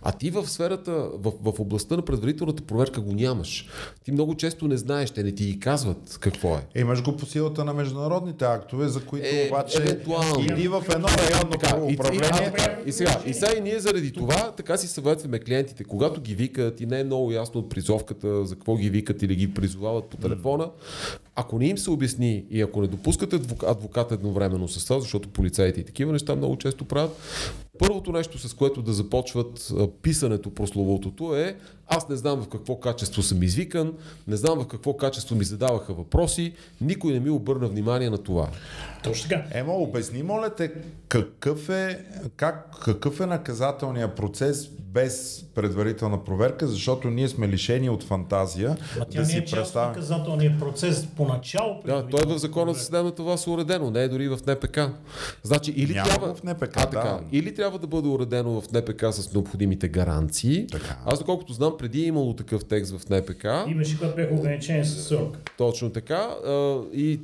А 0.03 0.13
ти 0.13 0.31
в 0.31 0.47
сферата, 0.47 0.93
в, 1.15 1.33
в 1.43 1.61
областта 1.61 1.97
на 1.97 2.03
предварителната 2.03 2.63
проверка 2.63 3.01
го 3.01 3.13
нямаш. 3.13 3.69
Ти 4.05 4.13
много 4.13 4.35
често 4.35 4.69
не 4.69 4.77
знаеш, 4.77 5.11
те 5.11 5.23
не 5.23 5.33
ти 5.33 5.45
и 5.45 5.61
казват 5.61 6.19
какво 6.21 6.57
е. 6.57 6.81
Имаш 6.81 7.03
го 7.03 7.17
по 7.17 7.27
силата 7.27 7.65
на 7.65 7.75
международните 7.75 8.45
актове, 8.45 8.89
за 8.89 9.01
които 9.01 9.27
Е, 9.27 9.47
обаче 9.49 9.79
евентуално. 9.79 10.41
иди 10.41 10.69
в 10.69 10.85
едно 10.95 11.09
районно 11.09 11.51
Така, 11.51 11.77
и, 11.89 11.93
и, 11.93 11.95
управление. 11.95 12.29
а, 12.33 12.53
така, 12.53 12.77
и 12.87 12.93
сега, 12.93 13.21
и 13.27 13.35
сега 13.35 13.53
и 13.59 13.61
ние 13.61 13.79
заради 13.79 14.13
това 14.13 14.53
така 14.53 14.77
си 14.77 14.89
съветваме 14.89 15.39
клиентите, 15.39 15.85
когато 15.85 16.21
ги 16.21 16.35
викат 16.35 16.81
и 16.81 16.87
не 16.87 17.01
е 17.01 17.05
много 17.05 17.33
ясно 17.33 17.61
от 17.61 17.71
призовката 17.71 18.22
за 18.23 18.55
какво 18.55 18.77
ги 18.77 18.91
викат 18.91 19.23
или 19.23 19.37
ги 19.37 19.55
призовават 19.55 20.05
по 20.05 20.17
телефона, 20.17 20.71
ако 21.35 21.59
не 21.59 21.67
им 21.67 21.79
се 21.79 21.91
обясни 21.91 22.45
и 22.51 22.61
ако 22.61 22.81
не 22.81 22.87
допускате 22.87 23.39
адвок- 23.39 23.71
адвокат 23.71 24.13
едновременно 24.13 24.69
с 24.69 24.85
това, 24.85 25.01
защото 25.01 25.29
полицаите 25.29 25.81
и 25.81 25.85
такива 25.85 26.13
неща 26.13 26.37
много 26.37 26.57
често 26.57 26.85
правят, 26.85 27.17
първото 27.79 28.13
нещо, 28.13 28.39
с 28.39 28.55
което 28.55 28.83
да 28.83 28.93
започват 28.93 29.73
а, 29.79 29.89
писането 30.03 30.55
прословутото 30.55 31.37
е 31.37 31.57
аз 31.95 32.09
не 32.09 32.17
знам 32.17 32.43
в 32.43 32.49
какво 32.49 32.81
качество 32.81 33.23
съм 33.23 33.43
извикан, 33.43 33.93
не 34.29 34.37
знам 34.37 34.61
в 34.61 34.67
какво 34.67 34.97
качество 34.97 35.37
ми 35.37 35.45
задаваха 35.45 35.95
въпроси, 35.95 36.53
никой 36.81 37.13
не 37.13 37.21
ми 37.21 37.31
обърна 37.31 37.69
внимание 37.69 38.11
на 38.11 38.19
това. 38.19 38.49
Точно 39.03 39.29
така. 39.29 39.45
Ема, 39.53 39.73
обясни, 39.73 40.23
моля 40.23 40.55
те, 40.55 40.73
какъв 41.09 41.69
е, 41.69 42.05
как, 42.37 42.79
какъв 42.85 43.21
е 43.21 43.27
наказателният 43.27 44.17
процес 44.17 44.69
без 44.69 45.45
предварителна 45.55 46.25
проверка, 46.25 46.67
защото 46.67 47.11
ние 47.11 47.29
сме 47.29 47.49
лишени 47.49 47.91
от 47.91 48.05
фантазия 48.05 48.77
Ма 48.99 49.05
тя 49.05 49.21
да 49.21 49.21
не 49.21 49.27
си 49.27 49.37
е 49.37 49.45
част 49.45 49.53
от 49.53 49.59
представим. 49.59 49.89
наказателния 49.89 50.59
процес 50.59 51.07
поначало. 51.17 51.83
Да, 51.87 52.07
той 52.07 52.21
е 52.23 52.35
в 52.35 52.39
закона 52.39 52.75
за 52.75 52.81
съдебната 52.81 53.23
власт 53.23 53.47
уредено, 53.47 53.91
не 53.91 54.03
е 54.03 54.09
дори 54.09 54.29
в 54.29 54.39
НПК. 54.47 54.81
Значи 55.43 55.71
или 55.77 55.95
Няма 55.95 56.09
трябва, 56.09 56.35
в 56.35 56.43
НПК, 56.43 56.63
а, 56.77 56.87
така, 56.87 57.01
да. 57.03 57.21
или 57.33 57.55
трябва 57.63 57.79
да 57.79 57.87
бъде 57.87 58.09
уредено 58.09 58.61
в 58.61 58.73
НПК 58.73 59.05
с 59.11 59.35
необходимите 59.35 59.89
гаранции. 59.89 60.67
Така. 60.67 60.99
Аз 61.05 61.19
доколкото 61.19 61.53
знам, 61.53 61.75
преди 61.79 62.03
е 62.03 62.07
имало 62.07 62.35
такъв 62.35 62.65
текст 62.65 62.99
в 62.99 63.11
НПК. 63.11 63.47
Имаше, 63.69 63.99
когато 63.99 64.17
бяха 64.17 64.35
ограничени 64.35 64.85
с 64.85 65.03
срок. 65.03 65.37
Точно 65.59 65.91
така. 65.91 66.31
И, 66.93 67.21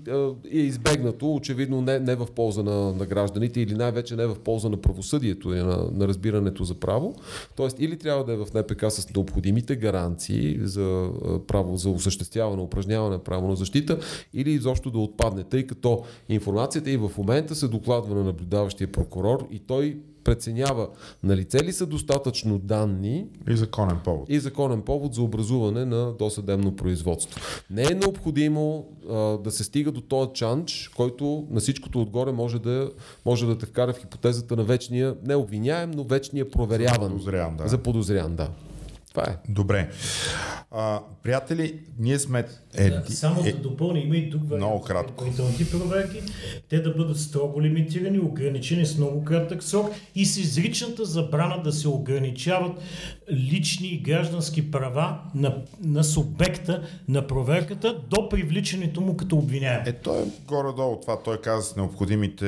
е 0.53 0.59
избегнато, 0.59 1.35
очевидно 1.35 1.81
не, 1.81 1.99
не 1.99 2.15
в 2.15 2.27
полза 2.27 2.63
на, 2.63 2.93
на 2.93 3.07
гражданите 3.07 3.61
или 3.61 3.75
най-вече 3.75 4.17
не 4.17 4.27
в 4.27 4.39
полза 4.39 4.69
на 4.69 4.77
правосъдието 4.77 5.55
и 5.55 5.59
на, 5.59 5.89
на 5.93 6.09
разбирането 6.09 6.65
за 6.65 6.75
право. 6.75 7.15
Тоест 7.57 7.81
или 7.81 7.99
трябва 7.99 8.25
да 8.25 8.33
е 8.33 8.37
в 8.37 8.47
НПК 8.55 8.85
с 8.89 9.15
необходимите 9.15 9.77
гаранции 9.77 10.59
за 10.63 11.11
право 11.47 11.77
за 11.77 11.91
осъществяване, 11.91 12.63
упражняване 12.63 13.11
на 13.11 13.25
право 13.25 13.49
на 13.49 13.57
защита, 13.57 13.99
или 14.35 14.51
изобщо 14.51 14.91
да 14.91 14.99
отпадне, 14.99 15.45
тъй 15.45 15.67
като 15.67 16.05
информацията 16.29 16.91
и 16.91 16.97
в 16.97 17.11
момента 17.19 17.55
се 17.55 17.69
докладва 17.69 18.15
на 18.15 18.25
наблюдаващия 18.25 18.93
прокурор 18.93 19.49
и 19.51 19.59
той 19.59 19.99
преценява 20.25 20.89
на 21.23 21.37
лице 21.37 21.65
ли 21.65 21.73
са 21.73 21.87
достатъчно 21.87 22.59
данни 22.59 23.27
И 23.49 23.57
законен 23.57 23.97
повод. 24.05 24.29
и 24.29 24.39
законен 24.39 24.83
повод 24.83 25.15
за 25.15 25.23
образуване 25.23 25.85
на 25.85 26.13
досъдебно 26.13 26.77
производство. 26.77 27.41
Не 27.71 27.83
е 27.83 27.95
необходимо 27.95 28.89
а, 29.11 29.15
да 29.17 29.51
се 29.51 29.65
стига 29.65 29.93
до 29.93 30.01
този 30.01 30.31
чанч, 30.35 30.91
който 30.97 31.47
на 31.51 31.61
всичкото 31.61 32.01
отгоре 32.03 32.33
може 32.33 32.59
да, 32.59 32.91
може 33.27 33.47
да 33.47 33.59
те 33.59 33.67
вкара 33.67 33.93
в 33.93 33.99
хипотезата 34.01 34.57
на 34.57 34.65
вечния, 34.65 35.17
не 35.27 35.35
обвиняем, 35.37 35.91
но 35.91 36.05
вечния 36.05 36.51
проверяван. 36.51 37.11
Подозрян, 37.11 37.57
да. 37.57 37.69
За 37.69 37.79
подозрян, 37.79 38.37
да. 38.37 38.49
Това 39.19 39.31
е. 39.31 39.37
Добре. 39.49 39.89
А, 40.71 41.01
приятели, 41.23 41.79
ние 41.99 42.19
сме... 42.19 42.45
Е, 42.75 42.91
Да, 42.91 43.03
само 43.09 43.47
е, 43.47 43.53
да 43.53 43.59
допълня, 43.59 43.99
има 43.99 44.17
и 44.17 44.31
друг 44.31 44.43
вариант. 44.43 44.65
Много 44.65 44.81
кратко. 44.85 45.25
проверки. 45.71 46.23
Те 46.69 46.81
да 46.81 46.91
бъдат 46.91 47.21
строго 47.21 47.63
лимитирани, 47.63 48.19
ограничени 48.19 48.87
с 48.87 48.97
много 48.97 49.25
кратък 49.25 49.63
срок 49.63 49.87
и 50.15 50.27
с 50.27 50.37
изричната 50.37 51.05
забрана 51.05 51.63
да 51.63 51.73
се 51.73 51.89
ограничават 51.89 52.73
лични 53.33 53.89
и 53.89 53.99
граждански 53.99 54.71
права 54.71 55.19
на, 55.35 55.57
на 55.83 56.05
субекта 56.05 56.83
на 57.09 57.27
проверката 57.27 58.01
до 58.11 58.29
привличането 58.29 59.01
му 59.01 59.17
като 59.17 59.37
обвиняем. 59.37 59.83
е, 59.87 59.93
той 59.93 60.19
е 60.19 60.25
горе-долу 60.47 61.01
това. 61.01 61.23
Той 61.23 61.41
каза 61.41 61.63
с 61.63 61.77
необходимите 61.77 62.45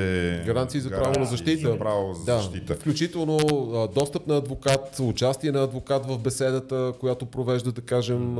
Гаранции 0.46 0.80
за 0.80 0.90
право 0.90 1.20
на 1.20 1.26
защита. 1.26 1.70
За 1.70 1.78
право 1.78 2.14
за 2.14 2.24
Да, 2.24 2.38
защита. 2.38 2.74
включително 2.74 3.38
а, 3.74 3.88
достъп 3.88 4.26
на 4.26 4.36
адвокат, 4.36 4.96
участие 5.00 5.52
на 5.52 5.62
адвокат 5.62 6.06
в 6.06 6.18
беседата, 6.60 6.98
която 6.98 7.26
провежда, 7.26 7.72
да 7.72 7.80
кажем, 7.80 8.38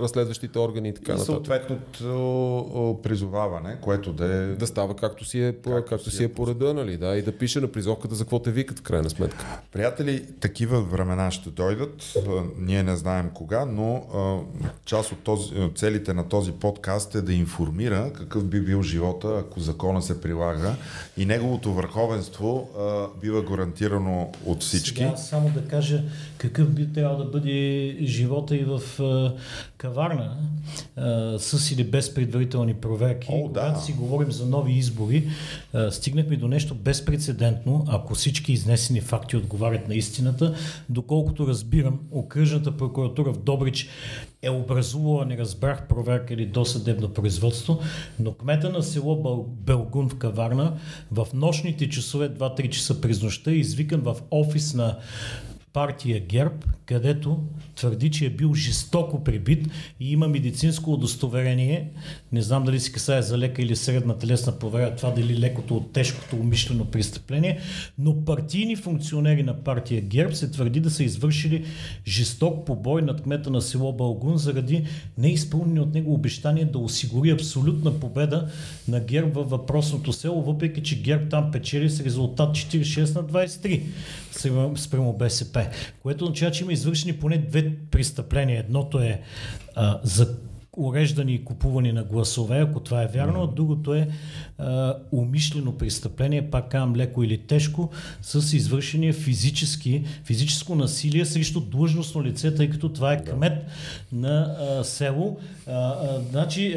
разследващите 0.00 0.58
органи 0.58 0.88
и 0.88 0.94
така 0.94 1.12
И 1.12 1.14
нататък. 1.14 1.26
съответното 1.34 3.00
призоваване, 3.02 3.76
което 3.80 4.12
да 4.12 4.34
е... 4.34 4.46
Да 4.46 4.66
става 4.66 4.96
както 4.96 5.24
си 5.24 5.40
е, 5.40 5.52
както, 5.52 5.88
както 5.88 6.10
си 6.10 6.24
е 6.24 6.28
по 6.28 6.46
реда, 6.46 6.74
нали, 6.74 6.96
да, 6.96 7.16
и 7.16 7.22
да 7.22 7.32
пише 7.32 7.60
на 7.60 7.68
призовката 7.68 8.14
за 8.14 8.24
какво 8.24 8.38
те 8.38 8.50
викат 8.50 8.78
в 8.78 8.82
крайна 8.82 9.10
сметка. 9.10 9.60
Приятели, 9.72 10.26
такива 10.40 10.82
времена 10.82 11.30
ще 11.30 11.50
дойдат. 11.50 12.14
Ние 12.58 12.82
не 12.82 12.96
знаем 12.96 13.30
кога, 13.34 13.64
но 13.64 14.02
част 14.84 15.12
от 15.12 15.18
този, 15.18 15.54
целите 15.74 16.14
на 16.14 16.28
този 16.28 16.52
подкаст 16.52 17.14
е 17.14 17.22
да 17.22 17.32
информира 17.32 18.12
какъв 18.14 18.44
би 18.44 18.60
бил 18.60 18.82
живота, 18.82 19.38
ако 19.40 19.60
закона 19.60 20.02
се 20.02 20.20
прилага 20.20 20.74
и 21.16 21.26
неговото 21.26 21.72
върховенство 21.72 22.68
бива 23.20 23.42
гарантирано 23.42 24.32
от 24.44 24.62
всички. 24.62 24.98
Сега 24.98 25.16
само 25.16 25.50
да 25.50 25.68
кажа 25.68 26.02
какъв 26.38 26.70
би 26.70 26.92
трябвало 26.98 27.24
да 27.24 27.30
бъде 27.30 27.96
живота 28.02 28.56
и 28.56 28.64
в 28.64 29.02
а, 29.02 29.34
каварна, 29.76 30.36
а, 30.96 31.38
с 31.38 31.70
или 31.70 31.84
без 31.84 32.14
предварителни 32.14 32.74
проверки. 32.74 33.28
О, 33.30 33.48
да. 33.48 33.60
Когато 33.60 33.84
си 33.84 33.92
говорим 33.92 34.32
за 34.32 34.46
нови 34.46 34.72
избори, 34.72 35.28
а, 35.72 35.90
стигнахме 35.90 36.36
до 36.36 36.48
нещо 36.48 36.74
безпредседентно, 36.74 37.84
ако 37.88 38.14
всички 38.14 38.52
изнесени 38.52 39.00
факти 39.00 39.36
отговарят 39.36 39.88
на 39.88 39.94
истината. 39.94 40.54
Доколкото 40.88 41.46
разбирам, 41.46 42.00
окръжната 42.10 42.76
прокуратура 42.76 43.32
в 43.32 43.38
Добрич 43.38 43.88
е 44.42 44.50
образувала, 44.50 45.26
не 45.26 45.38
разбрах 45.38 45.88
проверка 45.88 46.34
или 46.34 46.46
досъдебно 46.46 47.08
производство, 47.08 47.78
но 48.20 48.32
кмета 48.32 48.70
на 48.70 48.82
село 48.82 49.46
Белгун 49.48 50.08
в 50.08 50.18
Каварна 50.18 50.78
в 51.10 51.26
нощните 51.34 51.88
часове, 51.88 52.30
2-3 52.30 52.70
часа 52.70 53.00
през 53.00 53.22
нощта, 53.22 53.50
е 53.50 53.54
извикан 53.54 54.00
в 54.00 54.16
офис 54.30 54.74
на 54.74 54.98
партия 55.72 56.20
ГЕРБ, 56.20 56.54
където 56.86 57.42
твърди, 57.76 58.10
че 58.10 58.26
е 58.26 58.30
бил 58.30 58.54
жестоко 58.54 59.24
прибит 59.24 59.66
и 60.00 60.12
има 60.12 60.28
медицинско 60.28 60.92
удостоверение. 60.92 61.90
Не 62.32 62.42
знам 62.42 62.64
дали 62.64 62.80
се 62.80 62.92
касае 62.92 63.22
за 63.22 63.38
лека 63.38 63.62
или 63.62 63.76
средна 63.76 64.18
телесна 64.18 64.58
проверка, 64.58 64.96
това 64.96 65.10
дали 65.10 65.38
лекото 65.38 65.76
от 65.76 65.92
тежкото 65.92 66.36
умишлено 66.36 66.84
престъпление, 66.84 67.60
но 67.98 68.24
партийни 68.24 68.76
функционери 68.76 69.42
на 69.42 69.54
партия 69.64 70.00
ГЕРБ 70.00 70.34
се 70.34 70.50
твърди 70.50 70.80
да 70.80 70.90
са 70.90 71.04
извършили 71.04 71.64
жесток 72.06 72.66
побой 72.66 73.02
над 73.02 73.22
кмета 73.22 73.50
на 73.50 73.62
село 73.62 73.92
Бългун 73.92 74.38
заради 74.38 74.86
неизпълнени 75.18 75.80
от 75.80 75.94
него 75.94 76.14
обещание 76.14 76.64
да 76.64 76.78
осигури 76.78 77.30
абсолютна 77.30 78.00
победа 78.00 78.48
на 78.88 79.00
ГЕРБ 79.00 79.30
във 79.30 79.50
въпросното 79.50 80.12
село, 80.12 80.42
въпреки 80.42 80.82
че 80.82 81.02
ГЕРБ 81.02 81.28
там 81.28 81.50
печели 81.50 81.90
с 81.90 82.00
резултат 82.00 82.56
46 82.56 83.14
на 83.14 83.24
23 83.24 83.82
спрямо- 84.32 84.76
БСП, 85.12 85.66
което 86.02 86.24
означава, 86.24 86.52
че 86.52 86.62
има 86.64 86.72
извършени 86.72 87.12
поне 87.12 87.38
две 87.38 87.76
престъпления. 87.90 88.60
Едното 88.60 89.00
е 89.00 89.20
а, 89.74 90.00
за 90.02 90.36
уреждане 90.78 91.32
и 91.32 91.44
купуване 91.44 91.92
на 91.92 92.04
гласове, 92.04 92.60
ако 92.60 92.80
това 92.80 93.02
е 93.02 93.06
вярно, 93.06 93.42
а 93.42 93.46
другото 93.46 93.94
е 93.94 94.08
а, 94.58 94.96
умишлено 95.12 95.72
престъпление, 95.72 96.50
пак 96.50 96.70
казвам 96.70 96.96
леко 96.96 97.22
или 97.22 97.38
тежко, 97.38 97.90
с 98.22 98.56
извършения 98.56 99.12
физически, 99.12 100.04
физическо 100.24 100.74
насилие 100.74 101.24
срещу 101.24 101.60
длъжностно 101.60 102.22
лице, 102.22 102.54
тъй 102.54 102.70
като 102.70 102.88
това 102.88 103.12
е 103.12 103.24
кмет 103.24 103.66
на 104.12 104.56
а, 104.60 104.84
село. 104.84 105.38
А, 105.66 105.72
а, 105.72 106.20
значи, 106.30 106.74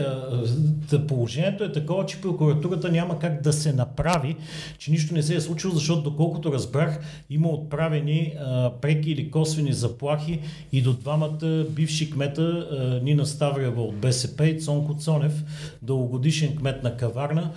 а, 0.92 1.08
положението 1.08 1.64
е 1.64 1.72
такова, 1.72 2.06
че 2.06 2.22
прокуратурата 2.22 2.92
няма 2.92 3.20
как 3.20 3.42
да 3.42 3.54
се 3.54 3.74
направи, 3.74 4.36
че 4.78 4.92
нищо 4.92 5.14
не 5.14 5.24
се 5.24 5.36
е 5.36 5.42
случило, 5.42 5.74
защото 5.74 6.02
доколкото 6.02 6.54
разбрах, 6.54 7.00
има 7.30 7.50
отправени 7.50 8.34
а, 8.40 8.72
преки 8.82 9.12
или 9.12 9.32
косвени 9.32 9.74
заплахи 9.74 10.40
и 10.72 10.82
до 10.82 10.94
двамата 10.94 11.66
бивши 11.70 12.12
кмета 12.12 12.42
а, 12.42 13.04
Нина 13.04 13.26
Ставрева 13.26 13.91
от 13.92 13.98
БСП 13.98 14.48
и 14.48 14.62
Цонко 14.62 14.96
Цонев, 14.96 15.44
дългогодишен 15.82 16.56
кмет 16.56 16.84
на 16.84 16.98
Каварна, 16.98 17.52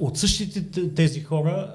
от 0.00 0.18
същите 0.18 0.94
тези 0.94 1.20
хора 1.20 1.74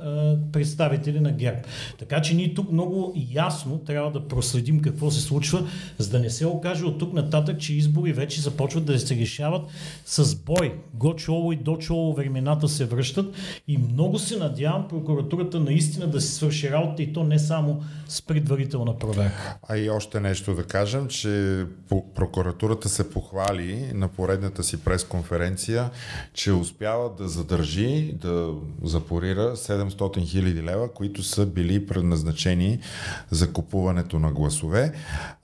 представители 0.51 1.19
на 1.19 1.31
ГЕРБ. 1.31 1.59
Така 1.99 2.21
че 2.21 2.35
ние 2.35 2.53
тук 2.53 2.71
много 2.71 3.13
ясно 3.31 3.77
трябва 3.77 4.11
да 4.11 4.27
проследим 4.27 4.81
какво 4.81 5.11
се 5.11 5.21
случва, 5.21 5.67
за 5.97 6.09
да 6.09 6.19
не 6.19 6.29
се 6.29 6.45
окаже 6.45 6.85
от 6.85 6.99
тук 6.99 7.13
нататък, 7.13 7.59
че 7.59 7.73
избори 7.73 8.13
вече 8.13 8.41
започват 8.41 8.85
да 8.85 8.99
се 8.99 9.15
решават 9.15 9.61
с 10.05 10.35
бой. 10.35 10.73
Го-чоло 10.93 11.51
и 11.51 11.55
до-чоло 11.55 12.13
времената 12.13 12.67
се 12.67 12.85
връщат 12.85 13.35
и 13.67 13.77
много 13.77 14.19
се 14.19 14.37
надявам 14.37 14.87
прокуратурата 14.87 15.59
наистина 15.59 16.07
да 16.07 16.21
си 16.21 16.33
свърши 16.33 16.71
работа 16.71 17.03
и 17.03 17.13
то 17.13 17.23
не 17.23 17.39
само 17.39 17.83
с 18.07 18.21
предварителна 18.21 18.97
проверка. 18.97 19.57
А 19.69 19.77
и 19.77 19.89
още 19.89 20.19
нещо 20.19 20.55
да 20.55 20.63
кажем, 20.63 21.07
че 21.07 21.63
прокуратурата 22.15 22.89
се 22.89 23.09
похвали 23.09 23.91
на 23.97 24.07
поредната 24.07 24.63
си 24.63 24.83
пресконференция, 24.83 25.89
че 26.33 26.53
успява 26.53 27.09
да 27.17 27.27
задържи, 27.27 28.13
да 28.21 28.53
запорира 28.83 29.55
700 29.55 30.25
хиляди 30.27 30.63
лева, 30.63 30.93
които 30.93 31.23
са 31.23 31.45
били 31.45 31.87
предназначени 31.87 32.79
за 33.31 33.53
купуването 33.53 34.19
на 34.19 34.31
гласове. 34.31 34.93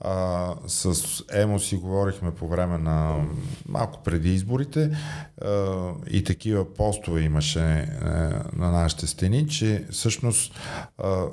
А, 0.00 0.54
с 0.66 0.94
Емо 1.32 1.58
си 1.58 1.76
говорихме 1.76 2.34
по 2.34 2.48
време 2.48 2.78
на 2.78 3.24
малко 3.68 4.02
преди 4.04 4.34
изборите 4.34 4.90
а, 5.42 5.90
и 6.10 6.24
такива 6.24 6.74
постове 6.74 7.20
имаше 7.20 7.60
а, 7.60 8.08
на 8.52 8.70
нашите 8.70 9.06
стени, 9.06 9.48
че 9.48 9.84
всъщност 9.90 10.54
а, 10.98 11.26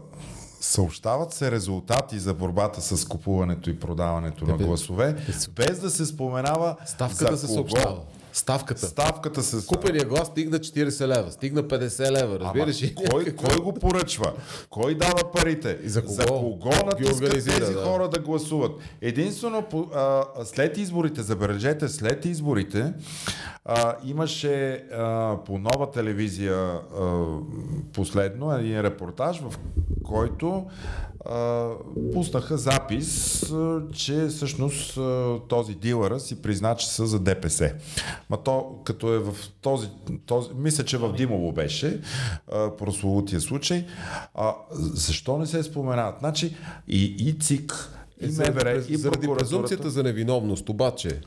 Съобщават 0.62 1.34
се 1.34 1.52
резултати 1.52 2.20
за 2.20 2.34
борбата 2.34 2.82
с 2.82 3.06
купуването 3.06 3.70
и 3.70 3.80
продаването 3.80 4.46
на 4.46 4.58
бе, 4.58 4.64
гласове, 4.64 5.16
без 5.56 5.80
да 5.80 5.90
се 5.90 6.06
споменава 6.06 6.76
Ставката 6.86 7.36
за 7.36 7.48
се 7.48 7.48
кого. 7.48 7.56
съобщава. 7.56 8.00
Ставката. 8.34 8.88
Ставката 8.88 9.44
се 9.44 9.68
Купения 9.68 10.06
глас 10.06 10.28
стигна 10.28 10.60
40 10.60 11.08
лева, 11.08 11.32
стигна 11.32 11.64
50 11.64 12.12
лева, 12.12 12.40
разбираш 12.40 12.82
ли? 12.82 12.96
кой, 12.96 13.26
кой 13.36 13.56
го 13.56 13.74
поръчва? 13.74 14.34
Кой 14.70 14.96
дава 14.96 15.32
парите? 15.32 15.78
И 15.84 15.90
за 15.90 16.02
кого? 16.02 16.14
за 16.14 16.26
кого 16.26 16.70
натискат 16.86 17.32
тези 17.32 17.74
да. 17.74 17.84
хора 17.84 18.10
да 18.10 18.20
гласуват? 18.20 18.72
Единствено 19.02 19.62
по, 19.62 19.88
а, 19.96 20.26
след 20.46 20.78
изборите, 20.78 21.22
забележете, 21.22 21.90
след 21.90 22.26
изборите 22.26 22.94
а, 23.66 23.96
имаше 24.06 24.74
а, 24.74 25.38
по 25.46 25.58
нова 25.58 25.92
телевизия 25.92 26.56
а, 26.56 27.26
последно 27.94 28.54
един 28.54 28.82
репортаж, 28.82 29.42
в 29.42 29.54
който 30.04 30.66
а, 31.26 31.70
пуснаха 32.14 32.58
запис, 32.58 33.44
а, 33.52 33.82
че 33.94 34.28
всъщност 34.28 34.98
а, 34.98 35.40
този 35.48 35.76
дилъра 35.76 36.20
си 36.20 36.42
призна, 36.42 36.76
че 36.76 36.88
са 36.88 37.08
за 37.08 37.20
ДПС. 37.20 37.74
Ма 38.32 38.38
то, 38.38 38.80
като 38.84 39.14
е 39.14 39.20
в 39.20 39.36
този, 39.62 39.88
този 40.26 40.50
мисля, 40.56 40.86
че 40.86 40.98
в 40.98 41.14
Димово 41.14 41.52
беше 41.52 42.02
а, 42.52 42.76
прословутия 42.78 43.42
случай, 43.42 43.86
а, 44.34 44.56
защо 44.72 45.38
не 45.38 45.48
се 45.48 45.64
споменават? 45.64 46.16
Значи 46.20 46.56
и, 46.88 47.16
и 47.20 47.40
ЦИК, 47.40 47.74
и 48.22 48.28
МВР, 48.28 48.84
и 48.90 48.98
заради 48.98 49.28
прокуратурата. 49.28 49.90
за 49.90 50.04
невиновност, 50.04 50.70
обаче. 50.70 51.22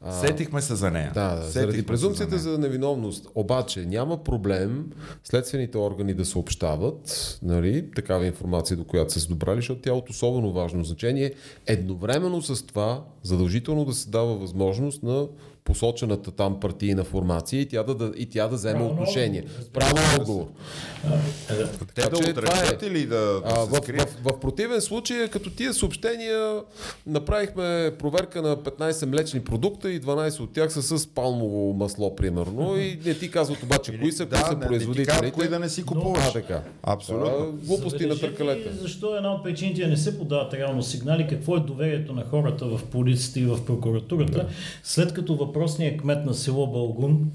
А, 0.00 0.12
Сетихме 0.12 0.62
се 0.62 0.74
за 0.74 0.90
нея. 0.90 1.12
да, 1.14 1.34
да, 1.34 1.42
Сетихме 1.42 1.60
заради 1.60 1.78
се 1.78 1.86
презумпцията 1.86 2.38
за 2.38 2.50
за 2.50 2.58
невиновност. 2.58 3.28
Обаче 3.34 3.86
няма 3.86 4.24
проблем 4.24 4.90
следствените 5.24 5.78
органи 5.78 6.14
да 6.14 6.24
съобщават 6.24 7.38
нали, 7.42 7.90
такава 7.96 8.26
информация, 8.26 8.76
до 8.76 8.84
която 8.84 9.12
са 9.12 9.20
се 9.20 9.28
добрали, 9.28 9.56
защото 9.56 9.80
тя 9.80 9.90
е 9.90 9.92
от 9.92 10.10
особено 10.10 10.52
важно 10.52 10.84
значение. 10.84 11.32
Едновременно 11.66 12.42
с 12.42 12.66
това 12.66 13.04
задължително 13.22 13.84
да 13.84 13.92
се 13.92 14.10
дава 14.10 14.34
възможност 14.34 15.02
на 15.02 15.26
посочената 15.68 16.30
там 16.30 16.60
партийна 16.60 17.04
формация 17.04 17.60
и 17.60 17.68
тя 17.68 17.82
да, 17.82 17.94
да, 17.94 18.12
и 18.16 18.26
тя 18.26 18.48
да 18.48 18.56
вземе 18.56 18.78
Право 18.78 18.90
отношение. 18.90 19.44
Право 19.72 19.96
отговор. 20.20 20.46
Те 21.94 22.02
Така 22.02 22.10
да 22.10 22.28
е. 22.84 22.86
или 22.86 23.06
да, 23.06 23.16
да 23.16 23.42
А, 23.44 23.50
се 23.64 23.70
в, 23.70 23.74
скрият? 23.82 24.10
в, 24.10 24.32
в 24.32 24.40
противен 24.40 24.80
случай, 24.80 25.28
като 25.28 25.50
тия 25.50 25.74
съобщения, 25.74 26.60
направихме 27.06 27.92
проверка 27.98 28.42
на 28.42 28.56
15 28.56 29.06
млечни 29.06 29.40
продукта 29.40 29.90
и 29.90 30.00
12 30.00 30.40
от 30.40 30.52
тях 30.52 30.72
са 30.72 30.98
с 30.98 31.06
палмово 31.06 31.72
масло, 31.72 32.16
примерно. 32.16 32.76
И 32.76 32.98
не 33.04 33.14
ти 33.14 33.30
казват 33.30 33.62
обаче 33.62 33.98
кои 34.00 34.12
са, 34.12 34.26
кои 34.26 34.38
да, 34.38 34.44
са 34.46 34.52
не, 34.52 34.58
не 34.58 34.66
производителите. 34.66 35.30
кои 35.30 35.48
да 35.48 35.58
не 35.58 35.68
си 35.68 35.84
купуваш. 35.84 36.24
А, 36.28 36.32
така. 36.32 36.62
Абсолютно. 36.82 37.30
Това 37.30 37.46
глупости 37.64 38.06
на 38.06 38.18
търкалета. 38.18 38.74
Защо 38.80 39.16
една 39.16 39.32
от 39.34 39.44
причините 39.44 39.86
не 39.86 39.96
се 39.96 40.18
подават 40.18 40.54
реално 40.54 40.82
сигнали? 40.82 41.26
Какво 41.28 41.56
е 41.56 41.60
доверието 41.60 42.12
на 42.12 42.24
хората 42.24 42.64
в 42.64 42.80
полицията 42.84 43.40
и 43.40 43.44
в 43.44 43.64
прокуратурата, 43.64 44.48
след 44.82 45.12
като 45.12 45.36
въпросният 45.58 46.00
кмет 46.00 46.26
на 46.26 46.34
село 46.34 46.66
Бългун 46.66 47.30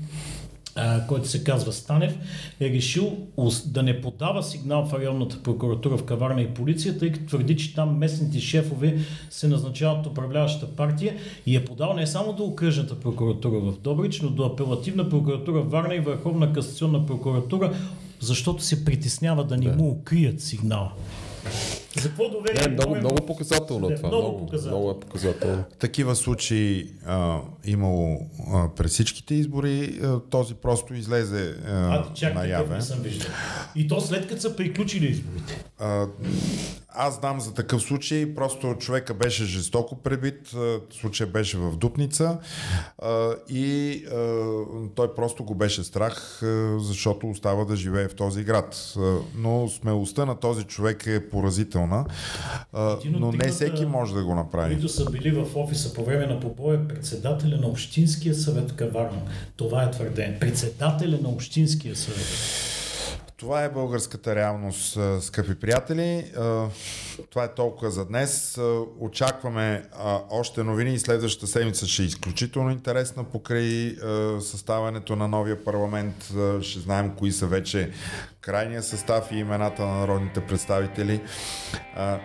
а, 0.76 1.08
който 1.08 1.28
се 1.28 1.44
казва 1.44 1.74
Станев, 1.74 2.18
е 2.60 2.70
решил 2.70 3.18
да 3.66 3.84
не 3.84 4.02
подава 4.02 4.44
сигнал 4.44 4.86
в 4.86 4.94
районната 4.94 5.44
прокуратура 5.44 5.98
в 5.98 6.04
Каварна 6.04 6.42
и 6.42 6.48
полиция, 6.48 6.98
тъй 6.98 7.12
като 7.12 7.26
твърди, 7.26 7.58
че 7.58 7.76
там 7.76 7.98
местните 7.98 8.40
шефове 8.40 8.98
се 9.30 9.48
назначават 9.48 10.06
от 10.06 10.12
управляващата 10.12 10.76
партия 10.76 11.16
и 11.46 11.56
е 11.56 11.66
подал 11.66 11.94
не 11.94 12.08
само 12.08 12.34
до 12.34 12.44
окръжната 12.44 13.00
прокуратура 13.00 13.60
в 13.60 13.80
Добрич, 13.82 14.22
но 14.22 14.30
до 14.30 14.44
апелативна 14.44 15.10
прокуратура 15.10 15.62
в 15.62 15.72
Варна 15.72 15.96
и 15.96 16.00
Върховна 16.00 16.54
касационна 16.54 17.06
прокуратура, 17.06 17.76
защото 18.20 18.64
се 18.64 18.86
притеснява 18.86 19.44
да 19.44 19.58
не 19.58 19.76
му 19.76 19.90
укрият 19.90 20.42
сигнала. 20.42 20.92
За 22.02 22.08
какво 22.10 22.30
доверие? 22.30 22.62
Не, 22.62 22.68
много, 22.68 22.96
много 22.96 23.16
показателно 23.16 23.88
Да, 23.88 23.96
това. 23.96 24.08
Много, 24.10 24.24
Много, 24.24 24.40
показателно. 24.40 24.78
много 24.78 24.92
е 24.92 25.00
показателно. 25.00 25.64
Такива 25.80 26.16
случаи 26.16 26.88
а, 27.06 27.40
имало 27.66 28.20
а, 28.54 28.70
през 28.70 28.92
всичките 28.92 29.36
избори. 29.36 30.00
А, 30.04 30.20
този 30.20 30.54
просто 30.54 30.94
излезе 30.94 31.56
а, 31.68 31.72
А, 31.72 32.14
чак 32.14 32.36
наяве. 32.36 32.76
не 32.76 32.82
съм 32.82 33.00
виждал. 33.00 33.30
И 33.76 33.88
то 33.88 34.02
след 34.02 34.28
като 34.28 34.42
са 34.42 34.56
приключили 34.56 35.06
изборите. 35.08 35.64
А, 35.80 36.08
аз 36.96 37.16
знам 37.16 37.42
за 37.42 37.54
такъв 37.54 37.82
случай, 37.82 38.36
просто 38.36 38.76
човека 38.80 39.14
беше 39.14 39.46
жестоко 39.46 39.96
пребит, 39.96 40.52
случай 41.00 41.28
беше 41.28 41.58
в 41.58 41.78
Дупница 41.78 42.38
и 43.50 44.04
той 44.96 45.16
просто 45.16 45.44
го 45.44 45.56
беше 45.56 45.84
страх, 45.84 46.42
защото 46.78 47.30
остава 47.30 47.66
да 47.66 47.76
живее 47.76 48.08
в 48.08 48.16
този 48.16 48.44
град. 48.44 48.94
Но 49.36 49.70
смелостта 49.70 50.26
на 50.26 50.40
този 50.40 50.64
човек 50.64 51.08
е 51.08 51.30
поразителна, 51.30 52.06
но 53.06 53.32
не 53.32 53.48
всеки 53.48 53.86
може 53.86 54.14
да 54.14 54.24
го 54.24 54.36
направи. 54.36 54.74
които 54.74 54.90
са 54.90 55.10
били 55.10 55.32
в 55.32 55.46
офиса 55.56 55.94
по 55.94 56.06
време 56.06 56.26
на 56.26 56.40
побоя, 56.40 56.88
председателя 56.88 57.58
на 57.58 57.68
Общинския 57.68 58.36
съвет 58.36 58.76
Каварна. 58.76 59.22
Това 59.56 59.84
е 59.84 59.92
твърдение. 59.92 60.40
Председателя 60.40 61.20
на 61.22 61.30
Общинския 61.30 61.96
съвет. 61.96 62.26
Това 63.44 63.64
е 63.64 63.70
българската 63.70 64.36
реалност, 64.36 65.00
скъпи 65.22 65.56
приятели. 65.56 66.32
Това 67.30 67.44
е 67.44 67.54
толкова 67.54 67.92
за 67.92 68.06
днес. 68.06 68.60
Очакваме 69.00 69.84
още 70.30 70.64
новини 70.64 70.94
и 70.94 71.00
следващата 71.00 71.48
седмица 71.48 71.88
ще 71.88 72.04
е 72.04 72.06
изключително 72.06 72.72
интересна 72.72 73.24
покрай 73.24 73.96
съставането 74.40 75.16
на 75.16 75.28
новия 75.28 75.64
парламент. 75.64 76.34
Ще 76.62 76.80
знаем 76.80 77.12
кои 77.18 77.32
са 77.32 77.48
вече 77.48 77.92
крайния 78.42 78.84
състав 78.84 79.32
и 79.32 79.36
имената 79.36 79.86
на 79.86 80.00
народните 80.00 80.42
представители. 80.42 81.22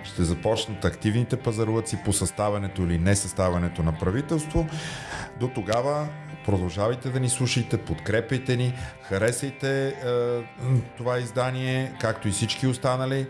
Ще 0.04 0.24
започнат 0.24 0.84
активните 0.84 1.36
пазарлъци 1.36 1.98
по 2.04 2.12
съставането 2.12 2.82
или 2.82 2.98
несъставането 2.98 3.82
на 3.82 3.98
правителство. 3.98 4.66
До 5.40 5.48
тогава 5.48 6.08
Продължавайте 6.48 7.10
да 7.10 7.20
ни 7.20 7.28
слушайте, 7.28 7.76
подкрепяйте 7.76 8.56
ни, 8.56 8.74
харесайте 9.02 9.86
е, 9.86 9.92
това 10.96 11.18
издание, 11.18 11.92
както 12.00 12.28
и 12.28 12.30
всички 12.30 12.66
останали. 12.66 13.26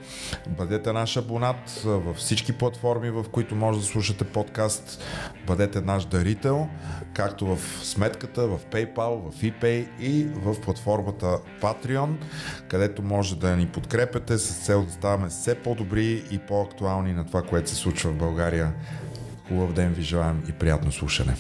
Бъдете 0.49 0.93
наш 0.93 1.17
абонат 1.17 1.83
е, 1.85 1.89
във 1.89 2.17
всички 2.17 2.53
платформи, 2.53 3.11
в 3.11 3.25
които 3.33 3.55
може 3.55 3.79
да 3.79 3.85
слушате 3.85 4.25
подкаст. 4.25 5.05
Бъдете 5.47 5.81
наш 5.81 6.05
дарител, 6.05 6.69
както 7.15 7.47
в 7.47 7.59
сметката, 7.83 8.47
в 8.47 8.59
PayPal, 8.73 9.31
в 9.31 9.43
ePay 9.43 9.87
и 10.01 10.25
в 10.25 10.61
платформата 10.61 11.39
Patreon, 11.61 12.17
където 12.69 13.03
може 13.03 13.37
да 13.37 13.57
ни 13.57 13.67
подкрепяте 13.67 14.39
с 14.39 14.65
цел 14.67 14.85
да 14.85 14.93
ставаме 14.93 15.29
все 15.29 15.55
по-добри 15.55 16.25
и 16.31 16.39
по-актуални 16.39 17.13
на 17.13 17.27
това, 17.27 17.43
което 17.43 17.71
се 17.71 17.77
случва 17.77 18.11
в 18.11 18.17
България. 18.17 18.75
Хубав 19.49 19.73
ден 19.73 19.93
ви 19.93 20.03
желаем 20.03 20.43
и 20.49 20.53
приятно 20.53 20.93
слушане. 20.93 21.35